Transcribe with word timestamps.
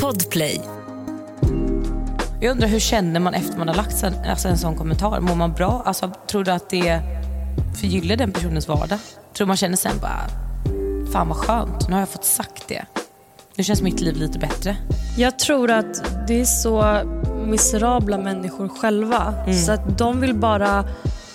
Podplay. 0.00 0.60
Jag 2.40 2.50
undrar 2.50 2.68
hur 2.68 2.78
känner 2.78 3.20
man 3.20 3.34
efter 3.34 3.58
man 3.58 3.68
har 3.68 3.74
lagt 3.74 4.02
en, 4.02 4.14
alltså 4.30 4.48
en 4.48 4.58
sån 4.58 4.76
kommentar? 4.76 5.20
Mår 5.20 5.34
man 5.34 5.52
bra? 5.52 5.82
Alltså, 5.86 6.10
tror 6.30 6.44
du 6.44 6.50
att 6.50 6.70
det 6.70 7.00
förgyller 7.80 8.16
den 8.16 8.32
personens 8.32 8.68
vardag? 8.68 8.98
Tror 9.36 9.46
man 9.46 9.56
känner 9.56 9.76
sen 9.76 9.98
bara, 10.00 10.26
fan 11.12 11.28
vad 11.28 11.36
skönt, 11.36 11.88
nu 11.88 11.94
har 11.94 12.00
jag 12.00 12.08
fått 12.08 12.24
sagt 12.24 12.68
det. 12.68 12.84
Nu 13.56 13.64
känns 13.64 13.82
mitt 13.82 14.00
liv 14.00 14.16
lite 14.16 14.38
bättre. 14.38 14.76
Jag 15.16 15.38
tror 15.38 15.70
att 15.70 16.26
det 16.28 16.40
är 16.40 16.44
så 16.44 16.98
miserabla 17.46 18.18
människor 18.18 18.68
själva. 18.68 19.34
Så 19.66 19.72
att 19.72 19.98
de 19.98 20.20
vill 20.20 20.34
bara... 20.34 20.84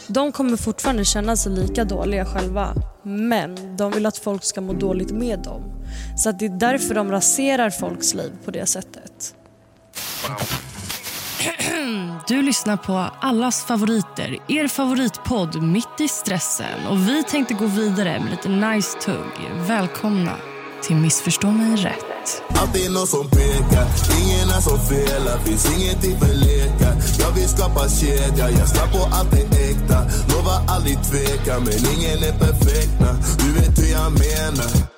De 0.07 0.31
kommer 0.31 0.57
fortfarande 0.57 1.05
känna 1.05 1.35
sig 1.35 1.51
lika 1.51 1.83
dåliga 1.83 2.25
själva. 2.25 2.73
Men 3.03 3.77
de 3.77 3.91
vill 3.91 4.05
att 4.05 4.17
folk 4.17 4.43
ska 4.43 4.61
må 4.61 4.73
dåligt 4.73 5.11
med 5.11 5.39
dem. 5.39 5.76
Så 6.17 6.29
att 6.29 6.39
det 6.39 6.45
är 6.45 6.59
därför 6.59 6.95
de 6.95 7.11
raserar 7.11 7.69
folks 7.69 8.13
liv 8.13 8.31
på 8.45 8.51
det 8.51 8.65
sättet. 8.65 9.35
Du 12.27 12.41
lyssnar 12.41 12.77
på 12.77 12.93
allas 13.21 13.63
favoriter, 13.63 14.37
er 14.47 14.67
favoritpodd 14.67 15.61
Mitt 15.63 15.99
i 15.99 16.07
stressen. 16.07 16.87
Och 16.89 16.97
Vi 16.97 17.23
tänkte 17.23 17.53
gå 17.53 17.65
vidare 17.65 18.19
med 18.19 18.31
lite 18.31 18.49
nice 18.49 18.99
tugg. 18.99 19.67
Välkomna 19.67 20.35
till 20.83 20.95
Missförstå 20.95 21.51
mig 21.51 21.75
rätt. 21.75 22.43
Alltid 22.49 22.91
någon 22.91 23.07
som 23.07 23.29
pekar, 23.29 23.87
ingen 24.21 24.49
är 24.49 24.61
som 24.61 24.79
felar 24.79 25.37
Finns 25.37 25.79
ingenting 25.79 26.19
för 26.19 26.33
lekar 26.35 26.95
Jag 27.19 27.31
vill 27.31 27.49
skapa 27.49 27.89
kedja, 27.89 28.49
jag 28.49 28.67
snabb 28.67 28.91
på 28.91 29.15
allt 29.15 29.33
är 29.33 29.71
äkta 29.71 29.99
Lovar 30.29 30.59
aldrig 30.67 30.97
tveka, 31.03 31.59
men 31.59 31.79
ingen 31.93 32.23
är 32.23 32.39
perfekt. 32.39 32.99
Du 33.39 33.51
vet 33.53 33.79
hur 33.79 33.91
jag 33.91 34.11
menar 34.11 34.96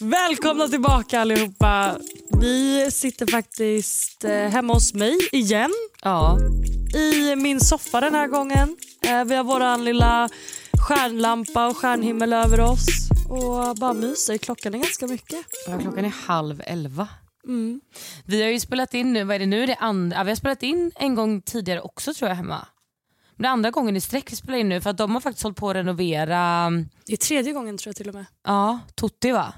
Välkomna 0.00 0.68
tillbaka 0.68 1.20
allihopa. 1.20 1.98
Vi 2.40 2.90
sitter 2.90 3.26
faktiskt 3.26 4.24
eh, 4.24 4.30
hemma 4.32 4.72
hos 4.74 4.94
mig 4.94 5.18
igen. 5.32 5.70
Ja, 6.02 6.38
I 6.94 7.36
min 7.36 7.60
soffa 7.60 8.00
den 8.00 8.14
här 8.14 8.26
gången. 8.26 8.76
Eh, 9.02 9.24
vi 9.24 9.34
har 9.34 9.44
våran 9.44 9.84
lilla 9.84 10.28
stjärnlampa 10.88 11.66
och 11.66 11.76
stjärnhimmel 11.76 12.32
över 12.32 12.60
oss. 12.60 12.86
Och 13.28 13.76
bara 13.76 13.92
myser. 13.92 14.38
Klockan 14.38 14.74
är 14.74 14.78
ganska 14.78 15.06
mycket. 15.06 15.46
ja, 15.66 15.78
klockan 15.78 16.04
är 16.04 16.12
halv 16.26 16.62
elva. 16.66 17.08
Mm. 17.46 17.80
Vi 18.24 18.42
har 18.42 18.48
ju 18.50 18.60
spelat 18.60 18.94
in 18.94 19.12
nu, 19.12 19.24
vad 19.24 19.34
är 19.34 19.38
det 19.38 19.46
nu? 19.46 19.66
Det 19.66 19.74
andra, 19.76 20.16
ja, 20.16 20.22
vi 20.22 20.30
har 20.30 20.36
spelat 20.36 20.62
in 20.62 20.92
en 20.94 21.14
gång 21.14 21.42
tidigare 21.42 21.80
också 21.80 22.14
tror 22.14 22.28
jag 22.28 22.36
hemma. 22.36 22.66
Men 23.36 23.42
det 23.42 23.48
är 23.48 23.52
andra 23.52 23.70
gången 23.70 23.96
i 23.96 24.00
sträck 24.00 24.32
vi 24.32 24.36
spelar 24.36 24.58
in 24.58 24.68
nu 24.68 24.80
för 24.80 24.90
att 24.90 24.96
de 24.98 25.14
har 25.14 25.20
faktiskt 25.20 25.42
hållit 25.42 25.58
på 25.58 25.70
att 25.70 25.76
renovera, 25.76 26.70
Det 27.06 27.12
är 27.12 27.16
tredje 27.16 27.52
gången 27.52 27.78
tror 27.78 27.88
jag 27.90 27.96
till 27.96 28.08
och 28.08 28.14
med. 28.14 28.24
ja, 28.44 28.78
Totti 28.94 29.30
va? 29.30 29.52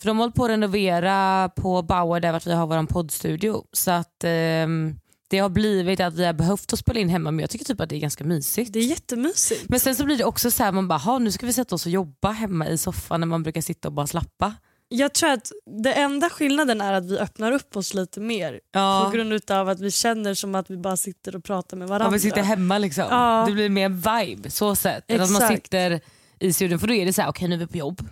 För 0.00 0.06
de 0.06 0.16
har 0.16 0.24
hållit 0.24 0.34
på 0.34 0.44
att 0.44 0.50
renovera 0.50 1.48
på 1.56 1.82
Bauer 1.82 2.20
där 2.20 2.40
vi 2.44 2.52
har 2.52 2.66
vår 2.66 2.86
poddstudio. 2.86 3.64
Så 3.72 3.90
att 3.90 4.24
ehm, 4.24 4.96
det 5.28 5.38
har 5.38 5.48
blivit 5.48 6.00
att 6.00 6.14
vi 6.14 6.24
har 6.24 6.32
behövt 6.32 6.72
att 6.72 6.78
spela 6.78 7.00
in 7.00 7.08
hemma 7.08 7.30
men 7.30 7.40
jag 7.40 7.50
tycker 7.50 7.64
typ 7.64 7.80
att 7.80 7.88
det 7.88 7.96
är 7.96 8.00
ganska 8.00 8.24
mysigt. 8.24 8.72
Det 8.72 8.78
är 8.78 8.82
jättemysigt. 8.84 9.68
Men 9.68 9.80
sen 9.80 9.94
så 9.96 10.04
blir 10.04 10.16
det 10.16 10.24
också 10.24 10.50
så 10.50 10.62
här, 10.62 10.72
man 10.72 10.88
bara, 10.88 10.98
"Ha, 10.98 11.18
nu 11.18 11.32
ska 11.32 11.46
vi 11.46 11.52
sätta 11.52 11.74
oss 11.74 11.86
och 11.86 11.92
jobba 11.92 12.30
hemma 12.30 12.68
i 12.68 12.78
soffan 12.78 13.20
när 13.20 13.26
man 13.26 13.42
brukar 13.42 13.60
sitta 13.60 13.88
och 13.88 13.94
bara 13.94 14.06
slappa. 14.06 14.54
Jag 14.88 15.14
tror 15.14 15.30
att 15.30 15.52
det 15.82 15.92
enda 15.92 16.30
skillnaden 16.30 16.80
är 16.80 16.92
att 16.92 17.04
vi 17.04 17.18
öppnar 17.18 17.52
upp 17.52 17.76
oss 17.76 17.94
lite 17.94 18.20
mer. 18.20 18.60
På 19.04 19.10
grund 19.10 19.50
av 19.50 19.68
att 19.68 19.80
vi 19.80 19.90
känner 19.90 20.34
som 20.34 20.54
att 20.54 20.70
vi 20.70 20.76
bara 20.76 20.96
sitter 20.96 21.36
och 21.36 21.44
pratar 21.44 21.76
med 21.76 21.88
varandra. 21.88 22.06
Om 22.06 22.12
vi 22.12 22.20
sitter 22.20 22.42
hemma 22.42 22.78
liksom. 22.78 23.04
Ja. 23.10 23.44
Det 23.48 23.52
blir 23.52 23.68
mer 23.68 23.88
vibe 23.88 24.50
så 24.50 24.76
sätt. 24.76 25.04
Än 25.08 25.20
Att 25.20 25.30
man 25.30 25.42
Exakt. 25.42 25.64
sitter 25.64 26.00
i 26.38 26.52
studion 26.52 26.78
för 26.78 26.86
då 26.86 26.94
är 26.94 27.06
det 27.06 27.12
så 27.12 27.22
här, 27.22 27.28
okej 27.28 27.48
nu 27.48 27.54
är 27.54 27.58
vi 27.58 27.66
på 27.66 27.76
jobb. 27.76 28.08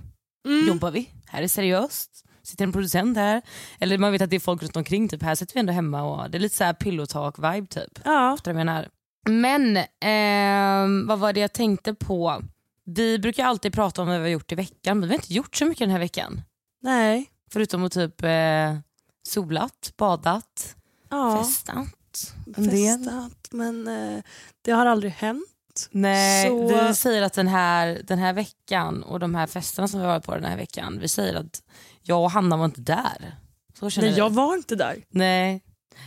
Mm. 0.47 0.69
Jobbar 0.69 0.91
vi? 0.91 1.11
Här 1.35 1.43
är 1.43 1.49
seriöst. 1.49 2.25
Sitter 2.43 2.65
en 2.65 2.73
producent 2.73 3.17
här. 3.17 3.43
Eller 3.81 3.99
man 3.99 4.13
vet 4.13 4.23
att 4.23 4.31
det 4.31 4.37
är 4.37 4.41
folk 4.41 4.63
runt 4.63 4.77
omkring. 4.77 5.09
Typ. 5.09 5.23
Här 5.23 5.35
sitter 5.35 5.55
vi 5.55 5.61
ändå 5.61 5.73
hemma 5.73 6.03
och 6.03 6.31
det 6.31 6.39
är 6.39 6.41
lite 6.41 6.57
så 6.57 6.65
här 6.65 6.73
pillow 6.73 7.07
talk 7.07 7.39
vibe 7.39 7.67
typ. 7.67 8.01
Ja. 8.05 8.39
Menar? 8.47 8.89
Men 9.29 9.79
ehm, 10.01 11.07
vad 11.07 11.19
var 11.19 11.33
det 11.33 11.41
jag 11.41 11.53
tänkte 11.53 11.95
på? 11.95 12.43
Vi 12.85 13.19
brukar 13.19 13.45
alltid 13.45 13.73
prata 13.73 14.03
om 14.03 14.09
vad 14.09 14.17
vi 14.17 14.23
har 14.23 14.29
gjort 14.29 14.53
i 14.53 14.55
veckan 14.55 15.01
men 15.01 15.09
vi 15.09 15.15
har 15.15 15.19
inte 15.23 15.35
gjort 15.35 15.57
så 15.57 15.65
mycket 15.65 15.79
den 15.81 15.91
här 15.91 15.99
veckan. 15.99 16.43
Nej. 16.83 17.31
Förutom 17.53 17.85
att 17.85 17.93
typ 17.93 18.23
eh, 18.23 18.77
solat, 19.29 19.93
badat, 19.97 20.77
Ja. 21.11 21.39
festat. 21.43 21.87
Festat. 22.57 23.49
Men 23.51 23.89
eh, 23.89 24.23
det 24.63 24.71
har 24.73 24.87
aldrig 24.87 25.13
hänt. 25.13 25.49
Nej, 25.91 26.49
Så- 26.49 26.87
vi 26.89 26.95
säger 26.95 27.23
att 27.23 27.33
den 27.33 27.49
här, 27.49 28.01
den 28.05 28.19
här 28.19 28.33
veckan 28.33 29.03
och 29.03 29.21
de 29.21 29.35
här 29.35 29.47
festerna 29.47 29.89
som 29.89 30.01
vi 30.01 30.07
varit 30.07 30.25
på 30.25 30.35
den 30.35 30.45
här 30.45 30.57
veckan, 30.57 30.99
vi 31.01 31.09
säger 31.09 31.35
att 31.35 31.63
jag 32.03 32.23
och 32.23 32.31
Hanna 32.31 32.57
var 32.57 32.65
inte 32.65 32.81
där. 32.81 33.37
Så 33.79 33.85
Nej, 34.01 34.11
vi. 34.11 34.19
jag 34.19 34.31
var 34.31 34.55
inte 34.55 34.77
där. 34.77 34.97
Nej. 35.11 35.63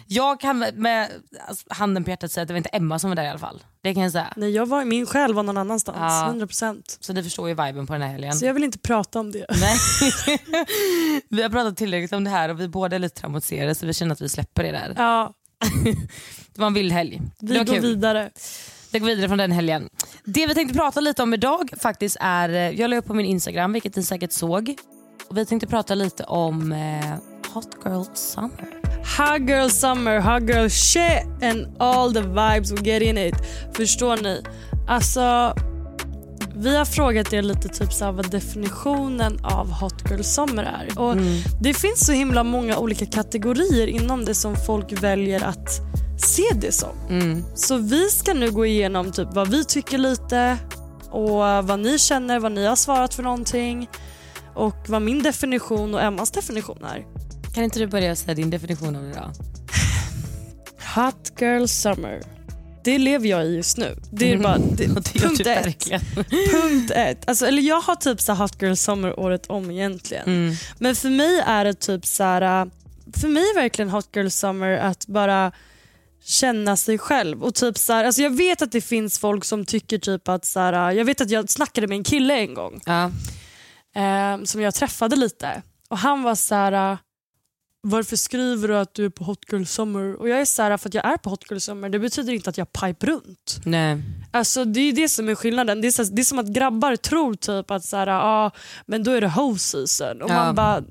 Jag 0.07 0.39
kan 0.39 0.59
med- 0.73 1.09
alltså, 1.47 1.66
handen 1.69 2.03
på 2.03 2.09
hjärtat 2.09 2.31
säga 2.31 2.41
att 2.41 2.47
det 2.47 2.53
var 2.53 2.57
inte 2.57 2.69
Emma 2.69 3.00
som 3.00 3.09
var 3.09 3.16
där 3.16 3.23
i 3.23 3.28
alla 3.28 3.39
fall. 3.39 3.63
Det 3.81 3.94
kan 3.94 4.03
jag 4.03 4.11
säga. 4.11 4.33
Nej, 4.35 4.50
jag 4.51 4.66
var, 4.66 4.85
min 4.85 5.05
själ 5.05 5.33
var 5.33 5.44
någon 5.44 5.57
annanstans. 5.57 5.97
Ja. 5.99 6.28
100%. 6.34 6.97
Så 6.99 7.13
ni 7.13 7.23
förstår 7.23 7.47
ju 7.49 7.53
viben 7.53 7.88
på 7.88 7.94
den 7.94 8.01
här 8.01 8.09
helgen. 8.09 8.34
Så 8.35 8.45
jag 8.45 8.53
vill 8.53 8.63
inte 8.63 8.79
prata 8.79 9.19
om 9.19 9.31
det. 9.31 9.45
Nej. 9.49 9.78
vi 11.29 11.41
har 11.44 11.49
pratat 11.49 11.78
tillräckligt 11.78 12.13
om 12.13 12.23
det 12.23 12.29
här 12.29 12.49
och 12.49 12.59
vi 12.61 12.67
båda 12.67 12.95
är 12.95 12.99
lite 12.99 13.19
traumatiserade 13.22 13.75
så 13.75 13.85
vi 13.85 13.94
känner 13.94 14.13
att 14.13 14.22
vi 14.22 14.29
släpper 14.29 14.63
det 14.63 14.72
där. 14.72 14.94
Ja, 14.97 15.34
Det 16.53 16.59
var 16.61 16.67
en 16.67 16.73
vild 16.73 16.91
helg. 16.91 17.22
vi 17.39 17.57
var 17.57 17.66
går 17.66 17.73
kul. 17.73 17.81
vidare. 17.81 18.29
Jag 18.91 19.01
går 19.01 19.07
vidare 19.07 19.27
från 19.27 19.37
den 19.37 19.51
helgen. 19.51 19.89
Det 20.23 20.47
vi 20.47 20.53
tänkte 20.53 20.77
prata 20.77 20.99
lite 20.99 21.23
om 21.23 21.33
idag 21.33 21.69
faktiskt 21.81 22.17
är, 22.19 22.49
eh, 22.49 22.79
jag 22.79 22.89
la 22.89 22.97
upp 22.97 23.05
på 23.05 23.13
min 23.13 23.25
Instagram 23.25 23.73
vilket 23.73 23.95
ni 23.95 24.03
säkert 24.03 24.31
såg. 24.31 24.75
Och 25.27 25.37
vi 25.37 25.45
tänkte 25.45 25.67
prata 25.67 25.95
lite 25.95 26.23
om 26.23 26.71
eh, 26.71 27.13
Hot 27.53 27.69
Girl 27.85 28.03
Summer. 28.13 28.67
Hot 29.17 29.49
girl 29.49 29.69
summer, 29.69 30.19
hot 30.19 30.49
girl 30.49 30.69
shit 30.69 31.43
and 31.43 31.75
all 31.79 32.13
the 32.13 32.21
vibes 32.21 32.71
we 32.71 32.81
get 32.81 33.01
in 33.01 33.17
it. 33.17 33.35
Förstår 33.73 34.17
ni? 34.17 34.43
Alltså, 34.87 35.53
vi 36.55 36.77
har 36.77 36.85
frågat 36.85 37.33
er 37.33 37.41
lite 37.41 37.69
typ 37.69 37.93
så 37.93 38.11
vad 38.11 38.31
definitionen 38.31 39.39
av 39.45 39.71
hot 39.71 40.09
girl 40.09 40.21
summer 40.21 40.63
är. 40.63 40.99
Och 40.99 41.15
Det 41.61 41.73
finns 41.73 42.05
så 42.05 42.11
himla 42.11 42.43
många 42.43 42.77
olika 42.77 43.05
kategorier 43.05 43.87
inom 43.87 44.25
det 44.25 44.35
som 44.35 44.55
folk 44.55 45.03
väljer 45.03 45.43
att 45.43 45.81
se 46.17 46.44
det 46.55 46.72
som. 46.72 46.95
Så 47.55 47.78
vi 47.78 48.09
ska 48.09 48.33
nu 48.33 48.51
gå 48.51 48.66
igenom 48.66 49.11
typ 49.11 49.28
vad 49.31 49.47
vi 49.51 49.66
tycker 49.66 49.97
lite 49.97 50.57
och 51.09 51.38
vad 51.39 51.79
ni 51.79 52.00
känner, 52.00 52.39
vad 52.39 52.51
ni 52.51 52.66
har 52.66 52.75
svarat 52.75 53.13
för 53.13 53.23
någonting 53.23 53.89
och 54.53 54.75
vad 54.88 55.01
min 55.01 55.23
definition 55.23 55.94
och 55.94 56.01
Emmas 56.01 56.31
definition 56.31 56.83
är. 56.83 57.05
Kan 57.53 57.63
inte 57.63 57.79
du 57.79 57.88
börja 57.88 58.16
säga 58.16 58.35
din 58.35 58.50
definition 58.50 58.95
av 58.95 59.03
det 59.03 59.13
då? 59.13 59.31
Hot 61.01 61.31
girl 61.41 61.66
summer. 61.66 62.22
Det 62.84 62.97
lever 62.97 63.28
jag 63.28 63.45
i 63.45 63.55
just 63.55 63.78
nu. 63.78 63.95
Det 64.11 64.34
är 64.34 64.38
bara 64.38 64.57
det, 64.57 64.88
Och 64.95 65.01
det 65.03 65.16
gör 65.16 65.28
punkt 65.28 65.41
du 65.44 65.51
ett. 65.51 65.66
verkligen. 65.66 66.01
Punkt 66.51 66.91
ett. 66.95 67.29
Alltså, 67.29 67.45
eller 67.47 67.61
jag 67.61 67.81
har 67.81 67.95
typ 67.95 68.22
så 68.22 68.34
hot 68.34 68.61
girl 68.61 68.73
summer 68.75 69.19
året 69.19 69.45
om 69.47 69.72
egentligen. 69.72 70.23
Mm. 70.28 70.55
Men 70.79 70.95
för 70.95 71.09
mig 71.09 71.39
är 71.45 71.66
det 71.66 71.73
typ 71.73 72.05
så 72.05 72.23
här. 72.23 72.61
äh, 72.61 72.66
För 73.13 73.28
mig 73.28 73.44
är 73.44 73.55
verkligen 73.55 73.89
hot 73.89 74.09
girl 74.16 74.28
summer 74.29 74.72
att 74.78 75.07
bara 75.07 75.51
känna 76.27 76.75
sig 76.77 76.97
själv. 76.97 77.43
Och 77.43 77.55
typ 77.55 77.77
så 77.77 77.93
här, 77.93 78.03
alltså 78.05 78.21
jag 78.21 78.29
vet 78.38 78.61
att 78.61 78.71
det 78.71 78.81
finns 78.81 79.19
folk 79.19 79.45
som 79.45 79.65
tycker 79.65 79.97
typ 79.97 80.27
att 80.27 80.45
så 80.45 80.59
här, 80.59 80.91
jag 80.91 81.05
vet 81.05 81.21
att 81.21 81.29
jag 81.29 81.49
snackade 81.49 81.88
med 81.88 81.95
en 81.97 82.03
kille 82.03 82.33
en 82.39 82.53
gång 82.53 82.81
Ja. 82.85 83.03
eh, 83.95 84.43
som 84.43 84.61
jag 84.61 84.75
träffade 84.75 85.16
lite 85.16 85.61
och 85.89 85.97
han 85.97 86.23
var 86.23 86.35
så 86.35 86.55
här. 86.55 86.97
Varför 87.81 88.16
skriver 88.16 88.67
du 88.67 88.77
att 88.77 88.93
du 88.93 89.05
är 89.05 89.09
på 89.09 89.23
Hot 89.23 89.39
Girl 89.51 89.63
Summer? 89.63 90.16
Och 90.16 90.29
jag 90.29 90.41
är 90.41 90.45
så 90.45 90.61
här, 90.61 90.77
för 90.77 90.89
att 90.89 90.93
jag 90.93 91.05
är 91.05 91.17
på 91.17 91.29
Hot 91.29 91.43
Girl 91.51 91.59
Summer 91.59 91.89
det 91.89 91.99
betyder 91.99 92.33
inte 92.33 92.49
att 92.49 92.57
jag 92.57 92.71
pipe 92.73 93.05
runt. 93.05 93.59
Nej. 93.66 94.01
Alltså 94.31 94.66
Det 94.66 94.79
är 94.79 94.93
det 94.93 95.09
som 95.09 95.29
är 95.29 95.35
skillnaden. 95.35 95.81
Det 95.81 95.87
är, 95.87 95.91
så, 95.91 96.03
det 96.03 96.21
är 96.21 96.23
som 96.23 96.39
att 96.39 96.47
grabbar 96.47 96.95
tror 96.95 97.33
typ 97.35 97.71
att 97.71 97.83
så 97.85 97.97
här, 97.97 98.07
ah, 98.07 98.51
men 98.85 99.03
då 99.03 99.11
är 99.11 99.21
det 99.21 99.29
hoe 99.29 99.57
season. 99.59 100.21
Och 100.21 100.29
Ja. 100.29 100.33
man 100.35 100.55
bara, 100.55 100.83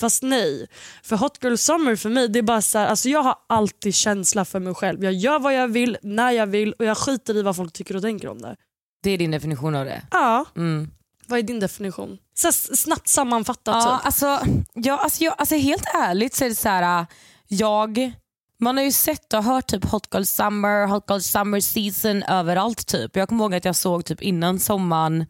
fast 0.00 0.22
nej. 0.22 0.66
För 1.02 1.16
Hot 1.16 1.38
Girl 1.44 1.56
Summer 1.56 1.96
för 1.96 2.08
mig, 2.10 2.28
det 2.28 2.38
är 2.38 2.42
bara 2.42 2.62
så 2.62 2.78
här, 2.78 2.86
alltså 2.86 3.08
jag 3.08 3.22
har 3.22 3.34
alltid 3.46 3.94
känsla 3.94 4.44
för 4.44 4.60
mig 4.60 4.74
själv. 4.74 5.04
Jag 5.04 5.12
gör 5.12 5.38
vad 5.38 5.54
jag 5.54 5.68
vill, 5.68 5.98
när 6.02 6.30
jag 6.30 6.46
vill 6.46 6.72
och 6.72 6.84
jag 6.84 6.96
skiter 6.98 7.36
i 7.36 7.42
vad 7.42 7.56
folk 7.56 7.72
tycker 7.72 7.96
och 7.96 8.02
tänker 8.02 8.28
om 8.28 8.42
det. 8.42 8.56
Det 9.02 9.10
är 9.10 9.18
din 9.18 9.30
definition 9.30 9.74
av 9.74 9.84
det? 9.84 10.02
Ja, 10.10 10.44
Mm. 10.56 10.90
vad 11.26 11.38
är 11.38 11.42
din 11.42 11.60
definition? 11.60 12.18
Så 12.34 12.52
snabbt 12.52 13.08
sammanfattat 13.08 13.74
Ja, 13.84 13.96
typ. 13.96 14.06
alltså, 14.06 14.26
ja, 14.74 14.96
alltså, 14.96 15.24
jag, 15.24 15.34
alltså 15.38 15.54
helt 15.56 15.84
ärligt 15.94 16.34
så 16.34 16.44
är 16.44 16.48
det 16.48 16.54
så 16.54 16.68
här, 16.68 17.00
äh, 17.00 17.06
jag, 17.48 18.12
man 18.60 18.76
har 18.76 18.84
ju 18.84 18.92
sett 18.92 19.32
och 19.34 19.44
hört 19.44 19.66
typ 19.66 19.84
Hot 19.84 20.08
Girl 20.14 20.22
Summer, 20.24 20.86
Hot 20.86 21.04
Girl 21.10 21.20
Summer 21.20 21.60
Season 21.60 22.22
överallt 22.22 22.86
typ. 22.86 23.16
Jag 23.16 23.28
kommer 23.28 23.44
ihåg 23.44 23.54
att 23.54 23.64
jag 23.64 23.76
såg 23.76 24.04
typ 24.04 24.22
innan 24.22 24.58
sommaren 24.58 25.26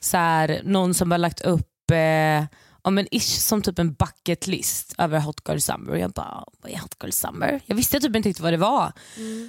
så 0.00 0.16
här, 0.16 0.60
någon 0.64 0.94
som 0.94 1.10
har 1.10 1.18
lagt 1.18 1.40
upp 1.40 1.90
eh, 1.90 2.44
om 2.84 2.98
en 2.98 3.06
ish 3.10 3.38
som 3.38 3.62
typ 3.62 3.78
en 3.78 3.92
bucket 3.92 4.46
list 4.46 4.94
över 4.98 5.20
Hot 5.20 5.40
Girl 5.48 5.58
Summer. 5.58 5.90
Och 5.90 5.98
jag 5.98 6.10
bara, 6.10 6.44
vad 6.62 6.72
är 6.72 6.78
Hot 6.78 6.96
Girl 7.02 7.10
Summer? 7.10 7.60
Jag 7.66 7.76
visste 7.76 8.00
typ 8.00 8.16
inte 8.16 8.28
riktigt 8.28 8.42
vad 8.42 8.52
det 8.52 8.56
var. 8.56 8.92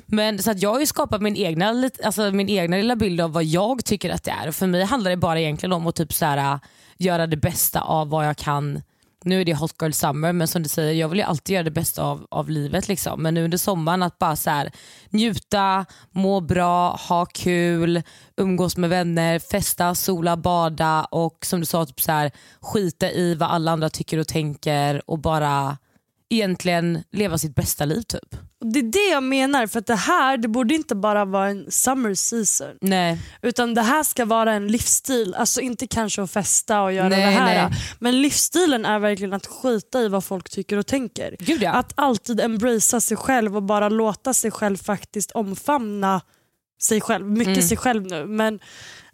Men 0.05 0.43
så 0.43 0.51
att 0.51 0.61
jag 0.61 0.73
har 0.73 0.79
ju 0.79 0.85
skapat 0.85 1.21
min 1.21 1.37
egna, 1.37 1.89
alltså 2.03 2.31
min 2.31 2.49
egna 2.49 2.77
lilla 2.77 2.95
bild 2.95 3.21
av 3.21 3.31
vad 3.33 3.43
jag 3.43 3.85
tycker 3.85 4.09
att 4.09 4.23
det 4.23 4.31
är. 4.31 4.47
Och 4.47 4.55
för 4.55 4.67
mig 4.67 4.83
handlar 4.83 5.11
det 5.11 5.17
bara 5.17 5.39
egentligen 5.39 5.73
om 5.73 5.87
att 5.87 5.95
typ 5.95 6.13
så 6.13 6.25
här, 6.25 6.59
göra 6.97 7.27
det 7.27 7.37
bästa 7.37 7.81
av 7.81 8.09
vad 8.09 8.27
jag 8.27 8.37
kan 8.37 8.81
nu 9.25 9.41
är 9.41 9.45
det 9.45 9.53
hot 9.53 9.75
girl 9.81 9.91
summer 9.91 10.33
men 10.33 10.47
som 10.47 10.63
du 10.63 10.69
säger 10.69 10.93
jag 10.93 11.09
vill 11.09 11.19
ju 11.19 11.25
alltid 11.25 11.53
göra 11.53 11.63
det 11.63 11.71
bästa 11.71 12.03
av, 12.03 12.27
av 12.31 12.49
livet. 12.49 12.87
Liksom. 12.87 13.23
Men 13.23 13.33
nu 13.33 13.43
under 13.43 13.57
sommaren 13.57 14.03
att 14.03 14.19
bara 14.19 14.35
så 14.35 14.49
här, 14.49 14.71
njuta, 15.09 15.85
må 16.11 16.41
bra, 16.41 16.95
ha 16.95 17.25
kul, 17.25 18.01
umgås 18.37 18.77
med 18.77 18.89
vänner, 18.89 19.39
festa, 19.39 19.95
sola, 19.95 20.37
bada 20.37 21.03
och 21.03 21.45
som 21.45 21.59
du 21.59 21.65
sa 21.65 21.85
typ 21.85 22.01
så 22.01 22.11
här, 22.11 22.31
skita 22.61 23.11
i 23.11 23.35
vad 23.35 23.49
alla 23.49 23.71
andra 23.71 23.89
tycker 23.89 24.17
och 24.17 24.27
tänker 24.27 25.09
och 25.09 25.19
bara 25.19 25.77
egentligen 26.29 27.03
leva 27.11 27.37
sitt 27.37 27.55
bästa 27.55 27.85
liv 27.85 28.01
typ. 28.01 28.35
Och 28.61 28.67
Det 28.71 28.79
är 28.79 28.83
det 28.83 29.11
jag 29.11 29.23
menar, 29.23 29.67
för 29.67 29.79
att 29.79 29.85
det 29.87 29.95
här 29.95 30.37
det 30.37 30.47
borde 30.47 30.75
inte 30.75 30.95
bara 30.95 31.25
vara 31.25 31.47
en 31.47 31.71
summer 31.71 32.13
season. 32.13 32.67
Nej. 32.81 33.19
Utan 33.41 33.73
det 33.73 33.81
här 33.81 34.03
ska 34.03 34.25
vara 34.25 34.53
en 34.53 34.67
livsstil, 34.67 35.35
alltså 35.35 35.61
inte 35.61 35.87
kanske 35.87 36.21
att 36.21 36.31
festa 36.31 36.81
och 36.81 36.93
göra 36.93 37.09
Nej, 37.09 37.19
det 37.25 37.31
här. 37.31 37.69
nej. 37.69 37.79
Men 37.99 38.21
livsstilen 38.21 38.85
är 38.85 38.99
verkligen 38.99 39.33
att 39.33 39.45
skita 39.45 40.01
i 40.01 40.07
vad 40.07 40.23
folk 40.23 40.49
tycker 40.49 40.77
och 40.77 40.87
tänker. 40.87 41.35
Gud 41.39 41.61
ja. 41.63 41.71
Att 41.71 41.93
alltid 41.95 42.39
embracea 42.41 43.01
sig 43.01 43.17
själv 43.17 43.55
och 43.55 43.63
bara 43.63 43.89
låta 43.89 44.33
sig 44.33 44.51
själv 44.51 44.77
faktiskt 44.77 45.31
omfamna 45.31 46.21
sig 46.81 47.01
själv. 47.01 47.25
Mycket 47.25 47.47
Mm. 47.57 47.61
sig 47.67 47.77
själv 47.77 48.03
nu 48.07 48.25
men 48.25 48.59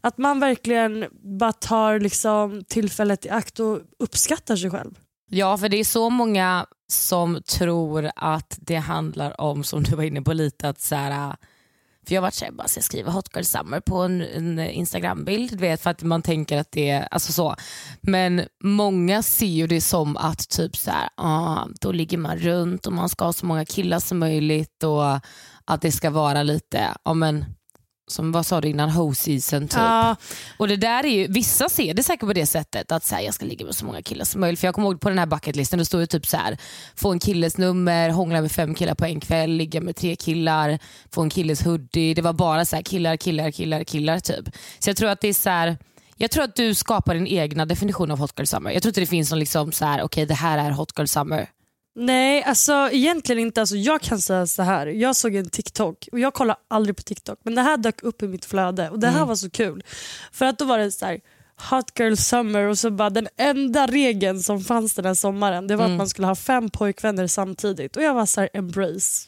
att 0.02 0.18
man 0.18 0.40
verkligen 0.40 1.06
bara 1.40 1.54
tar 1.54 2.00
liksom 2.00 2.64
tillfället 2.68 3.26
i 3.26 3.30
akt 3.30 3.60
och 3.60 3.80
uppskattar 4.00 4.56
sig 4.56 4.70
själv. 4.72 4.92
Ja, 5.30 5.58
för 5.58 5.70
det 5.70 5.78
är 5.78 5.84
så 5.84 6.10
många 6.10 6.66
som 6.92 7.42
tror 7.48 8.12
att 8.16 8.58
det 8.62 8.76
handlar 8.76 9.42
om, 9.42 9.64
som 9.64 9.84
du 9.84 9.96
var 9.96 10.04
inne 10.04 10.22
på 10.22 10.34
lite, 10.34 10.70
att 10.70 10.82
så 10.82 10.96
här, 10.96 11.36
för 12.08 12.16
jag 12.16 12.22
har 12.22 12.28
varit 12.28 12.34
såhär, 12.34 12.52
bara 12.52 12.68
ska 12.68 12.78
jag 12.78 12.86
skriva 12.86 13.12
hot 13.12 13.30
girl 13.36 13.44
summer 13.44 13.80
på 13.80 13.98
en, 13.98 14.22
en 14.22 14.60
instagrambild, 14.60 15.52
du 15.52 15.58
vet, 15.58 15.82
för 15.82 15.90
att 15.90 16.04
man 16.04 16.22
tänker 16.22 16.58
att 16.58 16.72
det 16.72 16.90
är, 16.90 17.08
alltså 17.12 17.32
så. 17.32 17.56
Men 18.02 18.44
många 18.64 19.24
ser 19.24 19.46
ju 19.46 19.68
det 19.68 19.82
som 19.82 20.18
att 20.18 20.50
typ 20.50 20.78
så 20.78 20.92
här, 20.92 21.10
ah, 21.16 21.68
då 21.82 21.92
ligger 21.92 22.18
man 22.18 22.38
runt 22.38 22.88
och 22.88 22.94
man 22.94 23.10
ska 23.10 23.26
ha 23.26 23.34
så 23.34 23.46
många 23.46 23.66
killar 23.66 24.00
som 24.00 24.20
möjligt 24.20 24.84
och 24.84 25.20
att 25.66 25.82
det 25.82 25.92
ska 25.92 26.10
vara 26.10 26.44
lite, 26.44 26.88
ja 27.04 27.14
men 27.14 27.46
som 28.12 28.32
vad 28.32 28.46
sa 28.46 28.62
du 28.62 28.68
innan, 28.68 28.90
hoe 28.90 29.16
season 29.16 29.68
typ. 29.68 29.78
Ja, 29.78 30.16
Och 30.58 30.68
det 30.68 30.76
där 30.76 31.06
är 31.06 31.10
ju, 31.10 31.28
vissa 31.28 31.70
ser 31.70 31.94
det 31.94 32.04
säkert 32.04 32.28
på 32.28 32.34
det 32.34 32.46
sättet 32.46 32.92
att 32.92 33.06
så 33.06 33.16
här, 33.16 33.22
jag 33.22 33.34
ska 33.34 33.46
ligga 33.46 33.66
med 33.66 33.76
så 33.76 33.86
många 33.86 34.02
killar 34.02 34.26
som 34.26 34.42
möjligt. 34.42 34.60
För 34.60 34.68
jag 34.68 34.76
kommer 34.76 34.88
ihåg 34.88 35.02
på 35.02 35.10
den 35.10 35.20
här 35.20 35.26
bucketlisten, 35.26 35.80
då 35.80 35.86
står 35.86 36.00
det 36.00 36.08
typ 36.08 36.28
så 36.28 36.38
här, 36.38 36.58
få 36.96 37.12
en 37.12 37.20
killes 37.20 37.58
nummer, 37.58 38.10
hångla 38.10 38.42
med 38.42 38.52
fem 38.52 38.76
killar 38.76 38.96
på 38.96 39.06
en 39.06 39.20
kväll, 39.20 39.52
ligga 39.52 39.82
med 39.82 39.96
tre 39.96 40.16
killar, 40.16 40.80
få 41.12 41.22
en 41.22 41.30
killes 41.30 41.66
hoodie. 41.66 42.14
Det 42.14 42.22
var 42.22 42.34
bara 42.34 42.66
så 42.66 42.76
här, 42.76 42.84
killar, 42.84 43.18
killar, 43.18 43.52
killar, 43.52 43.84
killar 43.84 44.20
typ. 44.20 44.56
Så 44.80 44.90
jag 44.90 44.98
tror 44.98 45.10
att 45.10 45.22
det 45.22 45.28
är 45.28 45.34
så 45.34 45.50
här, 45.50 45.78
jag 46.18 46.32
tror 46.32 46.44
att 46.44 46.56
du 46.56 46.74
skapar 46.74 47.14
din 47.14 47.28
egna 47.28 47.66
definition 47.66 48.12
av 48.12 48.20
hot 48.20 48.34
girl 48.38 48.46
summer. 48.46 48.72
Jag 48.72 48.82
tror 48.82 48.90
inte 48.90 49.00
det 49.02 49.06
finns 49.06 49.32
någon 49.32 49.40
liksom 49.40 49.72
så 49.72 49.86
här, 49.86 50.02
okej 50.04 50.26
det 50.26 50.34
här 50.34 50.58
är 50.58 50.72
hot 50.72 50.92
girl 50.98 51.08
summer. 51.08 51.48
Nej, 51.96 52.44
alltså 52.44 52.90
egentligen 52.92 53.42
inte. 53.42 53.62
Alltså, 53.62 53.76
jag 53.76 54.02
kan 54.02 54.22
säga 54.22 54.48
så 54.48 54.64
här. 54.64 54.88
Jag 54.88 55.16
såg 55.16 55.36
en 55.36 55.50
TikTok 55.50 56.10
och 56.12 56.20
jag 56.20 56.34
kollar 56.34 56.56
aldrig 56.68 56.96
på 56.96 57.04
TikTok 57.04 57.40
men 57.44 57.56
det 57.56 57.62
här 57.62 57.78
dök 57.78 58.04
upp 58.04 58.24
i 58.24 58.28
mitt 58.28 58.46
flöde 58.46 58.90
och 58.90 59.00
det 59.00 59.08
här 59.08 59.26
var 59.26 59.36
så 59.36 59.50
kul. 59.50 59.84
För 60.32 60.46
att 60.46 60.60
då 60.60 60.66
var 60.66 60.78
det 60.78 60.92
så 60.92 61.06
här 61.06 61.20
Hot 61.70 62.00
girl 62.00 62.16
summer 62.16 62.64
och 62.64 62.78
så 62.78 62.92
bara 62.92 63.10
den 63.10 63.28
enda 63.38 63.88
regeln 63.88 64.44
som 64.44 64.64
fanns 64.64 64.94
den 64.94 65.06
här 65.06 65.14
sommaren 65.14 65.68
det 65.68 65.76
var 65.76 65.86
att 65.86 65.92
man 65.92 66.10
skulle 66.10 66.28
ha 66.28 66.36
fem 66.36 66.70
pojkvänner 66.70 67.28
samtidigt 67.28 67.98
och 67.98 68.04
jag 68.04 68.14
var 68.14 68.26
så 68.26 68.42
här 68.42 68.50
embrace. 68.54 69.28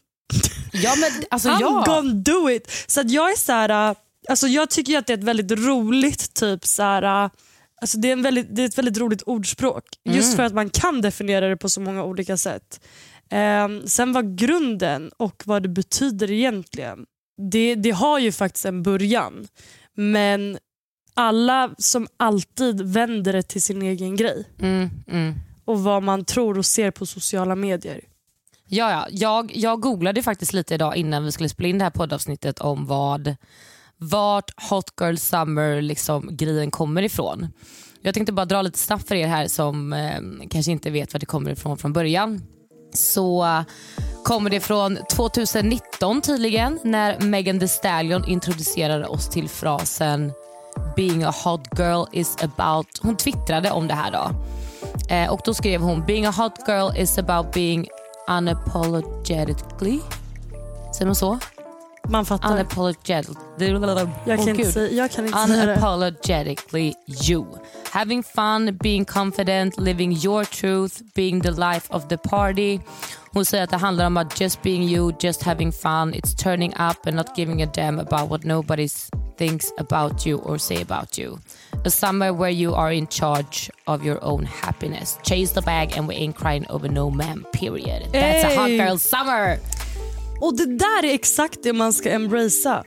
Ja 0.72 0.94
men 1.00 1.12
alltså 1.30 1.50
I'm 1.50 1.62
ja. 1.62 1.84
gonna 1.86 2.14
do 2.14 2.50
it. 2.50 2.86
Så 2.88 3.02
att 3.02 3.12
jag 3.12 3.32
är 3.32 3.38
så 3.38 3.52
här, 3.52 3.90
äh, 3.90 3.96
alltså 4.30 4.48
jag 4.48 4.70
tycker 4.70 4.98
att 4.98 5.08
det 5.08 5.14
är 5.14 5.18
ett 5.18 5.24
väldigt 5.24 5.52
roligt 5.52 6.34
typ 6.34 6.66
så 6.66 6.84
här, 6.84 7.24
äh, 7.26 7.30
alltså 7.84 7.98
det, 7.98 8.08
är 8.08 8.14
en 8.14 8.22
väldigt, 8.22 8.56
det 8.56 8.62
är 8.62 8.66
ett 8.66 8.78
väldigt 8.78 8.98
roligt 8.98 9.22
ordspråk. 9.22 9.84
Just 10.04 10.36
för 10.36 10.44
att 10.44 10.54
man 10.54 10.70
kan 10.70 11.02
definiera 11.02 11.48
det 11.48 11.58
på 11.58 11.70
så 11.70 11.82
många 11.82 12.04
olika 12.04 12.38
sätt. 12.38 12.80
Ehm, 13.30 13.88
sen 13.88 14.14
vad 14.14 14.38
grunden 14.38 15.12
och 15.18 15.44
vad 15.46 15.64
det 15.64 15.70
betyder 15.70 16.32
egentligen, 16.32 17.06
det, 17.52 17.76
det 17.76 17.92
har 17.92 18.20
ju 18.20 18.32
faktiskt 18.32 18.66
en 18.66 18.84
början. 18.84 19.48
Men 19.94 20.58
alla 21.14 21.76
som 21.78 22.08
alltid 22.18 22.82
vänder 22.82 23.34
det 23.34 23.44
till 23.44 23.62
sin 23.62 23.82
egen 23.82 24.16
grej 24.16 24.46
Mm, 24.60 24.90
mm. 25.08 25.34
och 25.66 25.84
vad 25.84 26.04
man 26.04 26.26
tror 26.26 26.58
och 26.58 26.66
ser 26.66 26.92
på 26.92 27.06
sociala 27.06 27.56
medier. 27.56 28.02
Ja, 28.68 28.92
ja. 28.92 29.08
Jag, 29.12 29.56
jag 29.56 29.82
googlade 29.82 30.24
faktiskt 30.24 30.54
lite 30.54 30.74
idag 30.76 30.96
innan 30.96 31.24
vi 31.24 31.32
skulle 31.32 31.50
spela 31.50 31.70
in 31.70 31.78
det 31.78 31.84
här 31.84 31.92
poddavsnittet 31.92 32.60
om 32.60 32.86
vad 32.86 33.36
vart 34.10 34.70
Hot 34.70 34.94
Girl 35.02 35.16
Summer 35.16 35.82
liksom, 35.82 36.30
grejen 36.32 36.72
kommer 36.72 37.02
ifrån. 37.02 37.48
Jag 38.02 38.14
tänkte 38.14 38.34
bara 38.34 38.46
dra 38.46 38.62
lite 38.62 38.80
snabbt 38.80 39.08
för 39.08 39.16
er 39.16 39.28
här 39.28 39.48
som 39.48 39.94
eh, 39.94 40.48
kanske 40.50 40.72
inte 40.72 40.92
vet 40.92 41.14
var 41.14 41.20
det 41.20 41.26
kommer 41.26 41.52
ifrån 41.52 41.78
från 41.78 41.94
början. 41.94 42.42
Så 42.94 43.64
kommer 44.24 44.50
det 44.50 44.60
från 44.60 44.98
2019 45.12 46.22
tydligen 46.22 46.80
när 46.84 47.20
Megan 47.20 47.60
Thee 47.60 47.68
Stallion 47.68 48.26
introducerade 48.28 49.06
oss 49.06 49.30
till 49.30 49.50
frasen 49.50 50.32
being 50.96 51.24
a 51.24 51.34
hot 51.44 51.68
girl 51.78 52.06
is 52.12 52.38
about, 52.44 53.00
hon 53.02 53.18
twittrade 53.18 53.72
om 53.72 53.88
det 53.88 53.94
här 53.94 54.12
då. 54.12 54.30
Eh, 55.10 55.32
och 55.32 55.42
då 55.46 55.54
skrev 55.54 55.82
hon 55.82 56.06
being 56.06 56.26
a 56.26 56.34
hot 56.38 56.68
girl 56.68 56.98
is 56.98 57.18
about 57.18 57.54
being 57.54 57.88
unapologetically, 58.28 60.00
säger 60.94 61.06
man 61.06 61.16
så? 61.16 61.40
Man 62.08 62.26
fattar. 62.26 62.52
Unapologetic. 62.52 63.38
jag, 64.26 64.38
kan 64.38 64.50
inte 64.50 64.72
säga, 64.72 64.92
jag 64.92 65.12
kan 65.12 65.26
inte 65.26 65.38
säga 65.38 65.66
det. 65.66 65.72
Unapologetically 65.74 66.94
you. 67.08 67.46
Having 67.92 68.24
fun, 68.24 68.78
being 68.78 69.06
confident, 69.06 69.80
living 69.80 70.12
your 70.12 70.44
truth, 70.44 71.02
being 71.16 71.42
the 71.42 71.52
life 71.52 71.88
of 71.90 72.08
the 72.08 72.18
party. 72.18 72.80
Hon 73.32 73.46
säger 73.46 73.64
att 73.64 73.70
det 73.70 73.78
handlar 73.78 74.06
om 74.06 74.18
att 74.18 74.42
just 74.42 74.62
being 74.62 74.84
you, 74.84 75.14
just 75.20 75.44
having 75.44 75.72
fun, 75.72 76.14
it's 76.14 76.44
turning 76.44 76.74
up 76.74 77.08
and 77.08 77.16
not 77.16 77.38
giving 77.38 77.64
a 77.64 77.66
damn 77.74 78.00
about 78.00 78.30
what 78.30 78.44
nobody 78.44 78.88
thinks 79.38 79.72
about 79.78 80.28
you 80.28 80.40
or 80.40 80.58
say 80.58 80.82
about 80.82 81.20
you. 81.20 81.38
A 81.86 81.90
summer 81.90 82.32
where 82.32 82.52
you 82.52 82.76
are 82.76 82.94
in 82.94 83.08
charge 83.08 83.72
of 83.86 84.06
your 84.06 84.24
own 84.24 84.46
happiness. 84.46 85.18
Chase 85.24 85.52
the 85.52 85.62
bag 85.62 85.98
and 85.98 86.08
we 86.08 86.16
ain't 86.16 86.36
crying 86.36 86.66
over 86.70 86.92
no 86.92 87.10
man, 87.10 87.44
period. 87.54 88.12
That's 88.12 88.54
a 88.54 88.56
hot 88.56 88.70
girl 88.70 88.98
summer! 88.98 89.60
Och 90.42 90.58
det 90.58 90.66
där 90.66 91.06
är 91.06 91.14
exakt 91.14 91.64
det 91.64 91.74
man 91.74 91.94
ska 91.94 92.12
embracea. 92.12 92.84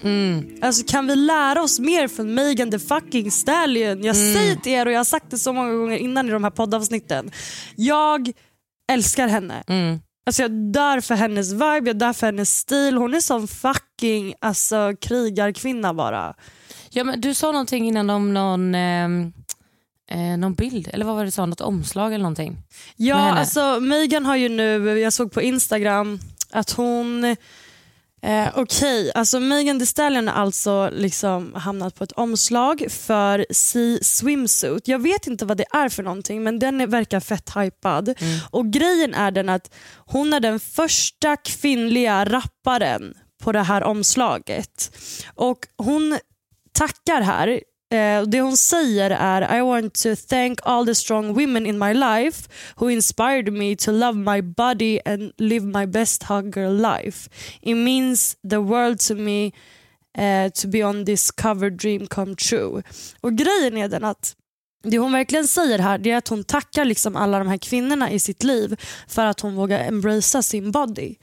Alltså 0.62 0.84
kan 0.86 1.06
vi 1.06 1.16
lära 1.16 1.62
oss 1.62 1.78
mer 1.78 2.08
från 2.08 2.34
Megan 2.34 2.70
the 2.70 2.78
fucking 2.78 3.30
Stallion? 3.30 4.04
Jag 4.04 4.16
säger 4.16 4.56
till 4.56 4.72
er 4.72 4.86
och 4.86 4.92
jag 4.92 4.98
har 4.98 5.04
sagt 5.04 5.30
det 5.30 5.38
så 5.38 5.52
många 5.52 5.72
gånger 5.72 5.96
innan 5.96 6.28
i 6.28 6.30
de 6.30 6.44
här 6.44 6.50
poddavsnitten. 6.50 7.30
Jag 7.76 8.32
älskar 8.92 9.28
henne. 9.28 9.62
Alltså 10.26 10.42
jag 10.42 10.50
dör 10.50 11.00
för 11.00 11.14
hennes 11.14 11.52
vibe, 11.52 11.82
jag 11.84 11.98
dör 11.98 12.12
för 12.12 12.26
hennes 12.26 12.58
stil. 12.58 12.96
Hon 12.96 13.14
är 13.14 13.20
som 13.20 13.48
fucking 13.48 14.34
alltså, 14.40 14.92
krigarkvinna 15.00 15.94
bara. 15.94 16.34
Ja, 16.90 17.04
men 17.04 17.20
du 17.20 17.34
sa 17.34 17.52
någonting 17.52 17.88
innan 17.88 18.10
om 18.10 18.34
någon, 18.34 18.74
ehm, 18.74 19.32
eh, 20.10 20.38
någon 20.38 20.54
bild, 20.54 20.88
eller 20.92 21.04
vad 21.04 21.14
var 21.14 21.22
det 21.22 21.26
du 21.26 21.30
sa? 21.30 21.46
Något 21.46 21.60
omslag 21.60 22.12
eller 22.12 22.22
någonting? 22.22 22.56
Ja, 22.96 23.16
alltså 23.38 23.80
Megan 23.80 24.26
har 24.26 24.36
ju 24.36 24.48
nu, 24.48 24.98
jag 24.98 25.12
såg 25.12 25.32
på 25.32 25.42
Instagram 25.42 26.18
att 26.56 26.70
hon 26.70 27.36
Eh, 28.22 28.48
Okej, 28.54 29.12
alltså 29.14 29.40
Megan 29.40 29.78
Thee 29.78 29.86
Stallion 29.86 30.28
har 30.28 30.34
alltså 30.34 30.90
liksom 30.92 31.54
hamnat 31.54 31.94
på 31.94 32.04
ett 32.04 32.12
omslag 32.12 32.86
för 32.90 33.46
Sea 33.50 33.98
Swimsuit. 34.02 34.88
Jag 34.88 34.98
vet 34.98 35.26
inte 35.26 35.44
vad 35.44 35.56
det 35.56 35.66
är 35.72 35.88
för 35.88 36.02
någonting 36.02 36.42
men 36.42 36.58
den 36.58 36.80
är, 36.80 36.86
verkar 36.86 37.20
fett 37.20 37.50
hypad. 37.56 38.14
Och 38.50 38.70
grejen 38.70 39.14
är 39.14 39.30
den 39.30 39.48
att 39.48 39.74
hon 39.96 40.32
är 40.32 40.40
den 40.40 40.60
första 40.60 41.36
kvinnliga 41.36 42.24
rapparen 42.24 43.14
på 43.42 43.52
det 43.52 43.62
här 43.62 43.82
omslaget. 43.82 44.96
Och 45.34 45.58
hon 45.76 46.18
tackar 46.72 47.20
här. 47.20 47.60
Eh, 47.90 48.22
det 48.22 48.40
hon 48.40 48.56
säger 48.56 49.10
är 49.10 49.58
I 49.58 49.60
want 49.60 49.94
to 49.94 50.16
thank 50.28 50.58
all 50.62 50.86
the 50.86 50.94
strong 50.94 51.34
women 51.34 51.66
in 51.66 51.78
my 51.78 51.94
life 51.94 52.48
who 52.76 52.90
inspired 52.90 53.52
me 53.52 53.76
to 53.76 53.92
love 53.92 54.18
my 54.18 54.42
body 54.42 55.00
and 55.04 55.32
live 55.38 55.66
my 55.66 55.86
best 55.86 56.22
hot 56.22 56.44
girl 56.44 56.72
life. 56.72 57.30
It 57.62 57.76
means 57.76 58.36
the 58.50 58.56
world 58.56 59.00
to 59.00 59.14
me 59.14 59.52
eh, 60.18 60.50
to 60.50 60.68
be 60.68 60.84
on 60.84 61.04
this 61.04 61.30
cover 61.30 61.70
dream 61.70 62.06
come 62.06 62.36
true. 62.36 62.82
Och 63.20 63.32
grejen 63.32 63.76
är 63.76 63.88
den 63.88 64.04
att 64.04 64.36
det 64.82 64.98
hon 64.98 65.12
verkligen 65.12 65.48
säger 65.48 65.78
här 65.78 65.98
det 65.98 66.10
är 66.10 66.16
att 66.16 66.28
hon 66.28 66.44
tackar 66.44 66.84
liksom 66.84 67.16
alla 67.16 67.38
de 67.38 67.48
här 67.48 67.58
kvinnorna 67.58 68.10
i 68.10 68.18
sitt 68.18 68.42
liv 68.42 68.80
för 69.08 69.26
att 69.26 69.40
hon 69.40 69.54
vågar 69.54 69.88
embracea 69.88 70.42
sin 70.42 70.70
body. 70.70 71.14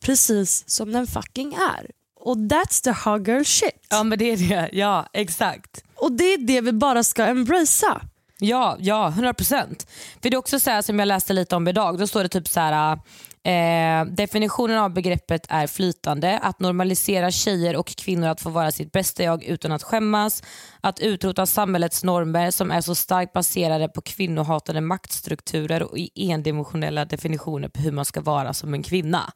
Precis 0.00 0.68
som 0.68 0.92
den 0.92 1.06
fucking 1.06 1.54
är. 1.54 1.90
Och 2.20 2.36
that's 2.36 2.84
the 2.84 2.90
hot 2.90 3.28
girl 3.28 3.44
shit. 3.44 3.86
Ja 3.90 4.02
men 4.02 4.18
det 4.18 4.24
är 4.24 4.36
det, 4.36 4.68
ja 4.72 5.06
exakt. 5.12 5.82
Och 5.96 6.12
det 6.12 6.24
är 6.24 6.38
det 6.38 6.60
vi 6.60 6.72
bara 6.72 7.02
ska 7.02 7.24
embracea. 7.24 8.00
Ja, 8.38 8.76
ja 8.80 9.12
100%. 9.16 9.86
För 10.22 10.30
det 10.30 10.34
är 10.34 10.38
också 10.38 10.60
så 10.60 10.70
här 10.70 10.82
som 10.82 10.98
jag 10.98 11.06
läste 11.06 11.32
lite 11.32 11.56
om 11.56 11.68
idag, 11.68 11.98
då 11.98 12.06
står 12.06 12.22
det 12.22 12.28
typ 12.28 12.48
så 12.48 12.60
här 12.60 12.98
Eh, 13.46 14.04
definitionen 14.04 14.78
av 14.78 14.92
begreppet 14.92 15.46
är 15.48 15.66
flytande. 15.66 16.38
Att 16.38 16.60
normalisera 16.60 17.30
tjejer 17.30 17.76
och 17.76 17.86
kvinnor 17.86 18.28
att 18.28 18.40
få 18.40 18.50
vara 18.50 18.72
sitt 18.72 18.92
bästa 18.92 19.22
jag 19.22 19.44
utan 19.44 19.72
att 19.72 19.82
skämmas. 19.82 20.42
Att 20.80 21.00
utrota 21.00 21.46
samhällets 21.46 22.04
normer 22.04 22.50
som 22.50 22.70
är 22.70 22.80
så 22.80 22.94
starkt 22.94 23.32
baserade 23.32 23.88
på 23.88 24.00
kvinnohatande 24.00 24.80
maktstrukturer 24.80 25.82
och 25.82 25.96
endimensionella 26.14 27.04
definitioner 27.04 27.68
på 27.68 27.80
hur 27.80 27.92
man 27.92 28.04
ska 28.04 28.20
vara 28.20 28.54
som 28.54 28.74
en 28.74 28.82
kvinna. 28.82 29.32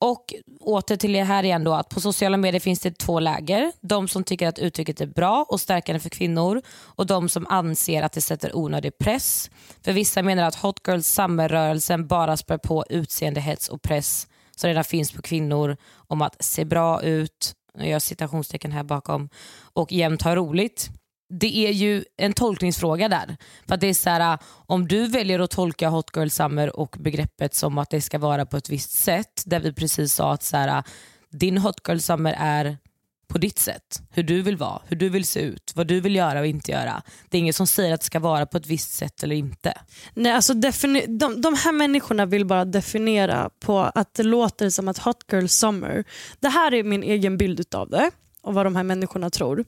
Och 0.00 0.34
åter 0.60 0.96
till 0.96 1.12
det 1.12 1.22
här 1.22 1.42
igen 1.42 1.64
då 1.64 1.74
att 1.74 1.88
på 1.88 2.00
sociala 2.00 2.36
medier 2.36 2.60
finns 2.60 2.80
det 2.80 2.98
två 2.98 3.20
läger. 3.20 3.72
De 3.80 4.08
som 4.08 4.24
tycker 4.24 4.48
att 4.48 4.58
uttrycket 4.58 5.00
är 5.00 5.06
bra 5.06 5.46
och 5.48 5.60
stärkande 5.60 6.00
för 6.00 6.08
kvinnor 6.08 6.62
och 6.70 7.06
de 7.06 7.28
som 7.28 7.46
anser 7.46 8.02
att 8.02 8.12
det 8.12 8.20
sätter 8.20 8.56
onödig 8.56 8.98
press. 8.98 9.50
För 9.84 9.92
vissa 9.92 10.22
menar 10.22 10.42
att 10.44 10.54
Hot 10.54 10.80
Girls 10.88 11.06
Summer-rörelsen 11.06 12.06
bara 12.06 12.36
spär 12.36 12.58
på 12.58 12.84
utseendehets 12.90 13.68
och 13.68 13.82
press 13.82 14.28
som 14.56 14.68
redan 14.68 14.84
finns 14.84 15.12
på 15.12 15.22
kvinnor 15.22 15.76
om 15.94 16.22
att 16.22 16.44
se 16.44 16.64
bra 16.64 17.02
ut, 17.02 17.54
jag 17.74 17.88
gör 17.88 17.98
citationstecken 17.98 18.72
här 18.72 18.82
bakom, 18.82 19.28
och 19.72 19.92
jämt 19.92 20.22
ha 20.22 20.36
roligt 20.36 20.90
det 21.30 21.66
är 21.66 21.72
ju 21.72 22.04
en 22.16 22.32
tolkningsfråga 22.32 23.08
där. 23.08 23.36
För 23.68 23.76
det 23.76 23.86
är 23.86 23.94
så 23.94 24.10
här, 24.10 24.38
om 24.66 24.88
du 24.88 25.06
väljer 25.06 25.40
att 25.40 25.50
tolka 25.50 25.88
Hot 25.88 26.10
Girl 26.16 26.28
Summer 26.28 26.76
och 26.76 26.96
begreppet 27.00 27.54
som 27.54 27.78
att 27.78 27.90
det 27.90 28.00
ska 28.00 28.18
vara 28.18 28.46
på 28.46 28.56
ett 28.56 28.68
visst 28.68 28.90
sätt, 28.90 29.42
där 29.46 29.60
vi 29.60 29.72
precis 29.72 30.14
sa 30.14 30.32
att 30.32 30.42
så 30.42 30.56
här, 30.56 30.84
din 31.30 31.58
Hot 31.58 31.80
Girl 31.88 31.98
Summer 31.98 32.34
är 32.38 32.78
på 33.28 33.38
ditt 33.38 33.58
sätt, 33.58 34.02
hur 34.10 34.22
du 34.22 34.42
vill 34.42 34.56
vara, 34.56 34.82
hur 34.86 34.96
du 34.96 35.08
vill 35.08 35.24
se 35.24 35.40
ut, 35.40 35.72
vad 35.74 35.86
du 35.86 36.00
vill 36.00 36.16
göra 36.16 36.40
och 36.40 36.46
inte 36.46 36.72
göra. 36.72 37.02
Det 37.28 37.36
är 37.36 37.38
ingen 37.38 37.54
som 37.54 37.66
säger 37.66 37.94
att 37.94 38.00
det 38.00 38.06
ska 38.06 38.18
vara 38.18 38.46
på 38.46 38.56
ett 38.56 38.66
visst 38.66 38.92
sätt 38.92 39.22
eller 39.22 39.36
inte. 39.36 39.74
Nej, 40.14 40.32
alltså 40.32 40.54
de, 40.54 40.70
de 41.40 41.54
här 41.54 41.72
människorna 41.72 42.26
vill 42.26 42.46
bara 42.46 42.64
definiera 42.64 43.50
på 43.60 43.78
att 43.78 44.14
det 44.14 44.22
låter 44.22 44.70
som 44.70 44.88
att 44.88 44.98
Hot 44.98 45.24
Girl 45.32 45.46
Summer, 45.46 46.04
det 46.40 46.48
här 46.48 46.74
är 46.74 46.84
min 46.84 47.02
egen 47.02 47.36
bild 47.36 47.74
av 47.74 47.90
det 47.90 48.10
och 48.42 48.54
vad 48.54 48.66
de 48.66 48.76
här 48.76 48.82
människorna 48.82 49.30
tror. 49.30 49.64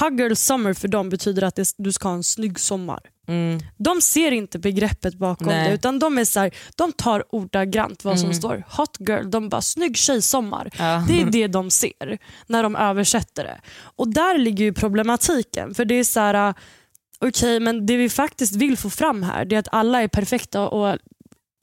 Hugger 0.00 0.34
summer 0.34 0.74
för 0.74 0.88
dem 0.88 1.08
betyder 1.08 1.42
att 1.42 1.56
det, 1.56 1.74
du 1.76 1.92
ska 1.92 2.08
ha 2.08 2.14
en 2.14 2.24
snygg 2.24 2.60
sommar. 2.60 3.00
Mm. 3.28 3.60
De 3.76 4.00
ser 4.00 4.32
inte 4.32 4.58
begreppet 4.58 5.14
bakom 5.14 5.46
Nej. 5.46 5.68
det 5.68 5.74
utan 5.74 5.98
de 5.98 6.18
är 6.18 6.24
så 6.24 6.40
här, 6.40 6.54
de 6.76 6.92
tar 6.92 7.34
ordagrant 7.34 8.04
vad 8.04 8.16
mm. 8.18 8.24
som 8.24 8.34
står. 8.34 8.64
Hot 8.68 8.96
girl, 8.98 9.30
de 9.30 9.48
bara 9.48 9.62
snygg 9.62 9.96
tjejsommar. 9.96 10.70
Ja. 10.78 11.04
Det 11.08 11.22
är 11.22 11.26
det 11.30 11.46
de 11.46 11.70
ser 11.70 12.18
när 12.46 12.62
de 12.62 12.76
översätter 12.76 13.44
det. 13.44 13.60
Och 13.80 14.08
där 14.08 14.38
ligger 14.38 14.64
ju 14.64 14.72
problematiken. 14.72 15.74
För 15.74 15.84
det 15.84 15.94
är 15.94 16.04
så 16.04 16.20
här, 16.20 16.54
okej 17.18 17.28
okay, 17.28 17.60
men 17.60 17.86
det 17.86 17.96
vi 17.96 18.08
faktiskt 18.08 18.56
vill 18.56 18.76
få 18.76 18.90
fram 18.90 19.22
här 19.22 19.44
det 19.44 19.54
är 19.54 19.60
att 19.60 19.68
alla 19.72 20.02
är 20.02 20.08
perfekta 20.08 20.68
och 20.68 20.98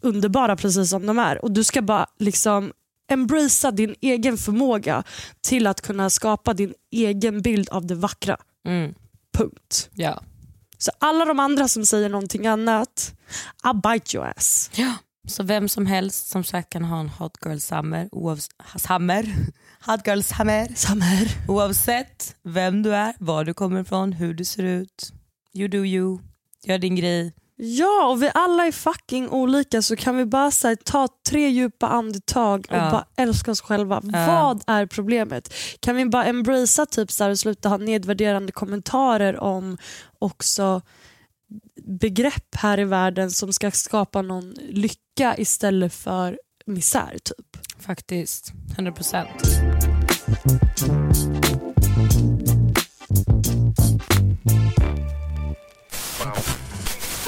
underbara 0.03 0.55
precis 0.55 0.89
som 0.89 1.05
de 1.05 1.19
är. 1.19 1.43
Och 1.43 1.51
du 1.51 1.63
ska 1.63 1.81
bara 1.81 2.07
liksom 2.19 2.71
embracea 3.07 3.71
din 3.71 3.95
egen 4.01 4.38
förmåga 4.38 5.03
till 5.41 5.67
att 5.67 5.81
kunna 5.81 6.09
skapa 6.09 6.53
din 6.53 6.74
egen 6.91 7.41
bild 7.41 7.69
av 7.69 7.85
det 7.85 7.95
vackra. 7.95 8.38
Mm. 8.67 8.93
Punkt. 9.38 9.89
Ja. 9.93 10.24
Så 10.77 10.91
alla 11.00 11.25
de 11.25 11.39
andra 11.39 11.67
som 11.67 11.85
säger 11.85 12.09
någonting 12.09 12.47
annat, 12.47 13.13
I 13.63 13.74
bite 13.74 14.17
your 14.17 14.33
ass. 14.38 14.71
Ja. 14.75 14.93
Så 15.27 15.43
vem 15.43 15.69
som 15.69 15.85
helst 15.85 16.27
som 16.27 16.43
sagt 16.43 16.69
kan 16.69 16.83
ha 16.83 17.00
en 17.00 17.09
hot 17.09 17.38
girl 17.45 17.57
summer, 17.57 18.09
summer. 18.77 19.35
Hot 19.85 20.07
girl 20.07 20.21
summer. 20.21 20.67
summer. 20.75 21.27
Oavsett 21.47 22.35
vem 22.43 22.83
du 22.83 22.95
är, 22.95 23.13
var 23.19 23.45
du 23.45 23.53
kommer 23.53 23.81
ifrån, 23.81 24.13
hur 24.13 24.33
du 24.33 24.45
ser 24.45 24.63
ut. 24.63 25.13
You 25.53 25.67
do 25.67 25.77
you. 25.77 26.19
Gör 26.63 26.77
din 26.77 26.95
grej. 26.95 27.33
Ja, 27.57 28.07
och 28.07 28.24
vi 28.24 28.31
alla 28.33 28.65
är 28.65 28.71
fucking 28.71 29.29
olika 29.29 29.81
så 29.81 29.95
kan 29.95 30.17
vi 30.17 30.25
bara 30.25 30.51
här, 30.63 30.75
ta 30.75 31.07
tre 31.29 31.50
djupa 31.50 31.88
andetag 31.88 32.65
och 32.69 32.75
ja. 32.75 32.91
bara 32.91 33.05
älska 33.17 33.51
oss 33.51 33.62
själva. 33.62 34.01
Ja. 34.03 34.27
Vad 34.27 34.63
är 34.67 34.85
problemet? 34.85 35.53
Kan 35.79 35.95
vi 35.95 36.05
bara 36.05 36.25
embracea 36.25 36.85
typ 36.85 37.12
så 37.12 37.24
här, 37.24 37.31
och 37.31 37.39
sluta 37.39 37.69
ha 37.69 37.77
nedvärderande 37.77 38.51
kommentarer 38.51 39.39
om 39.39 39.77
också 40.19 40.81
begrepp 42.00 42.55
här 42.55 42.79
i 42.79 42.83
världen 42.83 43.31
som 43.31 43.53
ska 43.53 43.71
skapa 43.71 44.21
någon 44.21 44.53
lycka 44.69 45.38
istället 45.38 45.93
för 45.93 46.39
misär 46.65 47.17
typ. 47.24 47.57
Faktiskt, 47.79 48.53
100 48.77 48.91
procent. 48.91 49.29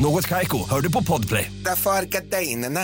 Något 0.00 0.26
Kaiko, 0.26 0.68
hör 0.70 0.80
du 0.80 0.92
på 0.92 1.04
Podplay. 1.04 1.52
Därför 1.64 1.90
är 1.90 2.02
gardinerna. 2.02 2.80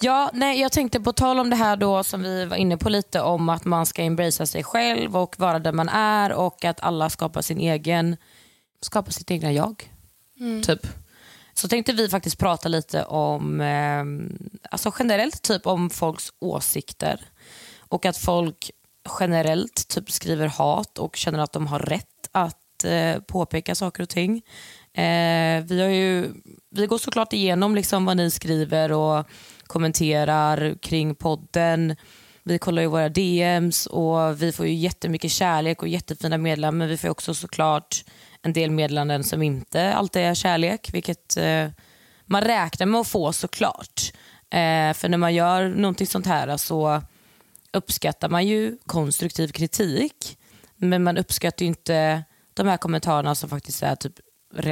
Ja, 0.00 0.30
nej, 0.34 0.60
jag 0.60 0.72
tänkte 0.72 1.00
på 1.00 1.12
tal 1.12 1.40
om 1.40 1.50
det 1.50 1.56
här 1.56 1.76
då 1.76 2.04
som 2.04 2.22
vi 2.22 2.44
var 2.44 2.56
inne 2.56 2.76
på 2.76 2.88
lite 2.88 3.20
om 3.20 3.48
att 3.48 3.64
man 3.64 3.86
ska 3.86 4.02
embracea 4.02 4.46
sig 4.46 4.64
själv 4.64 5.16
och 5.16 5.38
vara 5.38 5.58
den 5.58 5.76
man 5.76 5.88
är 5.88 6.32
och 6.32 6.64
att 6.64 6.80
alla 6.80 7.10
skapar 7.10 7.42
sin 7.42 7.60
egen 7.60 8.16
skapar 8.80 9.10
sitt 9.10 9.30
egna 9.30 9.52
jag. 9.52 9.90
Mm. 10.40 10.62
Typ. 10.62 10.86
Så 11.54 11.68
tänkte 11.68 11.92
vi 11.92 12.08
faktiskt 12.08 12.38
prata 12.38 12.68
lite 12.68 13.04
om 13.04 13.60
eh, 13.60 14.04
alltså 14.70 14.92
generellt 14.98 15.42
typ 15.42 15.66
om 15.66 15.90
folks 15.90 16.32
åsikter 16.38 17.20
och 17.78 18.06
att 18.06 18.16
folk 18.16 18.70
generellt 19.20 19.88
typ 19.88 20.10
skriver 20.10 20.46
hat 20.46 20.98
och 20.98 21.16
känner 21.16 21.38
att 21.38 21.52
de 21.52 21.66
har 21.66 21.78
rätt 21.78 22.06
att 22.32 22.84
eh, 22.84 23.20
påpeka 23.20 23.74
saker 23.74 24.02
och 24.02 24.08
ting. 24.08 24.36
Eh, 24.94 25.64
vi, 25.64 25.80
har 25.80 25.88
ju, 25.88 26.32
vi 26.70 26.86
går 26.86 26.98
såklart 26.98 27.32
igenom 27.32 27.74
liksom 27.74 28.04
vad 28.04 28.16
ni 28.16 28.30
skriver 28.30 28.92
och 28.92 29.26
kommenterar 29.66 30.74
kring 30.82 31.14
podden. 31.14 31.96
Vi 32.42 32.58
kollar 32.58 32.82
ju 32.82 32.88
våra 32.88 33.08
DMs 33.08 33.86
och 33.86 34.42
vi 34.42 34.52
får 34.52 34.66
ju 34.66 34.74
jättemycket 34.74 35.30
kärlek 35.30 35.82
och 35.82 35.88
jättefina 35.88 36.38
meddelanden 36.38 36.78
men 36.78 36.88
vi 36.88 36.96
får 36.96 37.08
också 37.08 37.34
såklart 37.34 38.04
en 38.42 38.52
del 38.52 38.70
meddelanden 38.70 39.24
som 39.24 39.42
inte 39.42 39.94
alltid 39.94 40.22
är 40.22 40.34
kärlek 40.34 40.90
vilket 40.94 41.36
eh, 41.36 41.68
man 42.26 42.42
räknar 42.42 42.86
med 42.86 43.00
att 43.00 43.08
få 43.08 43.32
såklart. 43.32 44.12
Eh, 44.50 44.94
för 44.94 45.08
när 45.08 45.18
man 45.18 45.34
gör 45.34 45.68
någonting 45.68 46.06
sånt 46.06 46.26
här 46.26 46.56
så 46.56 47.02
uppskattar 47.72 48.28
man 48.28 48.46
ju 48.46 48.78
konstruktiv 48.86 49.48
kritik 49.48 50.38
men 50.76 51.02
man 51.02 51.18
uppskattar 51.18 51.64
ju 51.64 51.66
inte 51.66 52.24
de 52.54 52.66
här 52.66 52.76
kommentarerna 52.76 53.34
som 53.34 53.48
faktiskt 53.50 53.82
är 53.82 53.96
typ, 53.96 54.12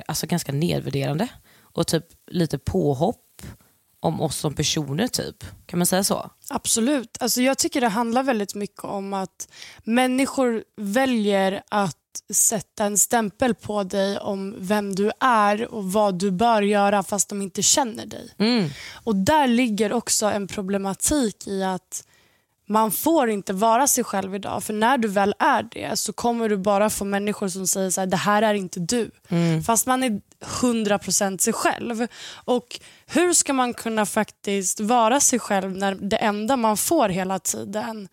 alltså 0.06 0.26
ganska 0.26 0.52
nedvärderande 0.52 1.28
och 1.60 1.86
typ 1.86 2.04
lite 2.30 2.58
påhopp 2.58 3.42
om 4.00 4.20
oss 4.20 4.36
som 4.36 4.54
personer 4.54 5.08
typ. 5.08 5.44
Kan 5.66 5.78
man 5.78 5.86
säga 5.86 6.04
så? 6.04 6.30
Absolut. 6.50 7.16
Alltså 7.20 7.40
jag 7.42 7.58
tycker 7.58 7.80
det 7.80 7.88
handlar 7.88 8.22
väldigt 8.22 8.54
mycket 8.54 8.84
om 8.84 9.14
att 9.14 9.48
människor 9.84 10.64
väljer 10.76 11.62
att 11.68 11.96
sätta 12.32 12.84
en 12.84 12.98
stämpel 12.98 13.54
på 13.54 13.82
dig 13.82 14.18
om 14.18 14.54
vem 14.58 14.94
du 14.94 15.10
är 15.20 15.74
och 15.74 15.92
vad 15.92 16.18
du 16.18 16.30
bör 16.30 16.62
göra 16.62 17.02
fast 17.02 17.28
de 17.28 17.42
inte 17.42 17.62
känner 17.62 18.06
dig. 18.06 18.34
Mm. 18.38 18.70
Och 19.04 19.16
Där 19.16 19.46
ligger 19.46 19.92
också 19.92 20.26
en 20.26 20.48
problematik 20.48 21.46
i 21.46 21.62
att 21.62 22.04
man 22.68 22.90
får 22.90 23.30
inte 23.30 23.52
vara 23.52 23.86
sig 23.86 24.04
själv 24.04 24.34
idag. 24.34 24.64
För 24.64 24.72
när 24.72 24.98
du 24.98 25.08
väl 25.08 25.34
är 25.38 25.62
det 25.62 25.98
så 25.98 26.12
kommer 26.12 26.48
du 26.48 26.56
bara 26.56 26.90
få 26.90 27.04
människor 27.04 27.48
som 27.48 27.66
säger 27.66 27.90
så 27.90 28.00
här, 28.00 28.06
det 28.06 28.16
här 28.16 28.42
är 28.42 28.54
inte 28.54 28.80
du. 28.80 29.10
Mm. 29.28 29.62
Fast 29.62 29.86
man 29.86 30.02
är 30.02 30.20
100% 30.44 31.38
sig 31.38 31.52
själv. 31.52 32.06
Och 32.44 32.80
Hur 33.06 33.32
ska 33.32 33.52
man 33.52 33.74
kunna 33.74 34.06
faktiskt 34.06 34.80
vara 34.80 35.20
sig 35.20 35.38
själv 35.38 35.76
när 35.76 35.94
det 35.94 36.16
enda 36.16 36.56
man 36.56 36.76
får 36.76 37.08
hela 37.08 37.38
tiden 37.38 38.08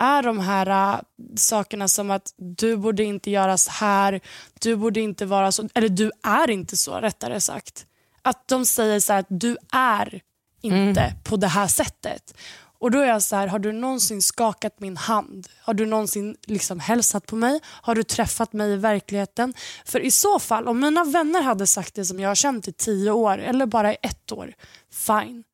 är 0.00 0.22
de 0.22 0.38
här 0.38 0.94
uh, 0.94 1.00
sakerna 1.36 1.88
som 1.88 2.10
att 2.10 2.34
du 2.36 2.76
borde 2.76 3.04
inte 3.04 3.30
göra 3.30 3.58
så 3.58 3.70
här, 3.70 4.20
du 4.60 4.76
borde 4.76 5.00
inte 5.00 5.26
vara 5.26 5.52
så, 5.52 5.68
eller 5.74 5.88
du 5.88 6.10
är 6.22 6.50
inte 6.50 6.76
så 6.76 6.94
rättare 6.94 7.40
sagt. 7.40 7.86
Att 8.22 8.48
de 8.48 8.66
säger 8.66 9.00
så 9.00 9.12
här, 9.12 9.20
att 9.20 9.26
du 9.28 9.56
är 9.72 10.20
inte 10.60 11.00
mm. 11.00 11.22
på 11.24 11.36
det 11.36 11.46
här 11.46 11.66
sättet. 11.66 12.34
Och 12.80 12.90
då 12.90 12.98
är 12.98 13.06
jag 13.06 13.22
så 13.22 13.36
här, 13.36 13.46
har 13.46 13.58
du 13.58 13.72
någonsin 13.72 14.22
skakat 14.22 14.80
min 14.80 14.96
hand? 14.96 15.48
Har 15.60 15.74
du 15.74 15.86
någonsin 15.86 16.36
liksom 16.46 16.80
hälsat 16.80 17.26
på 17.26 17.36
mig? 17.36 17.60
Har 17.64 17.94
du 17.94 18.02
träffat 18.02 18.52
mig 18.52 18.72
i 18.72 18.76
verkligheten? 18.76 19.54
För 19.84 20.00
i 20.00 20.10
så 20.10 20.38
fall, 20.38 20.68
om 20.68 20.80
mina 20.80 21.04
vänner 21.04 21.42
hade 21.42 21.66
sagt 21.66 21.94
det 21.94 22.04
som 22.04 22.20
jag 22.20 22.30
har 22.30 22.34
känt 22.34 22.68
i 22.68 22.72
tio 22.72 23.10
år 23.10 23.38
eller 23.38 23.66
bara 23.66 23.92
i 23.92 23.96
ett 24.02 24.32
år, 24.32 24.54
fine. 24.92 25.44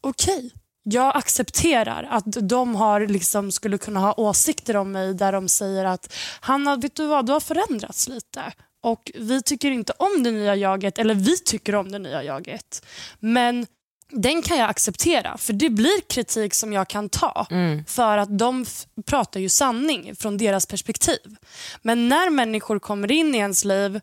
Okej, 0.00 0.36
okay. 0.36 0.50
jag 0.82 1.16
accepterar 1.16 2.08
att 2.10 2.24
de 2.48 2.74
har 2.74 3.06
liksom 3.06 3.52
skulle 3.52 3.78
kunna 3.78 4.00
ha 4.00 4.14
åsikter 4.16 4.76
om 4.76 4.92
mig 4.92 5.14
där 5.14 5.32
de 5.32 5.48
säger 5.48 5.84
att 5.84 6.12
Hanna, 6.40 6.76
vet 6.76 6.94
du 6.94 7.06
vad, 7.06 7.26
du 7.26 7.32
har 7.32 7.40
förändrats 7.40 8.08
lite 8.08 8.52
och 8.80 9.10
vi 9.14 9.42
tycker 9.42 9.70
inte 9.70 9.92
om 9.98 10.22
det 10.22 10.30
nya 10.30 10.56
jaget, 10.56 10.98
eller 10.98 11.14
vi 11.14 11.38
tycker 11.38 11.74
om 11.74 11.92
det 11.92 11.98
nya 11.98 12.22
jaget. 12.22 12.86
Men 13.18 13.66
den 14.12 14.42
kan 14.42 14.58
jag 14.58 14.70
acceptera 14.70 15.38
för 15.38 15.52
det 15.52 15.70
blir 15.70 16.00
kritik 16.08 16.54
som 16.54 16.72
jag 16.72 16.88
kan 16.88 17.08
ta 17.08 17.46
mm. 17.50 17.84
för 17.84 18.18
att 18.18 18.38
de 18.38 18.66
pratar 19.06 19.40
ju 19.40 19.48
sanning 19.48 20.16
från 20.16 20.38
deras 20.38 20.66
perspektiv. 20.66 21.36
Men 21.82 22.08
när 22.08 22.30
människor 22.30 22.78
kommer 22.78 23.12
in 23.12 23.34
i 23.34 23.38
ens 23.38 23.64
liv 23.64 24.00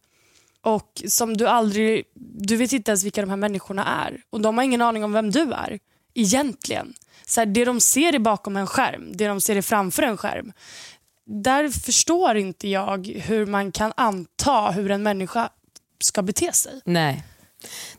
och 0.62 1.02
som 1.08 1.38
du 1.38 1.48
aldrig, 1.48 2.04
du 2.16 2.56
vet 2.56 2.74
inte 2.74 2.92
ens 2.92 3.04
vilka 3.04 3.22
de 3.22 3.30
här 3.30 3.38
människorna 3.38 3.86
är 4.06 4.22
och 4.30 4.42
de 4.42 4.58
har 4.58 4.66
ingen 4.66 4.82
aning 4.82 5.04
om 5.04 5.14
vem 5.14 5.32
du 5.32 5.54
är 5.54 5.80
egentligen. 6.14 6.94
Så 7.26 7.42
här, 7.42 7.46
det 7.46 7.66
de 7.66 7.80
ser 7.80 8.16
är 8.16 8.20
bakom 8.20 8.58
en 8.58 8.68
skärm, 8.68 9.12
det 9.14 9.28
de 9.28 9.42
ser 9.42 9.56
är 9.56 9.62
framför 9.62 10.04
en 10.04 10.18
skärm. 10.18 10.54
Där 11.26 11.70
förstår 11.70 12.38
inte 12.38 12.68
jag 12.68 13.08
hur 13.08 13.46
man 13.46 13.72
kan 13.72 13.94
anta 13.98 14.72
hur 14.72 14.92
en 14.92 15.04
människa 15.04 15.50
ska 16.00 16.22
bete 16.22 16.54
sig. 16.54 16.82
Nej. 16.86 17.24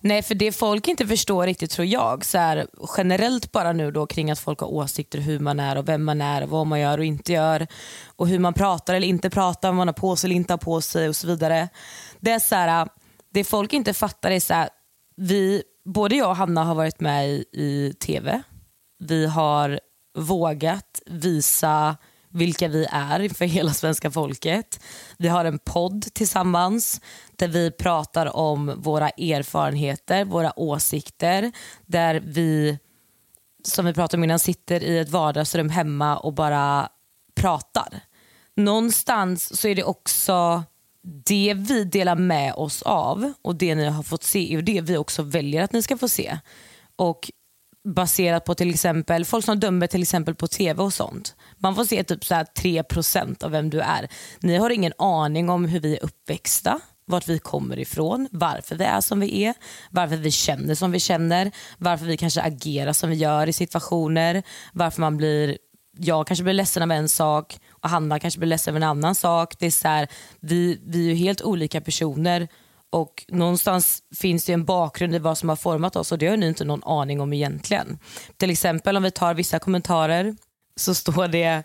Nej, 0.00 0.22
för 0.22 0.34
det 0.34 0.52
folk 0.52 0.88
inte 0.88 1.06
förstår 1.06 1.46
riktigt 1.46 1.70
tror 1.70 1.86
jag, 1.86 2.24
så 2.24 2.38
här, 2.38 2.66
generellt 2.96 3.52
bara 3.52 3.72
nu 3.72 3.90
då 3.90 4.06
kring 4.06 4.30
att 4.30 4.38
folk 4.38 4.60
har 4.60 4.68
åsikter 4.68 5.18
hur 5.18 5.38
man 5.38 5.60
är 5.60 5.78
och 5.78 5.88
vem 5.88 6.04
man 6.04 6.20
är, 6.20 6.42
och 6.42 6.48
vad 6.48 6.66
man 6.66 6.80
gör 6.80 6.98
och 6.98 7.04
inte 7.04 7.32
gör 7.32 7.66
och 8.16 8.28
hur 8.28 8.38
man 8.38 8.54
pratar 8.54 8.94
eller 8.94 9.06
inte 9.06 9.30
pratar, 9.30 9.68
vad 9.68 9.76
man 9.76 9.88
har 9.88 9.92
på 9.92 10.16
sig 10.16 10.28
eller 10.28 10.36
inte 10.36 10.52
har 10.52 10.58
på 10.58 10.80
sig 10.80 11.08
och 11.08 11.16
så 11.16 11.26
vidare. 11.26 11.68
Det 12.20 12.30
är 12.30 12.38
så 12.38 12.54
här, 12.54 12.88
det 13.32 13.44
folk 13.44 13.72
inte 13.72 13.94
fattar 13.94 14.30
är 14.30 14.40
så 14.40 14.54
här, 14.54 14.68
vi, 15.16 15.62
både 15.84 16.16
jag 16.16 16.30
och 16.30 16.36
Hanna 16.36 16.64
har 16.64 16.74
varit 16.74 17.00
med 17.00 17.28
i, 17.28 17.44
i 17.52 17.94
TV. 18.00 18.42
Vi 18.98 19.26
har 19.26 19.80
vågat 20.18 21.02
visa 21.06 21.96
vilka 22.30 22.68
vi 22.68 22.86
är 22.90 23.28
för 23.28 23.44
hela 23.44 23.72
svenska 23.72 24.10
folket. 24.10 24.80
Vi 25.18 25.28
har 25.28 25.44
en 25.44 25.58
podd 25.58 26.14
tillsammans 26.14 27.00
där 27.36 27.48
vi 27.48 27.70
pratar 27.70 28.36
om 28.36 28.74
våra 28.76 29.08
erfarenheter, 29.08 30.24
våra 30.24 30.58
åsikter. 30.58 31.52
Där 31.86 32.22
vi, 32.24 32.78
som 33.64 33.86
vi 33.86 33.94
pratade 33.94 34.20
om 34.20 34.24
innan, 34.24 34.38
sitter 34.38 34.82
i 34.82 34.98
ett 34.98 35.10
vardagsrum 35.10 35.68
hemma 35.68 36.18
och 36.18 36.32
bara 36.32 36.88
pratar. 37.34 38.00
Någonstans 38.56 39.60
så 39.60 39.68
är 39.68 39.74
det 39.74 39.84
också 39.84 40.62
det 41.02 41.54
vi 41.56 41.84
delar 41.84 42.16
med 42.16 42.54
oss 42.54 42.82
av 42.82 43.32
och 43.42 43.56
det 43.56 43.74
ni 43.74 43.84
har 43.84 44.02
fått 44.02 44.22
se 44.22 44.54
är 44.54 44.62
det 44.62 44.80
vi 44.80 44.96
också 44.96 45.22
väljer 45.22 45.62
att 45.62 45.72
ni 45.72 45.82
ska 45.82 45.98
få 45.98 46.08
se. 46.08 46.38
Och 46.96 47.30
baserat 47.84 48.44
på 48.44 48.54
till 48.54 48.70
exempel 48.70 49.24
folk 49.24 49.44
som 49.44 49.60
dömer 49.60 49.86
till 49.86 50.02
exempel 50.02 50.34
på 50.34 50.46
tv 50.46 50.82
och 50.82 50.92
sånt. 50.92 51.34
Man 51.58 51.74
får 51.74 51.84
se 51.84 52.04
typ 52.04 52.24
så 52.24 52.34
här 52.34 52.44
3% 52.44 53.44
av 53.44 53.50
vem 53.50 53.70
du 53.70 53.80
är. 53.80 54.08
Ni 54.40 54.56
har 54.56 54.70
ingen 54.70 54.92
aning 54.98 55.50
om 55.50 55.64
hur 55.64 55.80
vi 55.80 55.96
är 55.96 56.04
uppväxta, 56.04 56.80
vart 57.04 57.28
vi 57.28 57.38
kommer 57.38 57.78
ifrån, 57.78 58.28
varför 58.30 58.76
vi 58.76 58.84
är 58.84 59.00
som 59.00 59.20
vi 59.20 59.44
är, 59.44 59.54
varför 59.90 60.16
vi 60.16 60.30
känner 60.30 60.74
som 60.74 60.92
vi 60.92 61.00
känner, 61.00 61.50
varför 61.78 62.06
vi 62.06 62.16
kanske 62.16 62.42
agerar 62.42 62.92
som 62.92 63.10
vi 63.10 63.16
gör 63.16 63.46
i 63.46 63.52
situationer, 63.52 64.42
varför 64.72 65.00
man 65.00 65.16
blir 65.16 65.58
jag 65.98 66.26
kanske 66.26 66.42
blir 66.42 66.54
ledsen 66.54 66.82
av 66.82 66.92
en 66.92 67.08
sak 67.08 67.58
och 67.70 67.90
Hanna 67.90 68.18
kanske 68.18 68.40
blir 68.40 68.48
ledsen 68.48 68.72
av 68.72 68.76
en 68.76 68.82
annan 68.82 69.14
sak. 69.14 69.54
Det 69.58 69.66
är 69.66 69.70
så 69.70 69.88
här, 69.88 70.08
vi, 70.40 70.80
vi 70.86 71.06
är 71.06 71.10
ju 71.10 71.14
helt 71.14 71.42
olika 71.42 71.80
personer 71.80 72.48
och 72.90 73.24
någonstans 73.28 74.02
finns 74.16 74.44
det 74.44 74.52
en 74.52 74.64
bakgrund 74.64 75.14
i 75.14 75.18
vad 75.18 75.38
som 75.38 75.48
har 75.48 75.56
format 75.56 75.96
oss 75.96 76.12
och 76.12 76.18
det 76.18 76.26
har 76.26 76.36
ni 76.36 76.46
inte 76.46 76.64
någon 76.64 76.84
aning 76.84 77.20
om 77.20 77.32
egentligen. 77.32 77.98
Till 78.36 78.50
exempel 78.50 78.96
om 78.96 79.02
vi 79.02 79.10
tar 79.10 79.34
vissa 79.34 79.58
kommentarer 79.58 80.36
så 80.76 80.94
står 80.94 81.28
det 81.28 81.62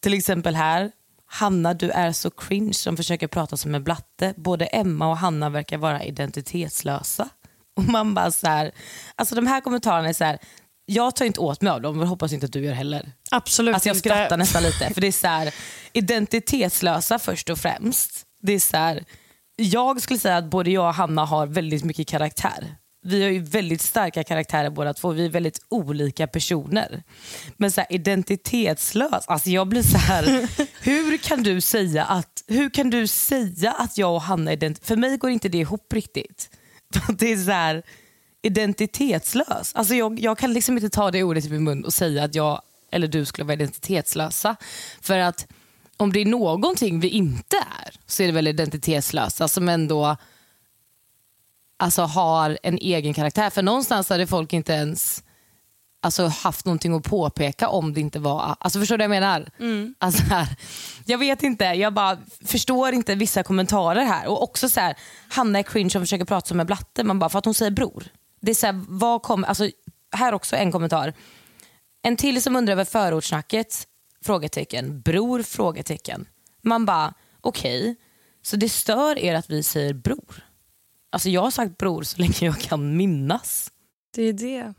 till 0.00 0.14
exempel 0.14 0.54
här 0.54 0.90
Hanna 1.30 1.74
du 1.74 1.90
är 1.90 2.12
så 2.12 2.30
cringe 2.30 2.74
som 2.74 2.96
försöker 2.96 3.26
prata 3.26 3.56
som 3.56 3.74
en 3.74 3.84
blatte. 3.84 4.34
Både 4.36 4.66
Emma 4.66 5.08
och 5.08 5.16
Hanna 5.16 5.50
verkar 5.50 5.78
vara 5.78 6.04
identitetslösa. 6.04 7.28
Och 7.76 7.84
man 7.84 8.14
bara 8.14 8.30
så 8.30 8.46
här, 8.46 8.72
alltså 9.14 9.34
de 9.34 9.46
här 9.46 9.60
kommentarerna 9.60 10.08
är 10.08 10.12
så 10.12 10.24
här, 10.24 10.38
jag 10.86 11.16
tar 11.16 11.24
inte 11.24 11.40
åt 11.40 11.62
mig 11.62 11.70
av 11.72 11.80
dem 11.80 12.00
och 12.00 12.08
hoppas 12.08 12.32
inte 12.32 12.46
att 12.46 12.52
du 12.52 12.64
gör 12.64 12.72
heller. 12.72 13.12
Absolut 13.30 13.74
alltså 13.74 13.88
jag 13.88 13.96
skrattar 13.96 14.24
inte. 14.24 14.36
nästan 14.36 14.62
lite 14.62 14.94
för 14.94 15.00
det 15.00 15.06
är 15.06 15.12
så 15.12 15.26
här, 15.26 15.54
identitetslösa 15.92 17.18
först 17.18 17.50
och 17.50 17.58
främst. 17.58 18.26
Det 18.42 18.52
är 18.52 18.60
så 18.60 18.76
här, 18.76 19.04
jag 19.60 20.00
skulle 20.00 20.18
säga 20.18 20.36
att 20.36 20.50
både 20.50 20.70
jag 20.70 20.88
och 20.88 20.94
Hanna 20.94 21.24
har 21.24 21.46
väldigt 21.46 21.84
mycket 21.84 22.08
karaktär. 22.08 22.76
Vi 23.02 23.22
har 23.22 23.30
ju 23.30 23.38
väldigt 23.38 23.80
starka 23.80 24.24
karaktärer 24.24 24.70
båda 24.70 24.94
två. 24.94 25.10
Vi 25.10 25.24
är 25.24 25.28
väldigt 25.28 25.60
olika 25.68 26.26
personer. 26.26 27.02
Men 27.56 27.72
så 27.72 27.80
här, 27.80 27.92
identitetslös, 27.92 29.24
alltså 29.26 29.50
jag 29.50 29.68
blir 29.68 29.82
så 29.82 29.98
här, 29.98 30.48
hur 30.84 31.16
kan 31.16 31.42
du 31.42 31.60
säga 31.60 32.04
att, 32.04 32.44
hur 32.46 32.70
kan 32.70 32.90
du 32.90 33.06
säga 33.06 33.72
att 33.72 33.98
jag 33.98 34.14
och 34.14 34.22
Hanna 34.22 34.50
är 34.50 34.56
ident 34.56 34.86
För 34.86 34.96
mig 34.96 35.16
går 35.16 35.30
inte 35.30 35.48
det 35.48 35.58
ihop 35.58 35.92
riktigt. 35.92 36.50
Det 37.18 37.32
är 37.32 37.36
så 37.36 37.50
här, 37.50 37.82
identitetslös. 38.42 39.74
Alltså 39.74 39.94
jag, 39.94 40.20
jag 40.20 40.38
kan 40.38 40.52
liksom 40.52 40.76
inte 40.76 40.90
ta 40.90 41.10
det 41.10 41.22
ordet 41.22 41.44
i 41.44 41.50
min 41.50 41.64
mun 41.64 41.84
och 41.84 41.92
säga 41.92 42.24
att 42.24 42.34
jag 42.34 42.62
eller 42.90 43.08
du 43.08 43.24
skulle 43.24 43.44
vara 43.44 43.54
identitetslösa. 43.54 44.56
För 45.00 45.18
att 45.18 45.46
om 45.98 46.12
det 46.12 46.20
är 46.20 46.26
någonting 46.26 47.00
vi 47.00 47.08
inte 47.08 47.56
är 47.56 47.94
så 48.06 48.22
är 48.22 48.26
det 48.26 48.32
väl 48.32 48.48
identitetslösa 48.48 49.48
som 49.48 49.68
ändå 49.68 50.16
alltså, 51.76 52.02
har 52.02 52.58
en 52.62 52.78
egen 52.78 53.14
karaktär. 53.14 53.50
För 53.50 53.62
någonstans 53.62 54.08
hade 54.08 54.26
folk 54.26 54.52
inte 54.52 54.72
ens 54.72 55.22
alltså, 56.02 56.26
haft 56.26 56.64
någonting 56.64 56.94
att 56.94 57.02
påpeka 57.02 57.68
om 57.68 57.94
det 57.94 58.00
inte 58.00 58.18
var... 58.18 58.56
Alltså, 58.60 58.78
förstår 58.80 58.98
du 58.98 59.06
vad 59.06 59.16
jag 59.16 59.20
menar? 59.22 59.50
Mm. 59.58 59.94
Alltså, 59.98 60.22
här, 60.22 60.56
jag 61.04 61.18
vet 61.18 61.42
inte, 61.42 61.64
jag 61.64 61.94
bara 61.94 62.18
förstår 62.44 62.92
inte 62.92 63.14
vissa 63.14 63.42
kommentarer 63.42 64.04
här. 64.04 64.26
Och 64.26 64.42
också 64.42 64.68
så 64.68 64.80
här, 64.80 64.96
Hanna 65.28 65.58
är 65.58 65.62
cringe 65.62 65.90
som 65.90 66.02
försöker 66.02 66.24
prata 66.24 66.46
som 66.46 66.60
en 66.60 66.66
blatte, 66.66 67.04
man 67.04 67.18
bara 67.18 67.30
för 67.30 67.38
att 67.38 67.44
hon 67.44 67.54
säger 67.54 67.70
bror. 67.70 68.04
Det 68.40 68.50
är 68.50 68.54
så 68.54 68.66
här, 68.66 68.84
vad 68.88 69.22
kommer, 69.22 69.48
alltså, 69.48 69.70
här 70.12 70.32
också 70.34 70.56
en 70.56 70.72
kommentar. 70.72 71.14
En 72.02 72.16
till 72.16 72.42
som 72.42 72.56
undrar 72.56 72.72
över 72.72 72.84
förortssnacket 72.84 73.86
Frågetecken. 74.28 75.00
Bror? 75.00 75.42
Frågetecken. 75.42 76.26
Man 76.62 76.86
bara, 76.86 77.14
okej, 77.40 77.80
okay, 77.80 77.94
så 78.42 78.56
det 78.56 78.68
stör 78.68 79.18
er 79.18 79.34
att 79.34 79.50
vi 79.50 79.62
säger 79.62 79.94
bror? 79.94 80.44
Alltså 81.12 81.28
jag 81.28 81.40
har 81.40 81.50
sagt 81.50 81.78
bror 81.78 82.02
så 82.02 82.18
länge 82.18 82.34
jag 82.40 82.58
kan 82.58 82.96
minnas. 82.96 83.70
Det 84.14 84.22
är 84.22 84.32
det. 84.32 84.74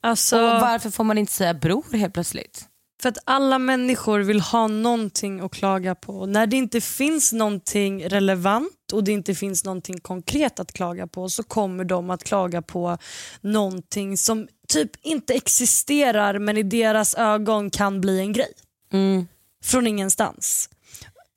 Alltså... 0.00 0.36
Och 0.36 0.60
varför 0.60 0.90
får 0.90 1.04
man 1.04 1.18
inte 1.18 1.32
säga 1.32 1.54
bror 1.54 1.84
helt 1.92 2.14
plötsligt? 2.14 2.68
För 3.02 3.08
att 3.08 3.18
alla 3.24 3.58
människor 3.58 4.18
vill 4.18 4.40
ha 4.40 4.66
någonting 4.66 5.40
att 5.40 5.52
klaga 5.52 5.94
på. 5.94 6.26
När 6.26 6.46
det 6.46 6.56
inte 6.56 6.80
finns 6.80 7.32
någonting 7.32 8.08
relevant 8.08 8.92
och 8.92 9.04
det 9.04 9.12
inte 9.12 9.34
finns 9.34 9.64
någonting 9.64 10.00
konkret 10.00 10.60
att 10.60 10.72
klaga 10.72 11.06
på 11.06 11.28
så 11.28 11.42
kommer 11.42 11.84
de 11.84 12.10
att 12.10 12.24
klaga 12.24 12.62
på 12.62 12.98
någonting 13.40 14.16
som 14.16 14.48
typ 14.68 14.90
inte 15.02 15.34
existerar 15.34 16.38
men 16.38 16.56
i 16.56 16.62
deras 16.62 17.14
ögon 17.14 17.70
kan 17.70 18.00
bli 18.00 18.20
en 18.20 18.32
grej. 18.32 18.52
Mm. 18.92 19.26
Från 19.64 19.86
ingenstans. 19.86 20.70